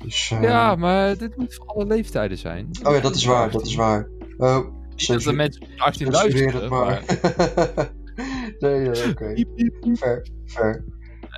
Dus, 0.05 0.31
uh... 0.31 0.43
Ja, 0.43 0.75
maar 0.75 1.19
dit 1.19 1.37
moet 1.37 1.55
voor 1.55 1.67
alle 1.67 1.87
leeftijden 1.87 2.39
zijn. 2.39 2.69
Oh 2.83 2.95
ja, 2.95 3.01
dat 3.01 3.15
is 3.15 3.25
waar, 3.25 3.51
dat 3.51 3.67
is 3.67 3.75
waar. 3.75 4.09
Oh, 4.39 4.67
dat 5.07 5.23
de 5.23 5.33
mensen 5.33 5.67
18 5.77 6.11
luisteren. 6.11 6.71
Maar... 6.71 7.05
nee, 8.59 8.89
oké. 8.89 9.09
Okay. 9.09 9.47
Fair, 9.97 10.27
fair. 10.47 10.85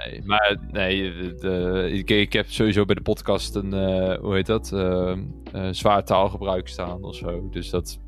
Nee, 0.04 0.22
maar 0.24 0.58
nee, 0.70 1.12
de, 1.34 1.88
ik, 1.92 2.10
ik, 2.10 2.32
heb 2.32 2.46
sowieso 2.48 2.84
bij 2.84 2.94
de 2.94 3.02
podcast 3.02 3.54
een, 3.54 3.74
uh, 3.74 4.18
hoe 4.18 4.34
heet 4.34 4.46
dat, 4.46 4.70
uh, 4.74 5.16
uh, 5.54 5.68
zwaar 5.70 6.04
taalgebruik 6.04 6.68
staan 6.68 7.04
of 7.04 7.14
zo. 7.14 7.48
Dus 7.50 7.70
dat, 7.70 7.98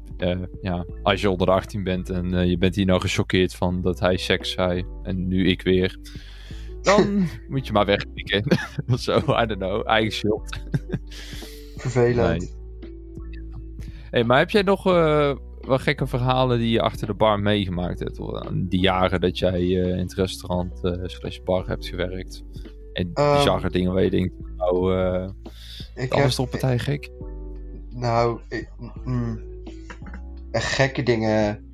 ja, 0.60 0.86
als 1.02 1.20
je 1.20 1.30
onder 1.30 1.46
de 1.46 1.52
18 1.52 1.82
bent 1.82 2.10
en 2.10 2.48
je 2.48 2.58
bent 2.58 2.74
hier 2.74 2.86
nou 2.86 3.00
gechoqueerd 3.00 3.54
van 3.54 3.80
dat 3.82 4.00
hij 4.00 4.16
seks 4.16 4.50
zei 4.50 4.84
en 5.02 5.28
nu 5.28 5.48
ik 5.48 5.62
weer, 5.62 5.98
dan 6.82 7.26
moet 7.48 7.66
je 7.66 7.72
maar 7.72 7.86
wegklikken. 7.86 8.44
of 8.92 9.00
zo, 9.00 9.16
I 9.16 9.46
don't 9.46 9.56
know, 9.56 9.88
eigen 9.88 10.12
shot. 10.12 10.58
Vervelend. 11.76 12.40
Nee 12.40 12.62
hey, 14.10 14.24
maar 14.24 14.38
heb 14.38 14.50
jij 14.50 14.62
nog 14.62 14.86
uh, 14.86 15.36
wat 15.60 15.80
gekke 15.80 16.06
verhalen 16.06 16.58
die 16.58 16.70
je 16.70 16.80
achter 16.80 17.06
de 17.06 17.14
bar 17.14 17.40
meegemaakt 17.40 17.98
hebt? 17.98 18.20
Die 18.52 18.80
jaren 18.80 19.20
dat 19.20 19.38
jij 19.38 19.62
in 19.68 19.98
het 19.98 20.14
restaurant 20.14 20.80
slash 21.02 21.38
bar 21.44 21.66
hebt 21.66 21.86
gewerkt. 21.86 22.44
En 22.92 23.06
um, 23.14 23.34
bizarre 23.36 23.70
dingen 23.70 23.92
waar 23.92 24.02
je 24.02 24.10
denkt, 24.10 24.34
nou, 24.56 24.94
ik 25.94 26.10
dat 26.10 26.22
was 26.22 26.34
toch 26.34 26.50
partij 26.50 26.78
gek? 26.78 27.10
Nou, 27.90 28.40
ik, 28.48 28.68
mm, 29.04 29.40
gekke 30.60 31.02
dingen... 31.02 31.72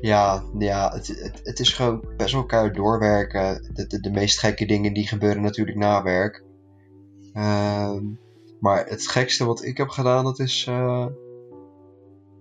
Ja, 0.00 0.44
ja 0.58 0.92
het, 0.92 1.40
het, 1.42 1.60
is 1.60 1.72
gewoon 1.72 2.04
best 2.16 2.32
wel 2.32 2.40
elkaar 2.40 2.72
doorwerken. 2.72 3.70
De, 3.72 4.00
de, 4.00 4.10
meest 4.10 4.38
gekke 4.38 4.66
dingen 4.66 4.92
die 4.92 5.08
gebeuren 5.08 5.42
natuurlijk 5.42 5.76
na 5.76 6.02
werk. 6.02 6.44
Uh, 7.34 7.96
maar 8.60 8.86
het 8.86 9.08
gekste 9.08 9.44
wat 9.44 9.64
ik 9.64 9.76
heb 9.76 9.88
gedaan, 9.88 10.24
dat 10.24 10.38
is 10.38 10.66
uh, 10.68 11.06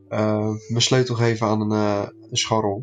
uh, 0.10 0.54
mijn 0.68 0.82
sleutel 0.82 1.16
geven 1.16 1.48
aan 1.48 1.72
een, 1.72 1.72
uh. 1.72 2.76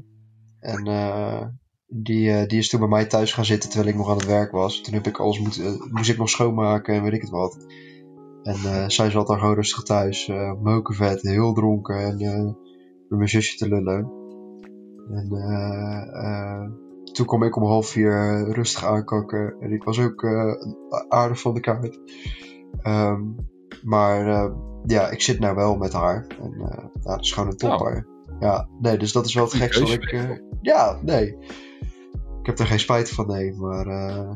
En 0.60 1.58
die, 1.88 2.46
die 2.46 2.58
is 2.58 2.68
toen 2.68 2.80
bij 2.80 2.88
mij 2.88 3.04
thuis 3.06 3.32
gaan 3.32 3.44
zitten 3.44 3.70
terwijl 3.70 3.90
ik 3.90 3.98
nog 3.98 4.10
aan 4.10 4.16
het 4.16 4.26
werk 4.26 4.50
was. 4.50 4.80
Toen 4.80 4.94
heb 4.94 5.06
ik 5.06 5.18
alles 5.18 5.38
moet, 5.38 5.90
moest 5.90 6.10
ik 6.10 6.18
nog 6.18 6.28
schoonmaken 6.28 6.94
en 6.94 7.02
weet 7.02 7.12
ik 7.12 7.20
het 7.20 7.30
wat. 7.30 7.66
En 8.42 8.90
zij 8.90 9.10
zat 9.10 9.26
daar 9.26 9.38
gewoon 9.38 9.54
rustig 9.54 9.82
thuis, 9.82 10.30
mokenvet, 10.62 11.22
heel 11.22 11.52
dronken 11.52 11.98
en 11.98 12.18
met 13.08 13.18
mijn 13.18 13.28
zusje 13.28 13.56
te 13.56 13.68
lullen. 13.68 14.12
En 15.10 15.28
toen 17.12 17.26
kwam 17.26 17.42
ik 17.42 17.56
om 17.56 17.64
half 17.64 17.86
vier 17.86 18.44
rustig 18.52 18.84
aankakken 18.84 19.56
en 19.60 19.72
ik 19.72 19.82
was 19.82 20.00
ook 20.00 20.24
aardig 21.08 21.40
van 21.40 21.54
de 21.54 21.60
kaart. 21.60 22.00
Um, 22.86 23.34
maar 23.84 24.52
ja, 24.86 25.10
ik 25.10 25.20
zit 25.20 25.38
nou 25.38 25.54
wel 25.54 25.76
met 25.76 25.92
haar. 25.92 26.26
En 26.42 26.56
nou, 26.56 26.90
dat 27.02 27.20
is 27.20 27.32
gewoon 27.32 27.48
een 27.48 27.56
topper. 27.56 28.06
Oh. 28.08 28.14
Ja, 28.40 28.68
nee, 28.80 28.98
dus 28.98 29.12
dat 29.12 29.26
is 29.26 29.34
wel 29.34 29.44
het 29.44 29.54
gekste 29.54 29.80
wat 29.80 29.90
ik... 29.90 30.12
Uh, 30.12 30.30
ja, 30.60 31.00
nee. 31.02 31.36
Ik 32.40 32.46
heb 32.46 32.58
er 32.58 32.66
geen 32.66 32.80
spijt 32.80 33.10
van, 33.10 33.26
nee. 33.26 33.54
Maar 33.54 33.86
uh, 33.86 34.30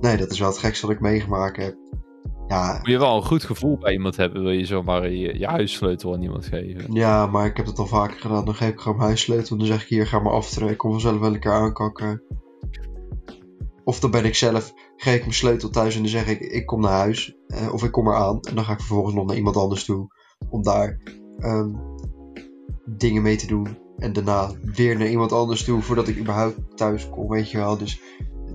nee, 0.00 0.16
dat 0.16 0.30
is 0.30 0.38
wel 0.38 0.48
het 0.48 0.58
gekste 0.58 0.86
wat 0.86 0.94
ik 0.94 1.00
meegemaakt 1.00 1.56
heb. 1.56 1.76
Ja. 2.48 2.76
Moet 2.78 2.86
je 2.86 2.98
wel 2.98 3.16
een 3.16 3.24
goed 3.24 3.44
gevoel 3.44 3.78
bij 3.78 3.92
iemand 3.92 4.16
hebben, 4.16 4.42
wil 4.42 4.50
je 4.50 4.64
zomaar 4.64 5.10
je, 5.10 5.38
je 5.38 5.46
huissleutel 5.46 6.14
aan 6.14 6.22
iemand 6.22 6.46
geven. 6.46 6.92
Ja, 6.92 7.26
maar 7.26 7.46
ik 7.46 7.56
heb 7.56 7.66
het 7.66 7.78
al 7.78 7.86
vaker 7.86 8.20
gedaan. 8.20 8.44
Dan 8.44 8.54
geef 8.54 8.68
ik 8.68 8.80
gewoon 8.80 8.96
mijn 8.96 9.08
huissleutel. 9.08 9.50
En 9.50 9.58
dan 9.58 9.66
zeg 9.66 9.82
ik 9.82 9.88
hier, 9.88 10.06
ga 10.06 10.18
maar 10.18 10.32
aftrekken. 10.32 10.72
Ik 10.72 10.78
kom 10.78 10.90
vanzelf 10.90 11.18
wel 11.18 11.34
een 11.34 11.40
keer 11.40 11.52
aankakken. 11.52 12.22
Of 13.84 14.00
dan 14.00 14.10
ben 14.10 14.24
ik 14.24 14.34
zelf, 14.34 14.74
geef 14.96 15.14
ik 15.14 15.20
mijn 15.20 15.32
sleutel 15.32 15.70
thuis 15.70 15.94
en 15.94 16.00
dan 16.00 16.10
zeg 16.10 16.28
ik, 16.28 16.40
ik 16.40 16.66
kom 16.66 16.80
naar 16.80 16.92
huis. 16.92 17.34
Uh, 17.46 17.72
of 17.72 17.84
ik 17.84 17.92
kom 17.92 18.08
eraan. 18.08 18.40
En 18.40 18.54
dan 18.54 18.64
ga 18.64 18.72
ik 18.72 18.78
vervolgens 18.78 19.14
nog 19.14 19.26
naar 19.26 19.36
iemand 19.36 19.56
anders 19.56 19.84
toe. 19.84 20.06
Om 20.50 20.62
daar 20.62 21.00
um, 21.38 21.80
dingen 22.84 23.22
mee 23.22 23.36
te 23.36 23.46
doen. 23.46 23.78
En 23.96 24.12
daarna 24.12 24.50
weer 24.62 24.98
naar 24.98 25.08
iemand 25.08 25.32
anders 25.32 25.64
toe 25.64 25.82
voordat 25.82 26.08
ik 26.08 26.18
überhaupt 26.18 26.76
thuis 26.76 27.08
kom, 27.10 27.28
weet 27.28 27.50
je 27.50 27.58
wel. 27.58 27.78
Dus 27.78 28.00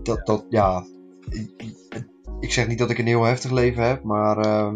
dat, 0.03 0.25
dat 0.25 0.45
ja. 0.49 0.85
Ik, 2.43 2.51
zeg 2.51 2.67
niet 2.67 2.77
dat 2.77 2.89
ik 2.89 2.97
een 2.97 3.07
heel 3.07 3.23
heftig 3.23 3.51
leven 3.51 3.87
heb, 3.87 4.03
maar 4.03 4.45
uh, 4.45 4.73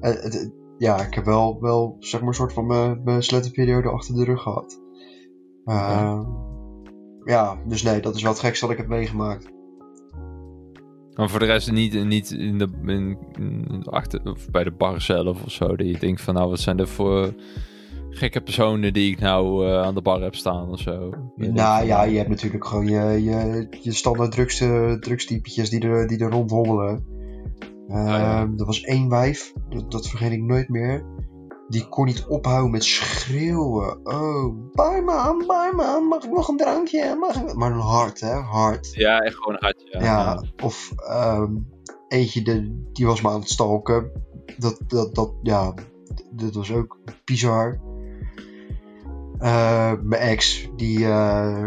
het, 0.00 0.52
ja, 0.78 1.06
ik 1.06 1.14
heb 1.14 1.24
wel, 1.24 1.60
wel 1.60 1.96
zeg 1.98 2.20
maar 2.20 2.28
een 2.28 2.34
soort 2.34 2.52
van 2.52 2.66
mijn 3.04 3.22
slettenperiode 3.22 3.88
achter 3.88 4.14
de 4.14 4.24
rug 4.24 4.42
gehad. 4.42 4.80
Uh, 5.64 6.20
ja, 7.24 7.58
dus 7.66 7.82
nee, 7.82 8.00
dat 8.00 8.14
is 8.14 8.22
wel 8.22 8.32
het 8.32 8.40
gekste 8.40 8.64
dat 8.64 8.74
ik 8.74 8.80
heb 8.80 8.88
meegemaakt. 8.88 9.50
Maar 11.14 11.30
voor 11.30 11.38
de 11.38 11.46
rest 11.46 11.72
niet, 11.72 12.04
niet 12.04 12.30
in 12.30 12.58
de, 12.58 12.68
in, 12.84 13.84
achter, 13.84 14.20
of 14.24 14.50
bij 14.50 14.64
de 14.64 14.70
bar 14.70 15.00
zelf 15.00 15.44
of 15.44 15.50
zo. 15.50 15.76
Dat 15.76 15.86
je 15.86 15.98
denkt 15.98 16.20
van 16.20 16.34
nou, 16.34 16.48
wat 16.48 16.60
zijn 16.60 16.78
er 16.78 16.88
voor 16.88 17.34
gekke 18.14 18.40
personen 18.40 18.92
die 18.92 19.12
ik 19.12 19.20
nou 19.20 19.66
uh, 19.66 19.82
aan 19.82 19.94
de 19.94 20.02
bar 20.02 20.20
heb 20.20 20.34
staan 20.34 20.70
of 20.70 20.80
zo. 20.80 21.10
Nou 21.36 21.86
ja, 21.86 22.02
je 22.02 22.16
hebt 22.16 22.28
natuurlijk 22.28 22.64
gewoon 22.64 22.86
je, 22.86 23.22
je, 23.22 23.66
je 23.82 23.92
standaard 23.92 24.32
drugste, 24.32 24.96
drugstypetjes 25.00 25.70
die 25.70 25.80
er, 25.80 26.06
die 26.08 26.18
er 26.18 26.30
rondhommelen. 26.30 27.04
Uh, 27.88 27.98
oh, 27.98 28.06
ja. 28.06 28.40
Er 28.56 28.64
was 28.64 28.82
één 28.82 29.08
wijf, 29.08 29.52
dat, 29.68 29.90
dat 29.90 30.08
vergeet 30.08 30.32
ik 30.32 30.42
nooit 30.42 30.68
meer. 30.68 31.04
Die 31.68 31.88
kon 31.88 32.04
niet 32.04 32.26
ophouden 32.28 32.70
met 32.70 32.84
schreeuwen. 32.84 34.06
Oh, 34.06 34.72
barman, 34.72 35.44
barman, 35.46 36.04
mag 36.04 36.24
ik 36.24 36.30
nog 36.30 36.48
een 36.48 36.56
drankje? 36.56 37.16
Mag 37.20 37.42
ik... 37.42 37.54
Maar 37.54 37.72
een 37.72 37.78
hard, 37.78 38.20
hè? 38.20 38.34
Hard. 38.34 38.94
Ja, 38.94 39.18
echt 39.18 39.36
gewoon 39.36 39.56
hard, 39.60 39.82
ja. 39.90 40.02
ja 40.02 40.44
of 40.62 40.92
um, 41.10 41.68
eentje, 42.08 42.42
de, 42.42 42.82
die 42.92 43.06
was 43.06 43.22
me 43.22 43.28
aan 43.28 43.40
het 43.40 43.50
stalken. 43.50 44.10
Dat, 44.58 44.80
dat, 44.86 45.14
dat, 45.14 45.32
ja, 45.42 45.74
dat 46.30 46.54
was 46.54 46.72
ook 46.72 46.98
bizar. 47.24 47.80
Uh, 49.42 49.92
mijn 50.02 50.22
ex, 50.22 50.68
die, 50.76 50.98
uh, 50.98 51.66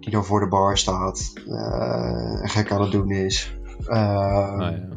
die 0.00 0.10
dan 0.10 0.24
voor 0.24 0.40
de 0.40 0.48
bar 0.48 0.78
staat. 0.78 1.32
Uh, 1.46 2.40
gek 2.42 2.70
aan 2.70 2.80
het 2.80 2.92
doen 2.92 3.10
is. 3.10 3.56
Oh, 3.78 3.86
ja. 4.58 4.88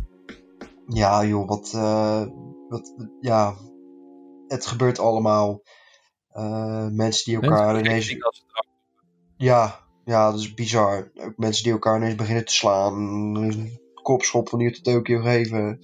ja, 0.87 1.25
joh, 1.25 1.47
wat, 1.47 1.71
wat, 2.69 2.93
ja, 3.19 3.55
het 4.47 4.65
gebeurt 4.65 4.99
allemaal. 4.99 5.61
Uh, 6.33 6.87
mensen 6.87 7.25
die 7.25 7.41
elkaar 7.41 7.73
mensen 7.73 8.15
ineens. 8.15 8.45
Ja, 9.37 9.79
ja, 10.05 10.31
dat 10.31 10.39
is 10.39 10.53
bizar. 10.53 11.11
Ook 11.15 11.37
mensen 11.37 11.63
die 11.63 11.71
elkaar 11.71 11.97
ineens 11.97 12.15
beginnen 12.15 12.45
te 12.45 12.53
slaan. 12.53 12.93
Een 13.35 13.79
kopschop 13.93 14.49
van 14.49 14.59
hier 14.59 14.73
tot 14.73 14.83
Tokio 14.83 15.21
geven. 15.21 15.79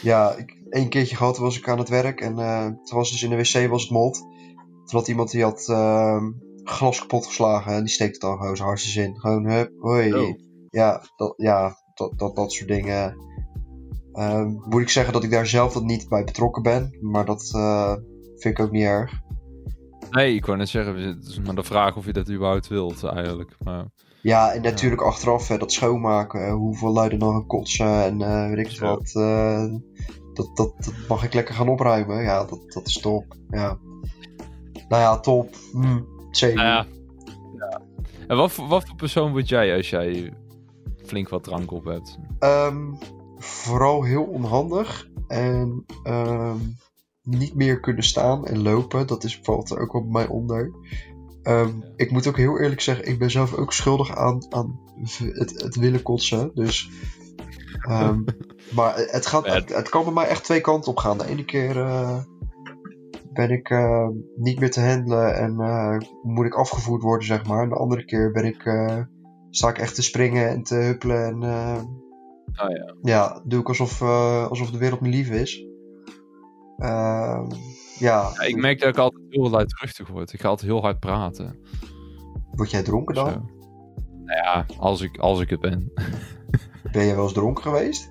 Ja, 0.00 0.34
ik, 0.34 0.62
één 0.70 0.88
keertje 0.88 1.16
gehad 1.16 1.38
was 1.38 1.58
ik 1.58 1.68
aan 1.68 1.78
het 1.78 1.88
werk. 1.88 2.20
En 2.20 2.38
uh, 2.38 2.66
toen 2.66 2.98
was 2.98 3.10
dus 3.10 3.22
in 3.22 3.30
de 3.30 3.36
wc 3.36 3.68
was 3.70 3.82
het 3.82 3.90
mot. 3.90 4.30
Had 4.92 5.08
iemand 5.08 5.30
die 5.30 5.42
had 5.42 5.66
uh, 5.70 6.22
glas 6.64 6.98
kapot 6.98 7.26
geslagen. 7.26 7.72
En 7.72 7.84
die 7.84 7.92
steekt 7.92 8.12
het 8.12 8.20
dan 8.20 8.38
gewoon 8.38 8.56
zijn 8.56 8.68
hartstikke 8.68 9.08
in. 9.08 9.20
Gewoon, 9.20 9.46
hup, 9.46 9.72
hoi. 9.78 10.14
Oh. 10.14 10.38
Ja, 10.70 11.02
dat, 11.16 11.34
ja 11.36 11.76
dat, 11.94 12.18
dat, 12.18 12.36
dat 12.36 12.52
soort 12.52 12.68
dingen. 12.68 13.16
Uh, 14.12 14.46
moet 14.68 14.82
ik 14.82 14.88
zeggen 14.88 15.12
dat 15.12 15.24
ik 15.24 15.30
daar 15.30 15.46
zelf 15.46 15.72
dat 15.72 15.84
niet 15.84 16.08
bij 16.08 16.24
betrokken 16.24 16.62
ben. 16.62 16.98
Maar 17.00 17.24
dat 17.24 17.52
uh, 17.56 17.92
vind 18.36 18.58
ik 18.58 18.60
ook 18.60 18.70
niet 18.70 18.84
erg. 18.84 19.20
Nee, 20.10 20.34
ik 20.34 20.46
wou 20.46 20.58
net 20.58 20.68
zeggen, 20.68 20.96
het 20.96 21.26
is 21.26 21.40
maar 21.40 21.54
de 21.54 21.62
vraag 21.62 21.96
of 21.96 22.06
je 22.06 22.12
dat 22.12 22.30
überhaupt 22.30 22.68
wilt 22.68 23.04
eigenlijk. 23.04 23.56
Maar, 23.64 23.86
ja, 24.22 24.52
en 24.52 24.62
natuurlijk 24.62 25.02
achteraf 25.02 25.48
hè, 25.48 25.58
dat 25.58 25.72
schoonmaken, 25.72 26.50
hoeveel 26.50 26.92
luiden 26.92 27.18
dan 27.18 27.32
gaan 27.32 27.46
kotsen 27.46 28.02
en 28.02 28.20
uh, 28.20 28.48
weet 28.48 28.72
ik 28.72 28.80
wat. 28.80 29.12
Dat, 30.32 30.56
dat, 30.56 30.84
dat, 30.84 30.94
mag 31.08 31.24
ik 31.24 31.34
lekker 31.34 31.54
gaan 31.54 31.68
opruimen. 31.68 32.22
Ja, 32.22 32.44
dat, 32.44 32.60
dat 32.66 32.86
is 32.86 32.98
top. 32.98 33.36
Ja. 33.50 33.78
Nou 34.92 35.04
ja, 35.04 35.20
top. 35.20 35.54
Hm, 35.72 36.00
zeker. 36.30 36.56
Nou 36.56 36.68
ja. 36.68 36.86
ja. 37.58 37.80
En 38.26 38.36
wat, 38.36 38.56
wat 38.56 38.86
voor 38.86 38.96
persoon 38.96 39.30
word 39.30 39.48
jij 39.48 39.76
als 39.76 39.90
jij 39.90 40.32
flink 41.04 41.28
wat 41.28 41.44
drank 41.44 41.70
op 41.70 41.84
hebt? 41.84 42.18
Um, 42.40 42.98
vooral 43.38 44.02
heel 44.02 44.22
onhandig. 44.22 45.08
En 45.28 45.84
um, 46.04 46.76
niet 47.22 47.54
meer 47.54 47.80
kunnen 47.80 48.04
staan 48.04 48.46
en 48.46 48.62
lopen. 48.62 49.06
Dat 49.06 49.24
is, 49.24 49.40
valt 49.42 49.70
er 49.70 49.78
ook 49.78 49.92
wel 49.92 50.02
bij 50.02 50.10
mij 50.10 50.26
onder. 50.26 50.70
Um, 51.42 51.84
ik 51.96 52.10
moet 52.10 52.26
ook 52.26 52.36
heel 52.36 52.60
eerlijk 52.60 52.80
zeggen, 52.80 53.08
ik 53.08 53.18
ben 53.18 53.30
zelf 53.30 53.54
ook 53.54 53.72
schuldig 53.72 54.16
aan, 54.16 54.46
aan 54.50 54.80
het, 55.18 55.62
het 55.62 55.76
willen 55.76 56.02
kotsen. 56.02 56.50
Dus, 56.54 56.90
um, 57.90 58.24
maar 58.76 58.96
het, 58.96 59.26
gaat, 59.26 59.46
het, 59.46 59.74
het, 59.74 59.88
kan 59.88 60.04
bij 60.04 60.12
mij 60.12 60.26
echt 60.26 60.44
twee 60.44 60.60
kanten 60.60 60.90
op 60.90 60.98
gaan. 60.98 61.18
De 61.18 61.26
ene 61.26 61.44
keer 61.44 61.76
uh, 61.76 62.18
ben 63.32 63.50
ik 63.50 63.70
uh, 63.70 64.08
niet 64.36 64.60
meer 64.60 64.70
te 64.70 64.80
handelen 64.80 65.36
en 65.36 65.60
uh, 65.60 65.96
moet 66.22 66.46
ik 66.46 66.54
afgevoerd 66.54 67.02
worden, 67.02 67.26
zeg 67.26 67.46
maar. 67.46 67.62
En 67.62 67.68
de 67.68 67.74
andere 67.74 68.04
keer 68.04 68.32
ben 68.32 68.44
ik, 68.44 68.62
sta 69.50 69.68
ik 69.68 69.78
echt 69.78 69.94
te 69.94 70.02
springen 70.02 70.48
en 70.48 70.62
te 70.62 70.74
huppelen 70.74 71.24
en 71.24 71.42
Oh, 72.60 72.70
ja. 72.70 72.94
ja, 73.02 73.42
doe 73.44 73.60
ik 73.60 73.68
alsof, 73.68 74.02
alsof 74.02 74.70
de 74.70 74.78
wereld 74.78 75.00
mijn 75.00 75.12
lief 75.12 75.30
is. 75.30 75.66
Uh, 76.78 77.46
ja. 77.98 78.30
ja. 78.34 78.42
Ik 78.46 78.56
merk 78.56 78.80
dat 78.80 78.88
ik 78.88 78.96
altijd 78.96 79.22
heel 79.28 79.50
luidruchtig 79.50 80.08
word. 80.08 80.32
Ik 80.32 80.40
ga 80.40 80.48
altijd 80.48 80.70
heel 80.70 80.80
hard 80.80 81.00
praten. 81.00 81.58
Word 82.50 82.70
jij 82.70 82.82
dronken 82.82 83.14
dan? 83.14 83.50
Nou 84.24 84.38
ja, 84.44 84.66
als 84.78 85.00
ik, 85.00 85.18
als 85.18 85.40
ik 85.40 85.50
het 85.50 85.60
ben. 85.60 85.92
ben 86.92 87.04
je 87.04 87.14
wel 87.14 87.22
eens 87.22 87.32
dronken 87.32 87.62
geweest? 87.62 88.10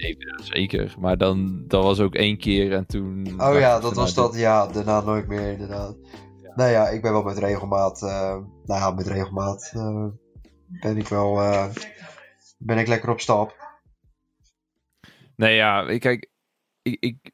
Nee, 0.00 0.16
zeker. 0.42 0.94
Maar 0.98 1.18
dan, 1.18 1.64
dat 1.66 1.82
was 1.82 2.00
ook 2.00 2.14
één 2.14 2.38
keer 2.38 2.72
en 2.72 2.86
toen... 2.86 3.40
Oh 3.40 3.58
ja, 3.58 3.80
dat 3.80 3.94
was 3.94 4.14
dat. 4.14 4.34
Ja, 4.34 4.66
daarna 4.66 5.00
nooit 5.00 5.26
meer 5.26 5.52
inderdaad. 5.52 5.96
Ja. 6.42 6.52
Nou 6.54 6.70
ja, 6.70 6.88
ik 6.88 7.02
ben 7.02 7.12
wel 7.12 7.22
met 7.22 7.38
regelmaat... 7.38 8.02
Uh, 8.02 8.10
nou 8.64 8.80
ja, 8.80 8.90
met 8.90 9.06
regelmaat 9.06 9.72
uh, 9.76 10.06
ben 10.80 10.96
ik 10.96 11.08
wel... 11.08 11.42
Uh, 11.42 11.66
ben 12.58 12.78
ik 12.78 12.86
lekker 12.86 13.10
op 13.10 13.20
stap. 13.20 13.58
Nee, 15.36 15.54
ja, 15.54 15.98
kijk, 15.98 16.30
ik, 16.82 16.96
ik, 17.00 17.32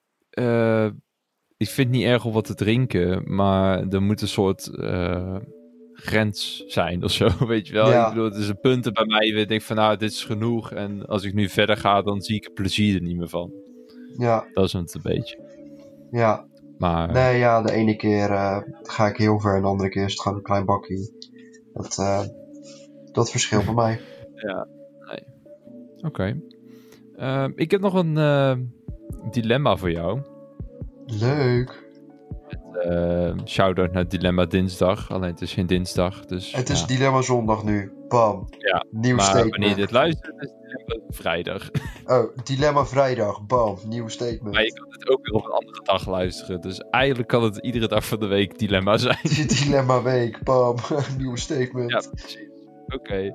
ik 1.57 1.69
vind 1.69 1.91
niet 1.91 2.05
erg 2.05 2.25
om 2.25 2.33
wat 2.33 2.45
te 2.45 2.55
drinken, 2.55 3.35
maar 3.35 3.89
er 3.89 4.03
moet 4.03 4.21
een 4.21 4.29
soort 4.29 4.71
grens 5.97 6.65
zijn 6.67 7.05
of 7.05 7.11
zo, 7.11 7.29
weet 7.47 7.67
je 7.67 7.73
wel. 7.73 7.91
Ja. 7.91 8.03
Ik 8.07 8.09
bedoel, 8.09 8.25
het 8.25 8.37
is 8.37 8.49
een 8.49 8.61
punt 8.61 8.93
bij 8.93 9.07
mij, 9.07 9.27
ik 9.27 9.49
denk 9.49 9.63
van 9.63 9.77
nou, 9.77 9.97
dit 9.97 10.11
is 10.11 10.25
genoeg. 10.25 10.73
En 10.73 11.07
als 11.07 11.25
ik 11.25 11.35
nu 11.35 11.49
verder 11.49 11.77
ga, 11.77 12.03
dan 12.03 12.21
zie 12.21 12.37
ik 12.37 12.45
het 12.45 12.55
plezier 12.55 12.95
er 12.95 13.03
niet 13.03 13.17
meer 13.17 13.29
van. 13.29 13.53
Ja. 14.17 14.47
Dat 14.53 14.65
is 14.65 14.73
het 14.73 14.95
een 14.95 15.01
beetje. 15.03 15.39
Ja. 16.11 16.47
Maar... 16.79 17.13
Nee, 17.13 17.39
ja, 17.39 17.63
de 17.63 17.73
ene 17.73 17.97
keer 17.97 18.31
uh, 18.31 18.59
ga 18.83 19.07
ik 19.07 19.17
heel 19.17 19.41
ver 19.41 19.55
en 19.55 19.63
de 19.63 19.69
andere 19.69 19.89
keer 19.89 20.05
is 20.05 20.13
het 20.13 20.21
gewoon 20.21 20.37
een 20.39 20.45
klein 20.45 20.65
bakje. 20.65 21.11
Dat, 21.73 21.97
dat 23.13 23.31
verschilt 23.31 23.65
bij 23.65 23.75
mij. 23.75 24.01
Ja, 24.37 24.67
nee. 25.07 25.25
Oké. 25.97 26.07
Okay. 26.07 26.41
Uh, 27.17 27.53
ik 27.55 27.71
heb 27.71 27.81
nog 27.81 27.95
een 27.95 28.73
dilemma 29.31 29.77
voor 29.77 29.91
jou. 29.91 30.21
Leuk. 31.07 31.86
Uh, 32.85 33.33
Shout-out 33.45 33.93
naar 33.93 34.09
Dilemma 34.09 34.45
Dinsdag. 34.45 35.11
Alleen 35.13 35.31
het 35.31 35.41
is 35.41 35.53
geen 35.53 35.67
dinsdag. 35.67 36.25
Dus, 36.25 36.53
het 36.53 36.69
is 36.69 36.87
Dilemma 36.87 37.23
Zondag 37.23 37.65
nu. 37.65 37.93
Bam. 38.09 38.47
Ja, 38.59 38.85
Nieuw 38.91 39.17
maar 39.17 39.25
statement. 39.25 39.51
wanneer 39.51 39.69
je 39.69 39.75
dit 39.75 39.91
luistert, 39.91 40.43
is 40.43 40.51
Dilemma 40.61 41.05
Vrijdag. 41.09 41.71
Oh, 42.07 42.37
Dilemma 42.45 42.85
Vrijdag. 42.87 43.47
Bam. 43.47 43.79
Nieuw 43.89 44.09
statement. 44.09 44.55
Maar 44.55 44.63
je 44.65 44.73
kan 44.73 44.87
het 44.91 45.09
ook 45.09 45.27
weer 45.27 45.35
op 45.35 45.45
een 45.45 45.51
andere 45.51 45.81
dag 45.83 46.09
luisteren. 46.09 46.61
Dus 46.61 46.79
eigenlijk 46.91 47.29
kan 47.29 47.43
het 47.43 47.57
iedere 47.57 47.89
dag 47.89 48.07
van 48.07 48.21
de 48.21 48.27
week 48.27 48.59
Dilemma 48.59 48.97
zijn. 49.07 49.19
dilemma 49.63 50.03
Week. 50.03 50.43
Bam. 50.43 50.77
Nieuw 51.19 51.37
statement. 51.37 51.91
Ja, 51.91 52.03
precies. 52.11 52.49
Oké. 52.87 52.95
Okay. 52.95 53.27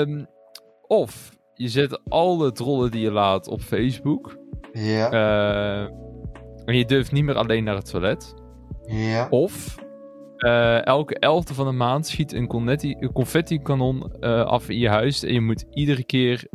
Um, 0.00 0.08
ehm, 0.08 0.24
of 0.86 1.38
je 1.54 1.68
zet 1.68 2.00
alle 2.08 2.52
trollen 2.52 2.90
die 2.90 3.00
je 3.00 3.10
laat 3.10 3.48
op 3.48 3.60
Facebook. 3.60 4.38
Ja. 4.72 5.12
Uh, 5.82 5.90
en 6.70 6.78
je 6.78 6.84
durft 6.84 7.12
niet 7.12 7.24
meer 7.24 7.34
alleen 7.34 7.64
naar 7.64 7.74
het 7.74 7.90
toilet. 7.90 8.34
Ja. 8.86 9.26
Of 9.30 9.78
uh, 10.38 10.86
elke 10.86 11.18
elfde 11.18 11.54
van 11.54 11.66
de 11.66 11.72
maand 11.72 12.06
schiet 12.06 12.32
een 12.32 12.46
confetti-kanon 12.46 13.12
confetti 13.12 14.26
uh, 14.26 14.44
af 14.44 14.68
in 14.68 14.78
je 14.78 14.88
huis. 14.88 15.22
En 15.22 15.32
je 15.32 15.40
moet 15.40 15.66
iedere 15.70 16.04
keer. 16.04 16.46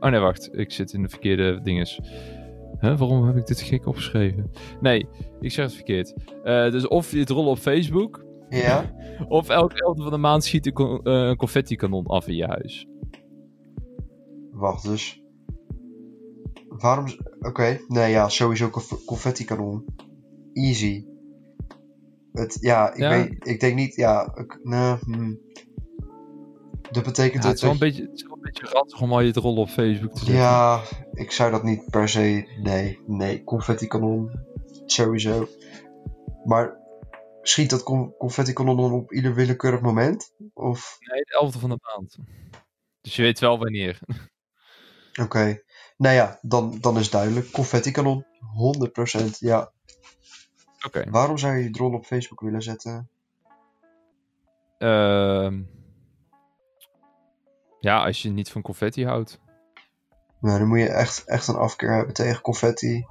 Oh 0.00 0.10
nee, 0.10 0.20
wacht. 0.20 0.48
Ik 0.52 0.72
zit 0.72 0.92
in 0.92 1.02
de 1.02 1.08
verkeerde 1.08 1.60
dinges. 1.60 2.00
Huh, 2.80 2.98
waarom 2.98 3.26
heb 3.26 3.36
ik 3.36 3.46
dit 3.46 3.60
gek 3.60 3.86
opgeschreven? 3.86 4.50
Nee, 4.80 5.08
ik 5.40 5.52
zeg 5.52 5.64
het 5.64 5.74
verkeerd. 5.74 6.14
dus 6.72 6.88
of 6.88 7.10
je 7.10 7.18
het 7.18 7.30
rollen 7.30 7.50
op 7.50 7.58
Facebook. 7.58 8.24
Ja. 8.48 8.94
of 9.28 9.48
elke 9.48 9.82
elfde 9.82 10.02
van 10.02 10.12
de 10.12 10.18
maand 10.18 10.44
schiet 10.44 10.66
een 11.02 11.36
confetti-kanon 11.36 12.06
af 12.06 12.28
in 12.28 12.36
je 12.36 12.46
huis. 12.46 12.86
Wacht 14.50 14.84
dus. 14.84 15.22
Waarom... 16.68 17.04
Oké, 17.38 17.48
okay. 17.48 17.84
nee 17.88 18.10
ja, 18.10 18.28
sowieso 18.28 18.70
confetti 19.06 19.44
kanon. 19.44 19.84
Easy. 20.52 21.06
Het, 22.32 22.58
ja, 22.60 22.92
ik, 22.92 22.98
ja. 22.98 23.08
Weet, 23.08 23.46
ik 23.46 23.60
denk 23.60 23.74
niet, 23.74 23.94
ja, 23.94 24.34
ik, 24.34 24.58
nou, 24.62 24.98
hmm. 25.04 25.40
Dat 26.90 27.04
betekent 27.04 27.42
ja, 27.42 27.48
het, 27.48 27.58
is 27.58 27.62
wel 27.62 27.72
een 27.72 27.78
beetje, 27.78 28.02
het 28.02 28.14
is 28.14 28.22
wel 28.22 28.32
een 28.32 28.40
beetje 28.40 28.66
ranzig 28.66 29.00
om 29.00 29.12
al 29.12 29.20
je 29.20 29.32
rollen 29.32 29.60
op 29.60 29.68
Facebook 29.68 30.12
te 30.12 30.18
zetten. 30.18 30.34
Ja, 30.34 30.82
ik 31.12 31.30
zou 31.30 31.50
dat 31.50 31.62
niet 31.62 31.90
per 31.90 32.08
se, 32.08 32.48
nee, 32.62 33.00
nee, 33.06 33.44
confetti 33.44 33.86
kanon, 33.86 34.30
sowieso. 34.86 35.48
Maar 36.44 36.76
schiet 37.42 37.70
dat 37.70 37.82
confetti 38.18 38.52
kanon 38.52 38.76
dan 38.76 38.92
op 38.92 39.12
ieder 39.12 39.34
willekeurig 39.34 39.80
moment? 39.80 40.34
Of? 40.54 40.96
Nee, 40.98 41.20
de 41.20 41.32
elfde 41.32 41.58
van 41.58 41.70
de 41.70 41.78
maand. 41.80 42.16
Dus 43.00 43.16
je 43.16 43.22
weet 43.22 43.38
wel 43.38 43.58
wanneer. 43.58 43.98
Oké. 45.12 45.22
Okay. 45.22 45.62
Nou 45.98 46.14
ja, 46.14 46.38
dan, 46.42 46.78
dan 46.80 46.98
is 46.98 47.10
duidelijk. 47.10 47.50
Confetti 47.50 47.90
kanon. 47.90 48.24
100%. 48.24 49.38
Ja. 49.38 49.72
Oké. 50.76 50.86
Okay. 50.86 51.10
Waarom 51.10 51.38
zou 51.38 51.56
je 51.56 51.62
je 51.62 51.70
drone 51.70 51.96
op 51.96 52.04
Facebook 52.04 52.40
willen 52.40 52.62
zetten? 52.62 53.08
Uh, 54.78 55.52
ja, 57.80 58.04
als 58.04 58.22
je 58.22 58.30
niet 58.30 58.50
van 58.50 58.62
confetti 58.62 59.06
houdt. 59.06 59.40
Nou, 60.40 60.58
dan 60.58 60.68
moet 60.68 60.78
je 60.78 60.88
echt, 60.88 61.24
echt 61.24 61.48
een 61.48 61.56
afkeer 61.56 61.92
hebben 61.92 62.14
tegen 62.14 62.42
confetti. 62.42 63.06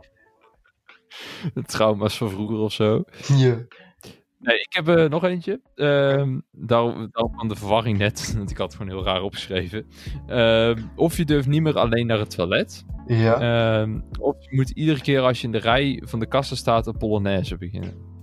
Trauma's 1.65 2.17
van 2.17 2.29
vroeger 2.29 2.57
of 2.57 2.71
zo. 2.71 3.03
Ja. 3.27 3.57
Nee, 4.39 4.59
ik 4.59 4.73
heb 4.73 4.87
er 4.87 5.09
nog 5.09 5.23
eentje. 5.23 5.61
Uh, 5.75 6.37
daar, 6.51 7.09
van 7.11 7.47
de 7.47 7.55
verwarring 7.55 7.97
net, 7.97 8.33
want 8.37 8.51
ik 8.51 8.57
had 8.57 8.67
het 8.67 8.81
gewoon 8.81 8.91
heel 8.91 9.05
raar 9.05 9.21
opgeschreven. 9.21 9.87
Uh, 10.27 10.75
of 10.95 11.17
je 11.17 11.25
durft 11.25 11.47
niet 11.47 11.61
meer 11.61 11.77
alleen 11.79 12.07
naar 12.07 12.19
het 12.19 12.29
toilet. 12.29 12.85
Ja. 13.07 13.81
Uh, 13.85 13.95
of 14.19 14.35
je 14.39 14.55
moet 14.55 14.69
iedere 14.69 15.01
keer 15.01 15.21
als 15.21 15.39
je 15.39 15.45
in 15.45 15.51
de 15.51 15.57
rij 15.57 16.01
van 16.05 16.19
de 16.19 16.27
kassen 16.27 16.57
staat 16.57 16.87
een 16.87 16.97
polonaise 16.97 17.57
beginnen. 17.57 18.15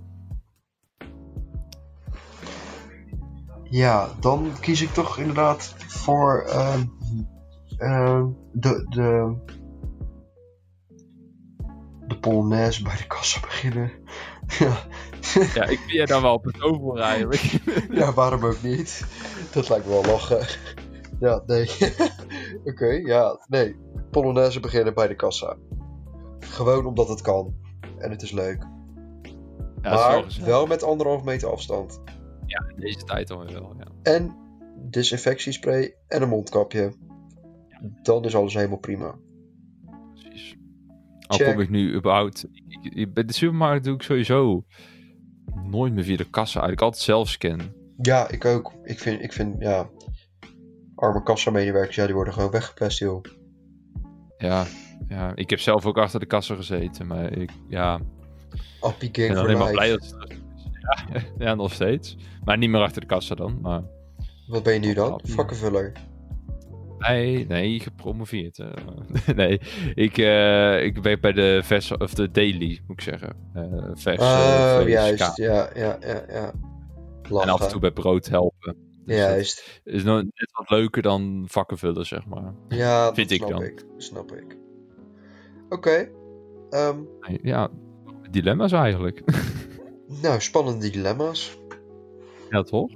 Ja, 3.62 4.08
dan 4.20 4.50
kies 4.60 4.82
ik 4.82 4.90
toch 4.90 5.18
inderdaad 5.18 5.74
voor 5.78 6.44
uh, 6.46 8.24
de, 8.52 8.86
de, 8.88 9.36
de 12.06 12.18
Polonaise 12.18 12.82
bij 12.82 12.96
de 12.96 13.06
kassa 13.06 13.40
beginnen. 13.40 13.90
Ja. 14.46 14.76
ja, 15.54 15.64
ik 15.64 15.80
ben 15.86 15.96
je 15.96 16.06
dan 16.06 16.22
wel 16.22 16.34
op 16.34 16.44
het 16.44 16.62
over 16.62 16.98
eigenlijk. 16.98 17.42
ja, 18.00 18.12
waarom 18.12 18.44
ook 18.44 18.62
niet? 18.62 19.04
Dat 19.52 19.68
lijkt 19.68 19.86
me 19.86 19.90
wel 19.90 20.04
lachen. 20.04 20.46
Ja, 21.20 21.42
nee. 21.46 21.70
Oké, 22.70 22.86
ja, 22.86 23.38
nee. 23.48 23.76
Polonaise 24.10 24.60
beginnen 24.60 24.94
bij 24.94 25.08
de 25.08 25.16
kassa. 25.16 25.56
Gewoon 26.38 26.86
omdat 26.86 27.08
het 27.08 27.20
kan. 27.20 27.54
En 27.98 28.10
het 28.10 28.22
is 28.22 28.30
leuk. 28.30 28.66
Ja, 29.82 29.94
maar 29.94 30.10
wel, 30.10 30.46
wel 30.46 30.66
met 30.66 30.82
anderhalf 30.82 31.24
meter 31.24 31.50
afstand. 31.50 32.00
Ja, 32.46 32.64
in 32.68 32.80
deze 32.80 33.04
tijd 33.04 33.28
dan 33.28 33.52
wel, 33.52 33.74
ja. 33.78 33.86
En 34.02 34.36
disinfectiespray 34.76 35.94
en 36.08 36.22
een 36.22 36.28
mondkapje. 36.28 36.92
Dan 38.02 38.24
is 38.24 38.36
alles 38.36 38.54
helemaal 38.54 38.78
prima. 38.78 39.14
Al 41.26 41.38
kom 41.38 41.60
ik 41.60 41.70
nu 41.70 41.94
überhaupt... 41.94 42.46
Bij 43.08 43.24
de 43.24 43.32
supermarkt 43.32 43.84
doe 43.84 43.94
ik 43.94 44.02
sowieso 44.02 44.64
nooit 45.64 45.92
meer 45.92 46.04
via 46.04 46.16
de 46.16 46.30
kassa. 46.30 46.60
Eigenlijk 46.60 46.80
altijd 46.80 47.02
zelf 47.02 47.28
scannen. 47.28 47.74
Ja, 47.96 48.28
ik 48.28 48.44
ook. 48.44 48.72
Ik 48.82 48.98
vind, 48.98 49.22
ik 49.22 49.32
vind 49.32 49.54
ja... 49.58 49.88
Arme 50.94 51.22
kassamedewerkers, 51.22 51.96
ja, 51.96 52.04
die 52.06 52.14
worden 52.14 52.32
gewoon 52.32 52.50
weggepest, 52.50 52.98
joh. 52.98 53.24
Ja, 54.38 54.66
ja, 55.08 55.32
ik 55.34 55.50
heb 55.50 55.60
zelf 55.60 55.86
ook 55.86 55.98
achter 55.98 56.20
de 56.20 56.26
kassa 56.26 56.54
gezeten, 56.54 57.06
maar 57.06 57.32
ik, 57.32 57.50
ja... 57.68 58.00
Appie 58.80 59.08
Ik 59.08 59.28
ben 59.28 59.36
alleen 59.36 59.58
maar 59.58 59.70
blij 59.70 59.88
dat 59.88 60.14
het 60.18 60.38
ja, 61.12 61.22
ja, 61.38 61.54
nog 61.54 61.72
steeds. 61.72 62.16
Maar 62.44 62.58
niet 62.58 62.70
meer 62.70 62.80
achter 62.80 63.00
de 63.00 63.06
kassa 63.06 63.34
dan. 63.34 63.58
Maar... 63.62 63.82
Wat 64.46 64.62
ben 64.62 64.72
je 64.72 64.80
nu 64.80 64.94
dan? 64.94 65.20
Vakkenvuller? 65.22 65.92
Nee, 67.08 67.46
nee, 67.46 67.80
gepromoveerd. 67.80 68.58
Uh, 68.58 68.68
nee, 69.36 69.60
ik, 69.94 70.18
uh, 70.18 70.84
ik 70.84 70.98
werk 70.98 71.20
bij 71.20 71.32
de 71.32 71.60
vers 71.64 71.96
of 71.96 72.14
de 72.14 72.30
daily, 72.30 72.80
moet 72.86 73.00
ik 73.00 73.04
zeggen. 73.04 73.36
Uh, 73.56 73.90
vers, 73.94 74.20
oh, 74.20 74.82
juist. 74.86 75.36
Ja, 75.36 75.70
ja, 75.74 75.98
ja, 76.00 76.24
ja. 76.28 76.52
En 77.28 77.48
af 77.48 77.60
en 77.60 77.68
toe 77.68 77.80
bij 77.80 77.92
brood 77.92 78.26
helpen. 78.26 78.76
Dus 79.04 79.16
juist. 79.16 79.80
Is 79.84 80.04
nog 80.04 80.22
net 80.22 80.50
wat 80.52 80.70
leuker 80.70 81.02
dan 81.02 81.44
vakkenvullen, 81.48 82.06
zeg 82.06 82.26
maar. 82.26 82.54
Ja, 82.68 83.10
vind 83.14 83.30
ik 83.30 83.46
dan. 83.46 83.62
Ik, 83.62 83.84
snap 83.96 84.32
ik. 84.32 84.56
Oké. 85.68 85.74
Okay. 85.74 86.88
Um, 86.88 87.08
ja, 87.42 87.70
dilemma's 88.30 88.72
eigenlijk. 88.72 89.22
Nou, 90.22 90.40
spannende 90.40 90.90
dilemma's. 90.90 91.58
Ja, 92.50 92.62
toch? 92.62 92.90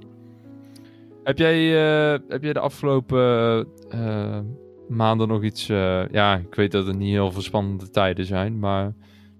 Heb 1.23 1.37
jij, 1.37 1.59
uh, 1.59 2.19
heb 2.27 2.43
jij 2.43 2.53
de 2.53 2.59
afgelopen 2.59 3.67
uh, 3.95 4.39
maanden 4.87 5.27
nog 5.27 5.43
iets... 5.43 5.69
Uh, 5.69 6.07
ja, 6.11 6.37
ik 6.37 6.55
weet 6.55 6.71
dat 6.71 6.87
het 6.87 6.97
niet 6.97 7.11
heel 7.11 7.31
veel 7.31 7.41
spannende 7.41 7.89
tijden 7.89 8.25
zijn, 8.25 8.59
maar 8.59 8.93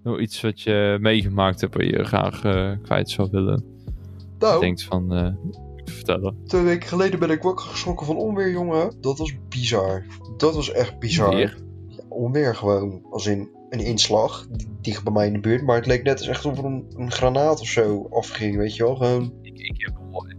nog 0.03 0.19
iets 0.19 0.41
wat 0.41 0.61
je 0.61 0.97
meegemaakt 1.01 1.61
hebt 1.61 1.73
waar 1.73 1.86
je 1.86 2.03
graag 2.03 2.39
kwijt 2.82 3.09
zou 3.09 3.27
willen? 3.32 3.63
Nou, 4.39 4.59
denkt 4.59 4.84
van, 4.84 5.36
vertellen. 5.91 6.36
Twee 6.45 6.63
weken 6.63 6.88
geleden 6.88 7.19
ben 7.19 7.30
ik 7.30 7.41
wakker 7.41 7.65
geschrokken 7.65 8.05
van 8.05 8.17
onweer, 8.17 8.51
jongen. 8.51 8.93
Dat 9.01 9.17
was 9.17 9.36
bizar. 9.49 10.05
Dat 10.38 10.55
was 10.55 10.71
echt 10.71 10.99
bizar. 10.99 11.30
Onweer? 11.30 11.57
Ja, 11.88 12.03
onweer 12.09 12.55
gewoon. 12.55 13.05
Als 13.09 13.27
in 13.27 13.49
een 13.69 13.80
inslag, 13.80 14.47
dicht 14.82 15.03
bij 15.03 15.13
mij 15.13 15.27
in 15.27 15.34
de 15.34 15.39
buurt. 15.39 15.63
Maar 15.63 15.75
het 15.75 15.86
leek 15.86 16.03
net 16.03 16.17
als 16.17 16.27
echt 16.27 16.45
of 16.45 16.57
er 16.57 16.65
een, 16.65 16.86
een 16.95 17.11
granaat 17.11 17.59
of 17.59 17.67
zo 17.67 18.07
afging, 18.09 18.57
weet 18.57 18.75
je 18.75 18.84
wel. 18.84 18.95
Gewoon... 18.95 19.34
Ik, 19.41 19.57
ik, 19.57 19.75
heb, 19.77 19.99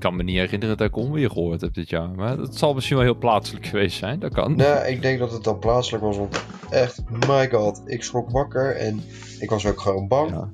kan 0.00 0.16
me 0.16 0.22
niet 0.22 0.36
herinneren 0.36 0.76
dat 0.76 0.86
ik 0.86 0.96
onweer 0.96 1.30
gehoord 1.30 1.60
heb 1.60 1.74
dit 1.74 1.88
jaar. 1.88 2.10
Maar 2.10 2.36
dat 2.36 2.56
zal 2.56 2.74
misschien 2.74 2.96
wel 2.96 3.04
heel 3.04 3.18
plaatselijk 3.18 3.66
geweest 3.72 3.96
zijn, 3.96 4.18
dat 4.18 4.32
kan. 4.32 4.56
Nee, 4.56 4.92
ik 4.92 5.02
denk 5.02 5.18
dat 5.18 5.32
het 5.32 5.44
dan 5.44 5.58
plaatselijk 5.58 6.04
was, 6.04 6.16
want 6.16 6.44
echt, 6.70 7.02
my 7.26 7.48
god. 7.50 7.82
Ik 7.84 8.02
schrok 8.02 8.30
wakker 8.30 8.76
en 8.76 9.02
ik 9.38 9.50
was 9.50 9.66
ook 9.66 9.80
gewoon 9.80 10.08
bang. 10.08 10.30
Ja. 10.30 10.50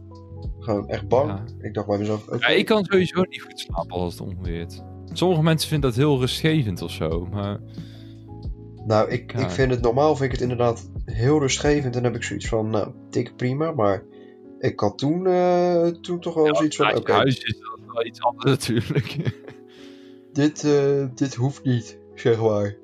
Gewoon 0.61 0.89
echt 0.89 1.09
bang. 1.09 1.41
Ik 1.61 1.75
dacht 1.75 1.87
bij 1.87 1.99
mezelf, 1.99 2.27
okay. 2.27 2.39
Ja, 2.53 2.59
ik 2.59 2.67
kan 2.67 2.85
sowieso 2.85 3.21
niet 3.21 3.43
goed 3.43 3.61
slapen 3.61 3.97
als 3.97 4.19
het 4.19 4.29
onweert. 4.29 4.83
Sommige 5.13 5.43
mensen 5.43 5.69
vinden 5.69 5.91
dat 5.91 5.99
heel 5.99 6.19
rustgevend 6.19 6.83
of 6.83 6.91
zo, 6.91 7.27
maar... 7.31 7.61
Nou, 8.87 9.11
ik, 9.11 9.33
ik 9.33 9.51
vind 9.51 9.71
het 9.71 9.83
normaal, 9.83 10.17
vind 10.17 10.33
ik 10.33 10.39
het 10.41 10.41
inderdaad 10.41 10.91
heel 11.05 11.39
rustgevend. 11.39 11.85
En 11.85 12.03
dan 12.03 12.05
heb 12.05 12.15
ik 12.15 12.23
zoiets 12.23 12.49
van, 12.49 12.71
nou, 12.71 12.93
dik 13.11 13.37
prima. 13.37 13.73
Maar 13.73 14.03
ik 14.67 14.81
had 14.81 14.99
toen, 14.99 15.27
uh, 15.27 15.87
toen 15.87 16.21
toch 16.21 16.35
wel 16.35 16.57
zoiets 16.57 16.77
van, 16.77 16.87
oké. 16.87 16.97
Okay, 16.97 17.17
huis 17.17 17.39
is 17.39 17.57
wel 17.93 18.07
iets 18.07 18.23
anders 18.23 18.51
natuurlijk. 18.67 19.17
dit, 20.33 20.65
uh, 20.65 21.07
dit 21.15 21.35
hoeft 21.35 21.65
niet, 21.65 21.99
zeg 22.15 22.41
maar. 22.41 22.77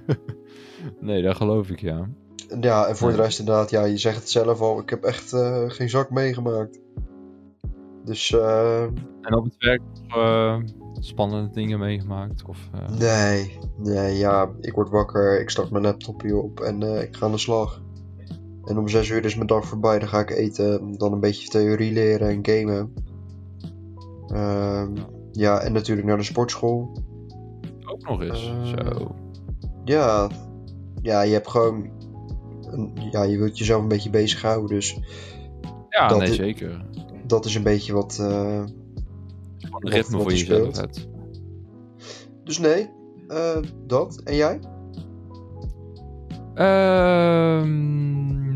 nee, 1.00 1.22
dat 1.22 1.36
geloof 1.36 1.70
ik, 1.70 1.80
ja. 1.80 2.08
Ja, 2.60 2.86
en 2.86 2.96
voor 2.96 3.10
de 3.10 3.16
rest 3.16 3.38
inderdaad, 3.38 3.70
ja, 3.70 3.84
je 3.84 3.96
zegt 3.96 4.16
het 4.16 4.30
zelf 4.30 4.60
al. 4.60 4.80
Ik 4.80 4.90
heb 4.90 5.04
echt 5.04 5.32
uh, 5.32 5.70
geen 5.70 5.88
zak 5.88 6.10
meegemaakt. 6.10 6.80
Dus. 8.04 8.30
En 8.30 9.34
op 9.34 9.44
het 9.44 9.56
werk 9.58 9.82
spannende 10.98 11.50
dingen 11.50 11.78
meegemaakt? 11.78 12.44
Of. 12.46 12.70
Nee, 12.98 13.58
nee, 13.76 14.16
ja, 14.16 14.50
ik 14.60 14.72
word 14.72 14.90
wakker, 14.90 15.40
ik 15.40 15.50
start 15.50 15.70
mijn 15.70 15.84
laptopje 15.84 16.36
op 16.36 16.60
en 16.60 16.82
ik 16.82 17.16
ga 17.16 17.26
aan 17.26 17.32
de 17.32 17.38
slag. 17.38 17.82
En 18.64 18.78
om 18.78 18.88
zes 18.88 19.08
uur 19.08 19.24
is 19.24 19.34
mijn 19.34 19.46
dag 19.46 19.66
voorbij, 19.66 19.98
dan 19.98 20.08
ga 20.08 20.20
ik 20.20 20.30
eten, 20.30 20.98
dan 20.98 21.12
een 21.12 21.20
beetje 21.20 21.48
theorie 21.48 21.92
leren 21.92 22.28
en 22.28 22.38
gamen. 22.42 22.94
Uh, 24.28 24.88
ja, 25.32 25.60
en 25.60 25.72
natuurlijk 25.72 26.06
naar 26.06 26.16
de 26.16 26.22
sportschool. 26.22 26.96
Ook 27.84 28.08
nog 28.08 28.22
eens, 28.22 28.52
zo. 28.64 29.14
Ja, 29.84 30.30
ja, 31.02 31.22
je 31.22 31.32
hebt 31.32 31.48
gewoon, 31.48 31.90
een, 32.62 32.92
ja, 33.10 33.22
je 33.22 33.38
wilt 33.38 33.58
jezelf 33.58 33.82
een 33.82 33.88
beetje 33.88 34.10
bezighouden, 34.10 34.68
dus... 34.68 34.98
Ja, 35.88 36.16
nee, 36.16 36.34
zeker. 36.34 36.84
Dat 37.26 37.44
is 37.44 37.54
een 37.54 37.62
beetje 37.62 37.92
wat 37.92 38.18
een 38.18 39.90
ritme 39.90 40.18
voor 40.20 40.30
jezelf 40.30 40.76
hebt. 40.76 41.08
Dus 42.44 42.58
nee, 42.58 42.90
uh, 43.28 43.56
dat. 43.86 44.20
En 44.24 44.34
jij? 44.36 44.60
Uh, 46.54 47.62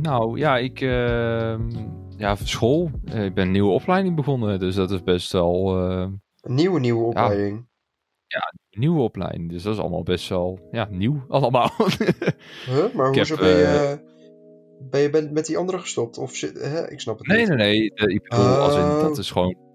nou 0.07 0.39
ja, 0.39 0.59
ik. 0.59 0.81
Uh, 0.81 1.59
ja, 2.17 2.35
school. 2.35 2.91
Eh, 3.05 3.25
ik 3.25 3.35
ben 3.35 3.47
een 3.47 3.53
nieuwe 3.53 3.73
opleiding 3.73 4.17
begonnen, 4.17 4.59
dus 4.61 4.75
dat 4.75 4.91
is 4.91 5.03
best 5.03 5.33
wel. 5.33 5.77
een 5.77 6.21
nieuwe, 6.43 6.81
nieuwe 6.81 7.05
opleiding. 7.05 7.67
Ja, 8.27 8.53
een 8.71 8.81
nieuwe 8.81 9.01
opleiding. 9.01 9.51
Dus 9.51 9.63
dat 9.63 9.75
is 9.75 9.81
allemaal 9.81 10.03
best 10.03 10.29
wel. 10.29 10.69
Ja, 10.71 10.89
nieuw 10.91 11.25
allemaal. 11.29 11.71
huh? 12.67 12.95
Maar 12.95 13.15
hoezo 13.15 13.37
ben 13.37 13.57
je. 13.57 14.01
Ben 14.91 15.01
je 15.01 15.29
met 15.33 15.47
die 15.47 15.59
andere 15.59 15.79
gestopt? 15.79 16.19
Of 16.19 16.35
zit, 16.35 16.61
hè? 16.61 16.91
Ik 16.91 17.01
snap 17.01 17.19
het 17.19 17.27
nee, 17.27 17.39
niet. 17.39 17.49
Nee, 17.49 17.57
nee, 17.57 17.93
nee. 17.95 18.15
Ik 18.15 18.23
bedoel, 18.23 18.45
als 18.45 18.77
in, 18.77 18.83
dat 18.83 19.11
oh. 19.11 19.19
is 19.19 19.31
gewoon 19.31 19.66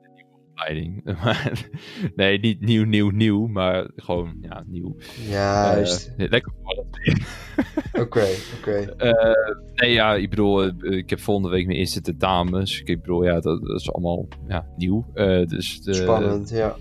nee, 2.16 2.40
niet 2.40 2.62
nieuw, 2.62 2.86
nieuw, 2.86 3.10
nieuw, 3.10 3.48
maar 3.48 3.90
gewoon 3.96 4.38
ja, 4.42 4.64
nieuw. 4.68 4.96
Juist. 5.30 6.14
Uh, 6.18 6.30
lekker 6.30 6.54
Oké, 8.02 8.28
oké. 8.60 8.94
Eh, 8.98 9.54
nee, 9.76 9.92
ja, 9.92 10.16
ik 10.16 10.30
bedoel, 10.30 10.64
eh, 10.64 10.98
ik 10.98 11.10
heb 11.10 11.20
volgende 11.20 11.50
week 11.50 11.66
mijn 11.66 11.78
eerste 11.78 12.02
tentamens. 12.02 12.82
Ik 12.82 13.02
bedoel, 13.02 13.24
ja, 13.24 13.40
dat, 13.40 13.62
dat 13.62 13.80
is 13.80 13.92
allemaal 13.92 14.28
ja, 14.48 14.68
nieuw. 14.78 15.06
dus 15.46 15.82
de, 15.82 15.94
Spannend, 15.94 16.50
ja. 16.50 16.76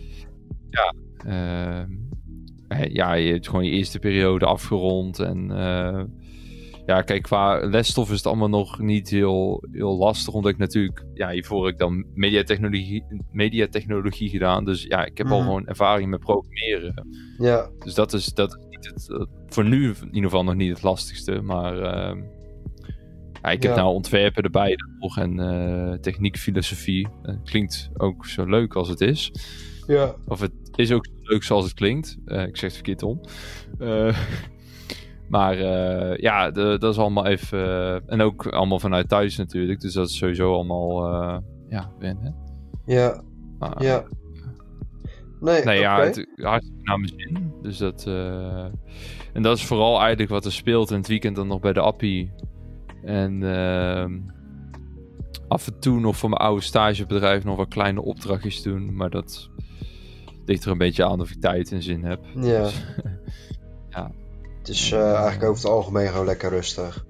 Ja, 0.71 0.95
ja, 2.89 3.15
je 3.15 3.33
hebt 3.33 3.49
gewoon 3.49 3.65
je 3.65 3.71
eerste 3.71 3.99
periode 3.99 4.47
afgerond 4.47 5.19
en 5.19 5.51
ja, 6.91 7.03
kijk, 7.03 7.23
qua 7.23 7.67
lesstof 7.67 8.11
is 8.11 8.17
het 8.17 8.27
allemaal 8.27 8.49
nog 8.49 8.79
niet 8.79 9.11
heel, 9.11 9.65
heel 9.73 9.97
lastig. 9.97 10.35
Omdat 10.35 10.51
ik 10.51 10.59
natuurlijk, 10.59 11.05
ja, 11.15 11.31
hiervoor 11.31 11.65
heb 11.65 11.73
ik 11.73 11.79
dan 11.79 12.05
mediatechnologie, 12.15 13.05
mediatechnologie 13.33 14.29
gedaan. 14.29 14.65
Dus 14.65 14.83
ja, 14.83 15.05
ik 15.05 15.19
heb 15.19 15.27
al 15.27 15.37
mhm. 15.37 15.47
gewoon 15.47 15.67
ervaring 15.67 16.11
met 16.11 16.21
programmeren. 16.21 17.09
Ja. 17.39 17.71
Dus 17.79 17.95
dat 17.95 18.13
is, 18.13 18.27
dat 18.27 18.57
is 18.57 18.65
niet 18.69 18.87
het, 18.87 19.11
eh, 19.11 19.27
voor 19.47 19.65
nu 19.65 19.89
in 19.89 20.07
ieder 20.07 20.31
geval 20.31 20.45
nog 20.45 20.55
niet 20.55 20.71
het 20.71 20.83
lastigste. 20.83 21.41
Maar 21.41 21.77
uh, 21.77 22.23
ja, 23.43 23.51
ik 23.51 23.63
heb 23.63 23.75
nou 23.75 23.95
ontwerpen 23.95 24.43
erbij 24.43 24.75
nog 25.01 25.19
en 25.19 25.39
uh, 25.39 25.93
techniek, 25.93 26.39
filosofie. 26.39 27.09
klinkt 27.45 27.91
ook 27.97 28.27
zo 28.27 28.45
leuk 28.45 28.75
als 28.75 28.89
het 28.89 29.01
is. 29.01 29.33
Ja. 29.87 30.15
Of 30.27 30.41
het 30.41 30.53
is 30.75 30.93
ook 30.93 31.07
leuk 31.23 31.43
zoals 31.43 31.65
het 31.65 31.75
klinkt. 31.75 32.17
ik 32.27 32.57
zeg 32.57 32.61
het 32.61 32.75
verkeerd 32.75 33.03
om. 33.03 33.21
maar 35.31 35.57
ja, 36.21 36.51
de, 36.51 36.77
dat 36.79 36.93
is 36.93 36.99
allemaal 36.99 37.27
even... 37.27 38.03
en 38.07 38.21
ook 38.21 38.47
allemaal 38.47 38.79
vanuit 38.79 39.09
thuis 39.09 39.37
natuurlijk. 39.37 39.81
Dus 39.81 39.93
dat 39.93 40.09
is 40.09 40.17
sowieso 40.17 40.55
allemaal... 40.55 41.05
ja, 41.69 41.91
wennen. 41.99 42.35
Ja, 42.87 43.23
ja. 43.79 44.05
Nee, 45.41 45.65
nee 45.65 45.79
ja, 45.79 46.01
het, 46.01 46.27
hartstikke 46.37 46.83
naar 46.83 46.99
mijn 46.99 47.13
zin. 47.17 47.53
Dus 47.63 47.79
dat... 47.79 48.07
en 49.33 49.43
dat 49.43 49.57
is 49.57 49.65
vooral 49.65 50.01
eigenlijk 50.01 50.31
wat 50.31 50.45
er 50.45 50.53
speelt 50.53 50.91
in 50.91 50.97
het 50.97 51.09
weekend 51.09 51.37
dan 51.37 51.47
nog 51.47 51.61
bij 51.61 51.73
de 51.73 51.81
appie. 51.81 52.33
En... 53.03 53.41
Uh, 53.41 54.05
af 55.51 55.67
en 55.67 55.79
toe 55.79 56.01
nog 56.01 56.17
voor 56.17 56.29
mijn 56.29 56.41
oude 56.41 56.63
stagebedrijf 56.63 57.45
nog 57.45 57.57
wat 57.57 57.69
kleine 57.69 58.03
opdrachtjes 58.03 58.63
doen. 58.63 58.95
Maar 58.95 59.11
dat 59.11 59.51
ligt 60.45 60.65
er 60.65 60.71
een 60.71 60.79
beetje 60.79 61.05
aan 61.05 61.21
of 61.21 61.31
ik 61.31 61.41
tijd 61.41 61.73
en 61.73 61.83
zin 61.83 62.05
heb. 62.05 62.25
Ja. 62.35 62.41
Dus, 62.41 62.85
ja. 63.03 63.11
is 64.71 64.93
uh, 64.93 65.13
eigenlijk 65.13 65.43
over 65.43 65.63
het 65.63 65.73
algemeen 65.73 66.09
gewoon 66.09 66.27
lekker 66.27 66.51
rustig. 66.51 67.05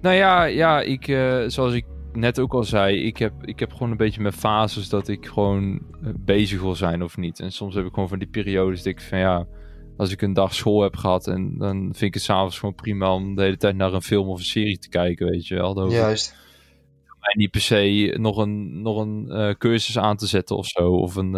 Nou 0.00 0.16
ja, 0.16 0.44
ja 0.44 0.80
ik, 0.80 1.08
uh, 1.08 1.44
zoals 1.46 1.74
ik 1.74 1.84
net 2.12 2.38
ook 2.38 2.52
al 2.52 2.64
zei, 2.64 2.96
ik 2.96 3.16
heb, 3.16 3.32
ik 3.44 3.58
heb 3.58 3.72
gewoon 3.72 3.90
een 3.90 3.96
beetje 3.96 4.20
mijn 4.20 4.34
fases 4.34 4.88
dat 4.88 5.08
ik 5.08 5.26
gewoon 5.26 5.80
eh, 6.02 6.10
bezig 6.18 6.60
wil 6.60 6.74
zijn 6.74 7.02
of 7.02 7.16
niet. 7.16 7.40
En 7.40 7.52
soms 7.52 7.74
heb 7.74 7.84
ik 7.84 7.94
gewoon 7.94 8.08
van 8.08 8.18
die 8.18 8.28
periodes 8.28 8.82
dat 8.82 8.92
ik 8.92 9.00
van 9.00 9.18
ja, 9.18 9.46
als 9.96 10.12
ik 10.12 10.22
een 10.22 10.32
dag 10.32 10.54
school 10.54 10.82
heb 10.82 10.96
gehad 10.96 11.26
en 11.26 11.58
dan 11.58 11.78
vind 11.78 12.02
ik 12.02 12.14
het 12.14 12.22
s'avonds 12.22 12.58
gewoon 12.58 12.74
prima 12.74 13.14
om 13.14 13.34
de 13.34 13.42
hele 13.42 13.56
tijd 13.56 13.76
naar 13.76 13.92
een 13.92 14.02
film 14.02 14.28
of 14.28 14.38
een 14.38 14.44
serie 14.44 14.78
te 14.78 14.88
kijken, 14.88 15.26
weet 15.26 15.46
je 15.46 15.54
wel. 15.54 15.90
Juist 15.90 16.38
mij 17.20 17.34
niet 17.36 17.50
per 17.50 17.60
se 17.60 18.16
nog 18.18 18.36
een, 18.36 18.82
nog 18.82 19.00
een 19.00 19.26
uh, 19.28 19.54
cursus 19.54 19.98
aan 19.98 20.16
te 20.16 20.26
zetten 20.26 20.56
of 20.56 20.66
zo. 20.66 20.90
Of 20.90 21.14
een. 21.16 21.34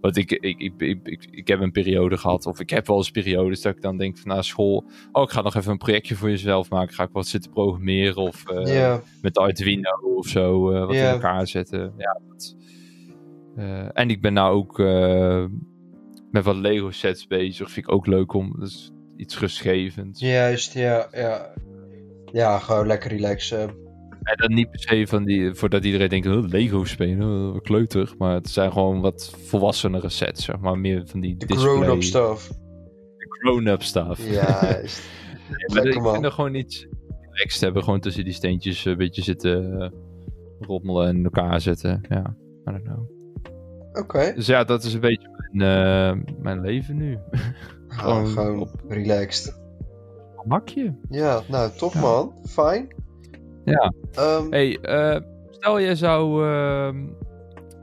Want 0.00 0.16
ik, 0.16 0.32
ik, 0.32 0.58
ik, 0.58 0.72
ik, 1.02 1.28
ik, 1.30 1.48
heb 1.48 1.60
een 1.60 1.72
periode 1.72 2.16
gehad, 2.16 2.46
of 2.46 2.60
ik 2.60 2.70
heb 2.70 2.86
wel 2.86 2.96
eens 2.96 3.10
periodes 3.10 3.62
dat 3.62 3.76
ik 3.76 3.82
dan 3.82 3.96
denk 3.96 4.18
van 4.18 4.28
na 4.28 4.42
school, 4.42 4.84
oh 5.12 5.22
ik 5.22 5.30
ga 5.30 5.42
nog 5.42 5.54
even 5.54 5.72
een 5.72 5.78
projectje 5.78 6.14
voor 6.14 6.30
jezelf 6.30 6.70
maken, 6.70 6.94
ga 6.94 7.02
ik 7.02 7.12
wat 7.12 7.26
zitten 7.26 7.50
programmeren 7.50 8.22
of 8.22 8.44
yeah. 8.46 8.98
met 9.22 9.38
Arduino 9.38 9.90
of 10.16 10.26
zo 10.26 10.60
wat 10.60 10.94
in 10.94 11.00
elkaar 11.00 11.46
zetten. 11.46 11.92
Ja, 11.96 12.20
dat, 12.28 12.56
en 13.94 14.10
ik 14.10 14.20
ben 14.20 14.32
nou 14.32 14.54
ook 14.54 14.78
met 16.30 16.44
wat 16.44 16.56
Lego 16.56 16.90
sets 16.90 17.26
bezig, 17.26 17.70
vind 17.70 17.86
ik 17.86 17.92
ook 17.92 18.06
leuk 18.06 18.32
om, 18.32 18.56
dus 18.58 18.92
iets 19.16 19.38
rustgevends. 19.38 20.20
Juist, 20.20 20.74
ja, 20.74 21.08
ja. 21.12 21.52
Ja, 22.32 22.58
gewoon 22.58 22.86
lekker 22.86 23.10
relaxen. 23.10 23.87
En 24.28 24.36
dan 24.36 24.54
niet 24.54 24.70
per 24.70 24.80
se 24.80 25.06
van 25.06 25.24
die, 25.24 25.54
voordat 25.54 25.84
iedereen 25.84 26.08
denkt, 26.08 26.26
oh, 26.26 26.48
Lego 26.48 26.84
spelen, 26.84 27.52
oh, 27.54 27.60
kleuter. 27.60 28.14
Maar 28.18 28.34
het 28.34 28.48
zijn 28.48 28.72
gewoon 28.72 29.00
wat 29.00 29.34
volwassenere 29.44 30.08
sets, 30.08 30.44
zeg 30.44 30.58
maar. 30.58 30.78
Meer 30.78 31.02
van 31.06 31.20
die 31.20 31.36
De 31.36 31.56
grown-up 31.56 32.02
stuff. 32.02 32.48
De 33.16 33.26
grown-up 33.28 33.82
stuff. 33.82 34.30
Ja, 34.30 34.64
ik 35.56 36.02
vind 36.02 36.24
er 36.24 36.32
gewoon 36.32 36.54
iets 36.54 36.86
relaxed 37.30 37.60
hebben. 37.60 37.84
Gewoon 37.84 38.00
tussen 38.00 38.24
die 38.24 38.32
steentjes 38.32 38.84
een 38.84 38.96
beetje 38.96 39.22
zitten 39.22 39.72
uh, 39.72 39.88
rommelen 40.60 41.08
en 41.08 41.16
in 41.16 41.24
elkaar 41.24 41.60
zetten. 41.60 42.00
Ja, 42.08 42.36
I 42.68 42.70
don't 42.70 42.82
know. 42.82 43.10
Oké. 43.92 44.32
Dus 44.34 44.46
ja, 44.46 44.64
dat 44.64 44.84
is 44.84 44.94
een 44.94 45.00
beetje 45.00 45.28
mijn, 45.52 46.16
uh, 46.18 46.34
mijn 46.38 46.60
leven 46.60 46.96
nu. 46.96 47.18
gewoon, 47.88 48.26
gewoon 48.26 48.60
op... 48.60 48.70
relaxed 48.88 49.56
makje. 50.44 50.94
Ja, 51.08 51.42
nou, 51.48 51.70
top 51.76 51.94
man. 51.94 52.32
Fijn. 52.46 52.88
Ja. 53.68 53.92
Um, 54.18 54.50
hey, 54.50 54.78
uh, 54.82 55.20
stel 55.50 55.78
je 55.78 55.94
zou, 55.94 56.46
uh, 56.46 56.94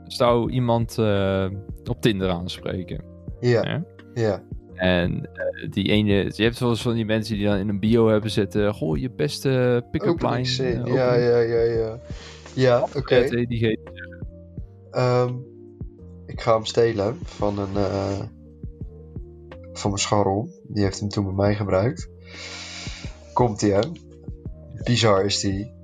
zou 0.04 0.50
iemand 0.50 0.96
uh, 0.98 1.46
op 1.84 2.00
Tinder 2.00 2.30
aanspreken. 2.30 3.04
Ja. 3.40 3.84
Ja. 4.14 4.42
En 4.74 5.12
uh, 5.12 5.70
die 5.70 5.88
ene, 5.88 6.32
je 6.34 6.42
hebt 6.42 6.58
wel 6.58 6.68
eens 6.68 6.82
van 6.82 6.94
die 6.94 7.04
mensen 7.04 7.36
die 7.36 7.46
dan 7.46 7.56
in 7.56 7.68
een 7.68 7.80
bio 7.80 8.08
hebben 8.08 8.30
zitten, 8.30 8.74
goh, 8.74 8.96
je 8.96 9.10
beste 9.10 9.84
pick-up 9.90 10.22
line. 10.22 10.84
ja, 10.92 11.14
ja, 11.14 11.38
ja, 11.38 11.62
ja. 11.62 12.00
Ja, 12.54 12.80
oké. 12.80 12.98
Okay. 12.98 13.46
Die 13.46 13.78
um, 14.90 15.44
ik 16.26 16.40
ga 16.40 16.54
hem 16.54 16.64
stelen 16.64 17.18
van 17.22 17.58
een, 17.58 17.74
van 19.72 19.90
mijn 19.90 20.02
scharrel. 20.02 20.48
Die 20.68 20.82
heeft 20.82 21.00
hem 21.00 21.08
toen 21.08 21.24
bij 21.24 21.34
mij 21.34 21.54
gebruikt. 21.54 22.08
Komt 23.32 23.62
ie, 23.62 23.72
hè? 23.72 23.80
Bizar 24.84 25.24
is 25.24 25.40
die. 25.40 25.75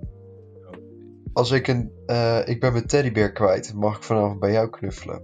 Als 1.33 1.51
ik 1.51 1.69
een. 1.69 1.91
Uh, 2.07 2.49
ik 2.49 2.61
ben 2.61 2.73
mijn 2.73 2.87
teddybeer 2.87 3.33
kwijt, 3.33 3.75
mag 3.75 3.97
ik 3.97 4.03
vanavond 4.03 4.41
bij 4.41 4.53
jou 4.53 4.71
knuffelen? 4.71 5.23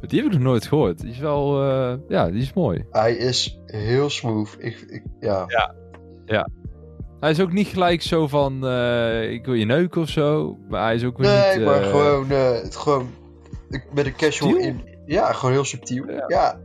Die 0.00 0.22
heb 0.22 0.32
ik 0.32 0.38
nog 0.38 0.48
nooit 0.48 0.66
gehoord. 0.66 1.00
Die 1.00 1.10
is 1.10 1.18
wel. 1.18 1.64
Uh, 1.64 1.94
ja, 2.08 2.30
die 2.30 2.42
is 2.42 2.52
mooi. 2.52 2.84
Hij 2.90 3.16
is 3.16 3.60
heel 3.66 4.10
smooth. 4.10 4.56
Ik, 4.58 4.80
ik, 4.88 5.02
ja. 5.20 5.44
ja. 5.46 5.74
Ja. 6.26 6.48
Hij 7.20 7.30
is 7.30 7.40
ook 7.40 7.52
niet 7.52 7.66
gelijk 7.66 8.02
zo 8.02 8.26
van. 8.26 8.64
Uh, 8.64 9.30
ik 9.30 9.44
wil 9.44 9.54
je 9.54 9.64
neuken 9.64 10.00
of 10.00 10.08
zo. 10.08 10.58
Maar 10.68 10.82
hij 10.82 10.94
is 10.94 11.04
ook 11.04 11.18
weer 11.18 11.26
nee, 11.30 11.48
niet. 11.48 11.56
Nee, 11.56 11.64
maar 11.64 11.82
gewoon. 11.82 12.30
het 12.30 12.76
gewoon 12.76 13.06
met 13.94 14.06
een 14.06 14.16
casual 14.16 14.56
in. 14.56 14.80
Ja, 15.06 15.32
gewoon 15.32 15.52
heel 15.54 15.64
subtiel. 15.64 16.10
ja. 16.10 16.24
ja. 16.28 16.60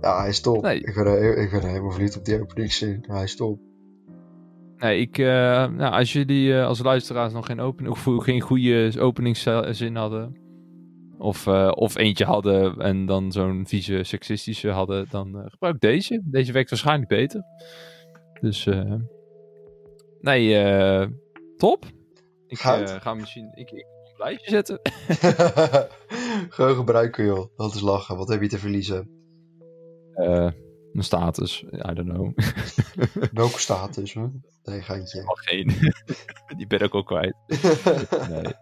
Ja, 0.00 0.20
hij 0.20 0.28
is 0.28 0.40
top. 0.40 0.62
Nee. 0.62 0.80
Ik, 0.80 0.94
ben, 0.94 1.38
ik 1.42 1.50
ben 1.50 1.66
helemaal 1.66 1.90
verliefd 1.90 2.16
op 2.16 2.24
die 2.24 2.40
openingszin. 2.40 3.04
Hij 3.06 3.22
is 3.22 3.36
top. 3.36 3.58
Nee, 4.82 5.00
ik, 5.00 5.18
uh, 5.18 5.26
nou, 5.66 5.92
als 5.92 6.12
jullie 6.12 6.48
uh, 6.48 6.66
als 6.66 6.82
luisteraars 6.82 7.32
nog 7.32 7.46
geen, 7.46 7.60
open, 7.60 7.88
of 7.88 8.06
geen 8.26 8.40
goede 8.40 8.92
openingszin 8.98 9.96
hadden, 9.96 10.36
of, 11.18 11.46
uh, 11.46 11.72
of 11.74 11.96
eentje 11.96 12.24
hadden 12.24 12.80
en 12.80 13.06
dan 13.06 13.32
zo'n 13.32 13.66
vieze 13.66 14.02
seksistische 14.02 14.68
hadden, 14.70 15.06
dan 15.10 15.42
gebruik 15.46 15.80
deze. 15.80 16.22
Deze 16.24 16.52
werkt 16.52 16.70
waarschijnlijk 16.70 17.08
beter. 17.08 17.42
Dus, 18.40 18.68
nee, 20.20 21.08
top. 21.56 21.84
Ik 22.46 22.58
ga 22.58 23.14
misschien 23.14 23.50
ik, 23.54 23.70
ik 23.70 23.78
een 23.78 24.24
lijstje 24.24 24.50
zetten. 24.50 24.80
Gewoon 26.54 26.74
gebruiken, 26.74 27.24
joh. 27.24 27.56
Dat 27.56 27.74
is 27.74 27.80
lachen. 27.80 28.16
Wat 28.16 28.28
heb 28.28 28.42
je 28.42 28.48
te 28.48 28.58
verliezen? 28.58 29.10
Mijn 30.92 31.04
status, 31.04 31.62
I 31.62 31.94
don't 31.94 32.08
know. 32.08 32.32
Welke 33.40 33.58
status? 33.58 34.14
Hè? 34.14 34.26
Nee, 34.64 34.80
geintje. 34.80 35.24
Al 35.24 35.34
geen. 35.34 35.72
Die 36.56 36.66
ben 36.66 36.80
ik 36.80 36.94
ook 36.94 37.06
kwijt. 37.06 37.34
nee. 38.30 38.52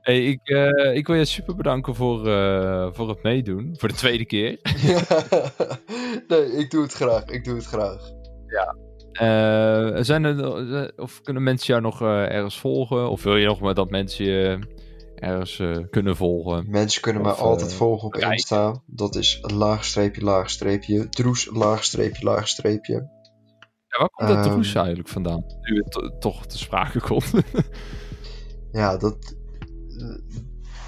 Hey, 0.00 0.24
ik, 0.24 0.48
uh, 0.48 0.94
ik 0.94 1.06
wil 1.06 1.16
je 1.16 1.24
super 1.24 1.56
bedanken 1.56 1.94
voor, 1.94 2.26
uh, 2.26 2.88
voor 2.92 3.08
het 3.08 3.22
meedoen. 3.22 3.74
Voor 3.78 3.88
de 3.88 3.94
tweede 3.94 4.24
keer. 4.24 4.58
nee, 6.28 6.52
ik 6.52 6.70
doe 6.70 6.82
het 6.82 6.92
graag. 6.92 7.24
Ik 7.24 7.44
doe 7.44 7.54
het 7.54 7.66
graag. 7.66 8.10
Ja. 8.46 8.76
Uh, 9.12 10.02
zijn 10.02 10.24
er, 10.24 10.92
of 10.96 11.22
kunnen 11.22 11.42
mensen 11.42 11.66
jou 11.66 11.80
nog 11.80 12.02
ergens 12.02 12.60
volgen? 12.60 13.10
Of 13.10 13.22
wil 13.22 13.36
je 13.36 13.46
nog 13.46 13.60
maar 13.60 13.74
dat 13.74 13.90
mensen 13.90 14.24
je 14.24 14.58
ergens 15.14 15.62
kunnen 15.90 16.16
volgen. 16.16 16.70
Mensen 16.70 17.02
kunnen 17.02 17.22
mij 17.22 17.32
altijd 17.32 17.72
volgen 17.72 18.06
op. 18.06 18.16
Insta. 18.16 18.82
Dat 18.86 19.16
is 19.16 19.38
laagstreepje, 19.40 20.22
laagstreepje, 20.22 21.08
droes, 21.08 21.48
laagstreepje, 21.52 22.24
laagstreepje. 22.24 23.17
Waar 23.98 24.08
komt 24.10 24.28
dat 24.28 24.46
um, 24.46 24.52
droes 24.52 24.74
eigenlijk 24.74 25.08
vandaan? 25.08 25.44
Nu 25.60 25.84
het 25.84 26.20
toch 26.20 26.46
te 26.46 26.58
sprake 26.58 27.00
komt. 27.00 27.32
ja, 28.72 28.96
dat... 28.96 29.36
Uh, 29.88 30.18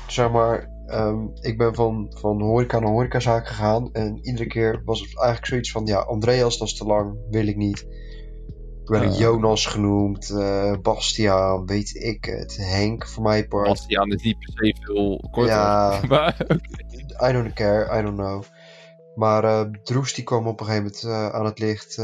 zeg 0.06 0.30
maar... 0.30 0.78
Um, 0.86 1.30
ik 1.40 1.58
ben 1.58 1.74
van, 1.74 2.12
van 2.16 2.42
horeca 2.42 2.78
naar 2.78 2.90
horecazaak 2.90 3.46
gegaan. 3.46 3.92
En 3.92 4.18
iedere 4.22 4.46
keer 4.46 4.82
was 4.84 5.00
het 5.00 5.16
eigenlijk 5.16 5.46
zoiets 5.46 5.70
van... 5.70 5.86
Ja, 5.86 5.98
Andreas, 5.98 6.58
dat 6.58 6.68
is 6.68 6.76
te 6.76 6.84
lang. 6.84 7.18
Wil 7.30 7.46
ik 7.46 7.56
niet. 7.56 7.86
Ik 8.80 8.98
ben 8.98 9.02
uh, 9.02 9.18
Jonas 9.18 9.66
genoemd, 9.66 10.30
uh, 10.30 10.74
Bastiaan, 10.82 11.66
weet 11.66 11.94
ik 11.94 12.24
het, 12.24 12.56
Henk 12.56 13.06
voor 13.06 13.22
mij 13.22 13.48
part. 13.48 13.68
Bastiaan 13.68 14.12
is 14.12 14.22
niet 14.22 14.38
per 14.38 14.52
se 14.54 14.76
veel 14.80 15.28
korter. 15.30 15.54
Ja, 15.54 16.00
maar, 16.08 16.36
okay. 16.42 17.30
I 17.30 17.32
don't 17.32 17.52
care, 17.52 17.98
I 17.98 18.02
don't 18.02 18.16
know. 18.16 18.42
Maar 19.14 19.44
uh, 19.44 19.60
Droes 19.82 20.14
die 20.14 20.24
kwam 20.24 20.46
op 20.46 20.60
een 20.60 20.66
gegeven 20.66 20.92
moment 21.08 21.32
aan 21.34 21.44
het 21.44 21.58
licht. 21.58 21.98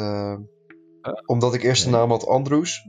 Omdat 1.27 1.55
ik 1.55 1.63
eerst 1.63 1.85
de 1.85 1.91
naam 1.91 2.11
had 2.11 2.27
Androes. 2.27 2.89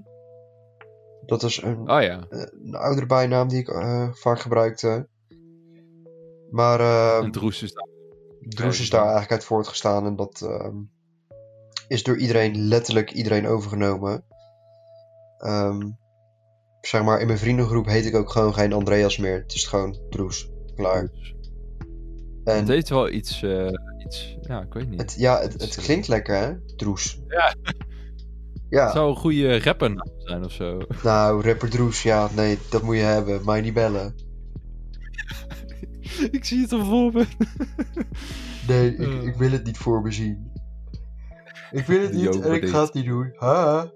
Dat 1.26 1.44
is 1.44 1.62
een, 1.62 1.92
oh, 1.92 2.02
ja. 2.02 2.28
een 2.30 2.76
oudere 2.76 3.06
bijnaam 3.06 3.48
die 3.48 3.60
ik 3.60 3.72
vaak 4.18 4.40
gebruikte. 4.40 5.08
Maar 6.52 6.80
en 7.24 7.32
Droes 7.32 7.64
is 7.64 7.74
daar, 7.74 7.88
Droes 8.40 8.80
is 8.80 8.90
daar 8.90 9.02
eigenlijk 9.02 9.32
uit 9.32 9.44
voortgestaan. 9.44 10.06
En 10.06 10.16
dat 10.16 10.42
ehm, 10.42 10.76
is 11.88 12.04
door 12.04 12.18
iedereen, 12.18 12.68
letterlijk 12.68 13.12
iedereen 13.12 13.48
overgenomen. 13.48 14.24
Um, 15.46 15.98
zeg 16.82 17.04
maar, 17.04 17.20
in 17.20 17.28
mijn 17.28 17.40
vriendengroep 17.40 17.86
heet 17.86 18.06
ik 18.06 18.16
ook 18.16 18.30
gewoon 18.30 18.54
geen 18.54 18.74
Andreas 18.74 19.18
meer. 19.18 19.42
Het 19.42 19.54
is 19.54 19.66
gewoon 19.66 19.98
Droes. 20.10 20.50
Klaar. 20.76 21.10
En 22.44 22.58
het 22.58 22.68
heeft 22.68 22.90
wel 22.90 23.10
iets, 23.10 23.42
uh, 23.42 23.70
iets, 24.06 24.38
ja, 24.42 24.62
ik 24.62 24.74
weet 24.74 24.90
niet. 24.90 25.02
Het, 25.02 25.16
ja, 25.18 25.40
het, 25.40 25.62
het 25.62 25.76
klinkt 25.76 26.08
lekker 26.08 26.36
hè, 26.36 26.76
Droes. 26.76 27.22
Ja. 27.28 27.56
Ja. 28.70 28.92
Zou 28.92 29.10
een 29.10 29.16
goede 29.16 29.60
rappernaam 29.60 30.12
zijn 30.18 30.46
of 30.46 30.52
zo. 30.52 30.78
Nou, 31.04 31.42
rapper 31.42 31.70
Droes, 31.70 32.04
ja, 32.04 32.30
nee, 32.36 32.58
dat 32.70 32.82
moet 32.82 32.96
je 32.96 33.02
hebben. 33.02 33.46
Mij 33.46 33.62
niet 33.62 33.74
bellen. 33.74 34.16
ik 36.32 36.46
zie 36.46 36.62
het 36.62 36.72
al 36.72 36.86
voor 36.86 37.14
me. 37.14 37.26
nee, 38.68 38.96
ik, 38.96 39.24
ik 39.24 39.36
wil 39.36 39.52
het 39.52 39.64
niet 39.64 39.78
voor 39.78 40.02
me 40.02 40.12
zien. 40.12 40.52
Ik 41.72 41.86
wil 41.86 42.02
het 42.02 42.14
niet 42.14 42.40
en 42.40 42.54
ik 42.54 42.68
ga 42.68 42.82
het 42.82 42.94
niet 42.94 43.06
doen. 43.06 43.34
Ha. 43.36 43.92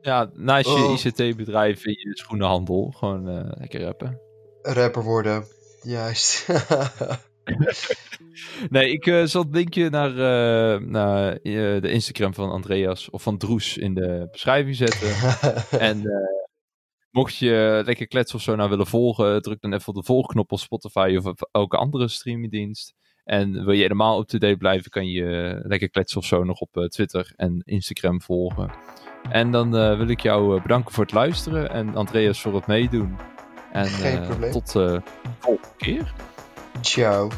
Ja, 0.00 0.30
naast 0.34 0.66
je 0.66 0.74
oh. 0.74 1.04
ICT-bedrijf 1.04 1.84
in 1.84 1.92
je 1.92 2.18
schoenenhandel. 2.18 2.94
Gewoon 2.96 3.28
uh, 3.28 3.40
lekker 3.44 3.80
rappen. 3.80 4.20
Rapper 4.62 5.02
worden. 5.02 5.44
Juist. 5.82 6.46
nee, 8.70 8.90
ik 8.90 9.06
uh, 9.06 9.24
zal 9.24 9.42
het 9.42 9.54
linkje 9.54 9.90
naar, 9.90 10.10
uh, 10.10 10.88
naar 10.88 11.32
uh, 11.32 11.80
de 11.80 11.90
Instagram 11.90 12.34
van 12.34 12.50
Andreas 12.50 13.10
of 13.10 13.22
van 13.22 13.38
Droes 13.38 13.76
in 13.76 13.94
de 13.94 14.28
beschrijving 14.30 14.76
zetten. 14.76 15.40
en 15.88 16.02
mocht 17.10 17.36
je 17.36 17.82
lekker 17.84 18.06
kletsen 18.06 18.36
of 18.36 18.42
zo 18.42 18.54
nou 18.54 18.70
willen 18.70 18.86
volgen, 18.86 19.42
druk 19.42 19.60
dan 19.60 19.72
even 19.72 19.88
op 19.88 19.94
de 19.94 20.02
volgknop 20.02 20.52
op 20.52 20.58
Spotify 20.58 21.14
of 21.18 21.24
op 21.24 21.48
elke 21.52 21.76
andere 21.76 22.08
streamingdienst. 22.08 22.94
En 23.24 23.64
wil 23.64 23.72
je 23.72 23.82
helemaal 23.82 24.20
up-to-date 24.20 24.56
blijven, 24.56 24.90
kan 24.90 25.08
je 25.08 25.60
lekker 25.62 25.90
kletsen 25.90 26.20
of 26.20 26.26
zo 26.26 26.44
nog 26.44 26.60
op 26.60 26.86
Twitter 26.88 27.32
en 27.36 27.62
Instagram 27.64 28.22
volgen. 28.22 28.70
En 29.30 29.50
dan 29.50 29.70
wil 29.70 30.08
ik 30.08 30.20
jou 30.20 30.62
bedanken 30.62 30.92
voor 30.92 31.04
het 31.04 31.12
luisteren 31.12 31.70
en 31.70 31.94
Andreas 31.94 32.40
voor 32.40 32.54
het 32.54 32.66
meedoen. 32.66 33.16
En 33.72 33.86
Geen 33.86 34.26
probleem. 34.26 34.50
tot 34.50 34.72
de 34.72 35.02
volgende 35.38 35.74
keer. 35.76 36.14
Ciao. 36.82 37.30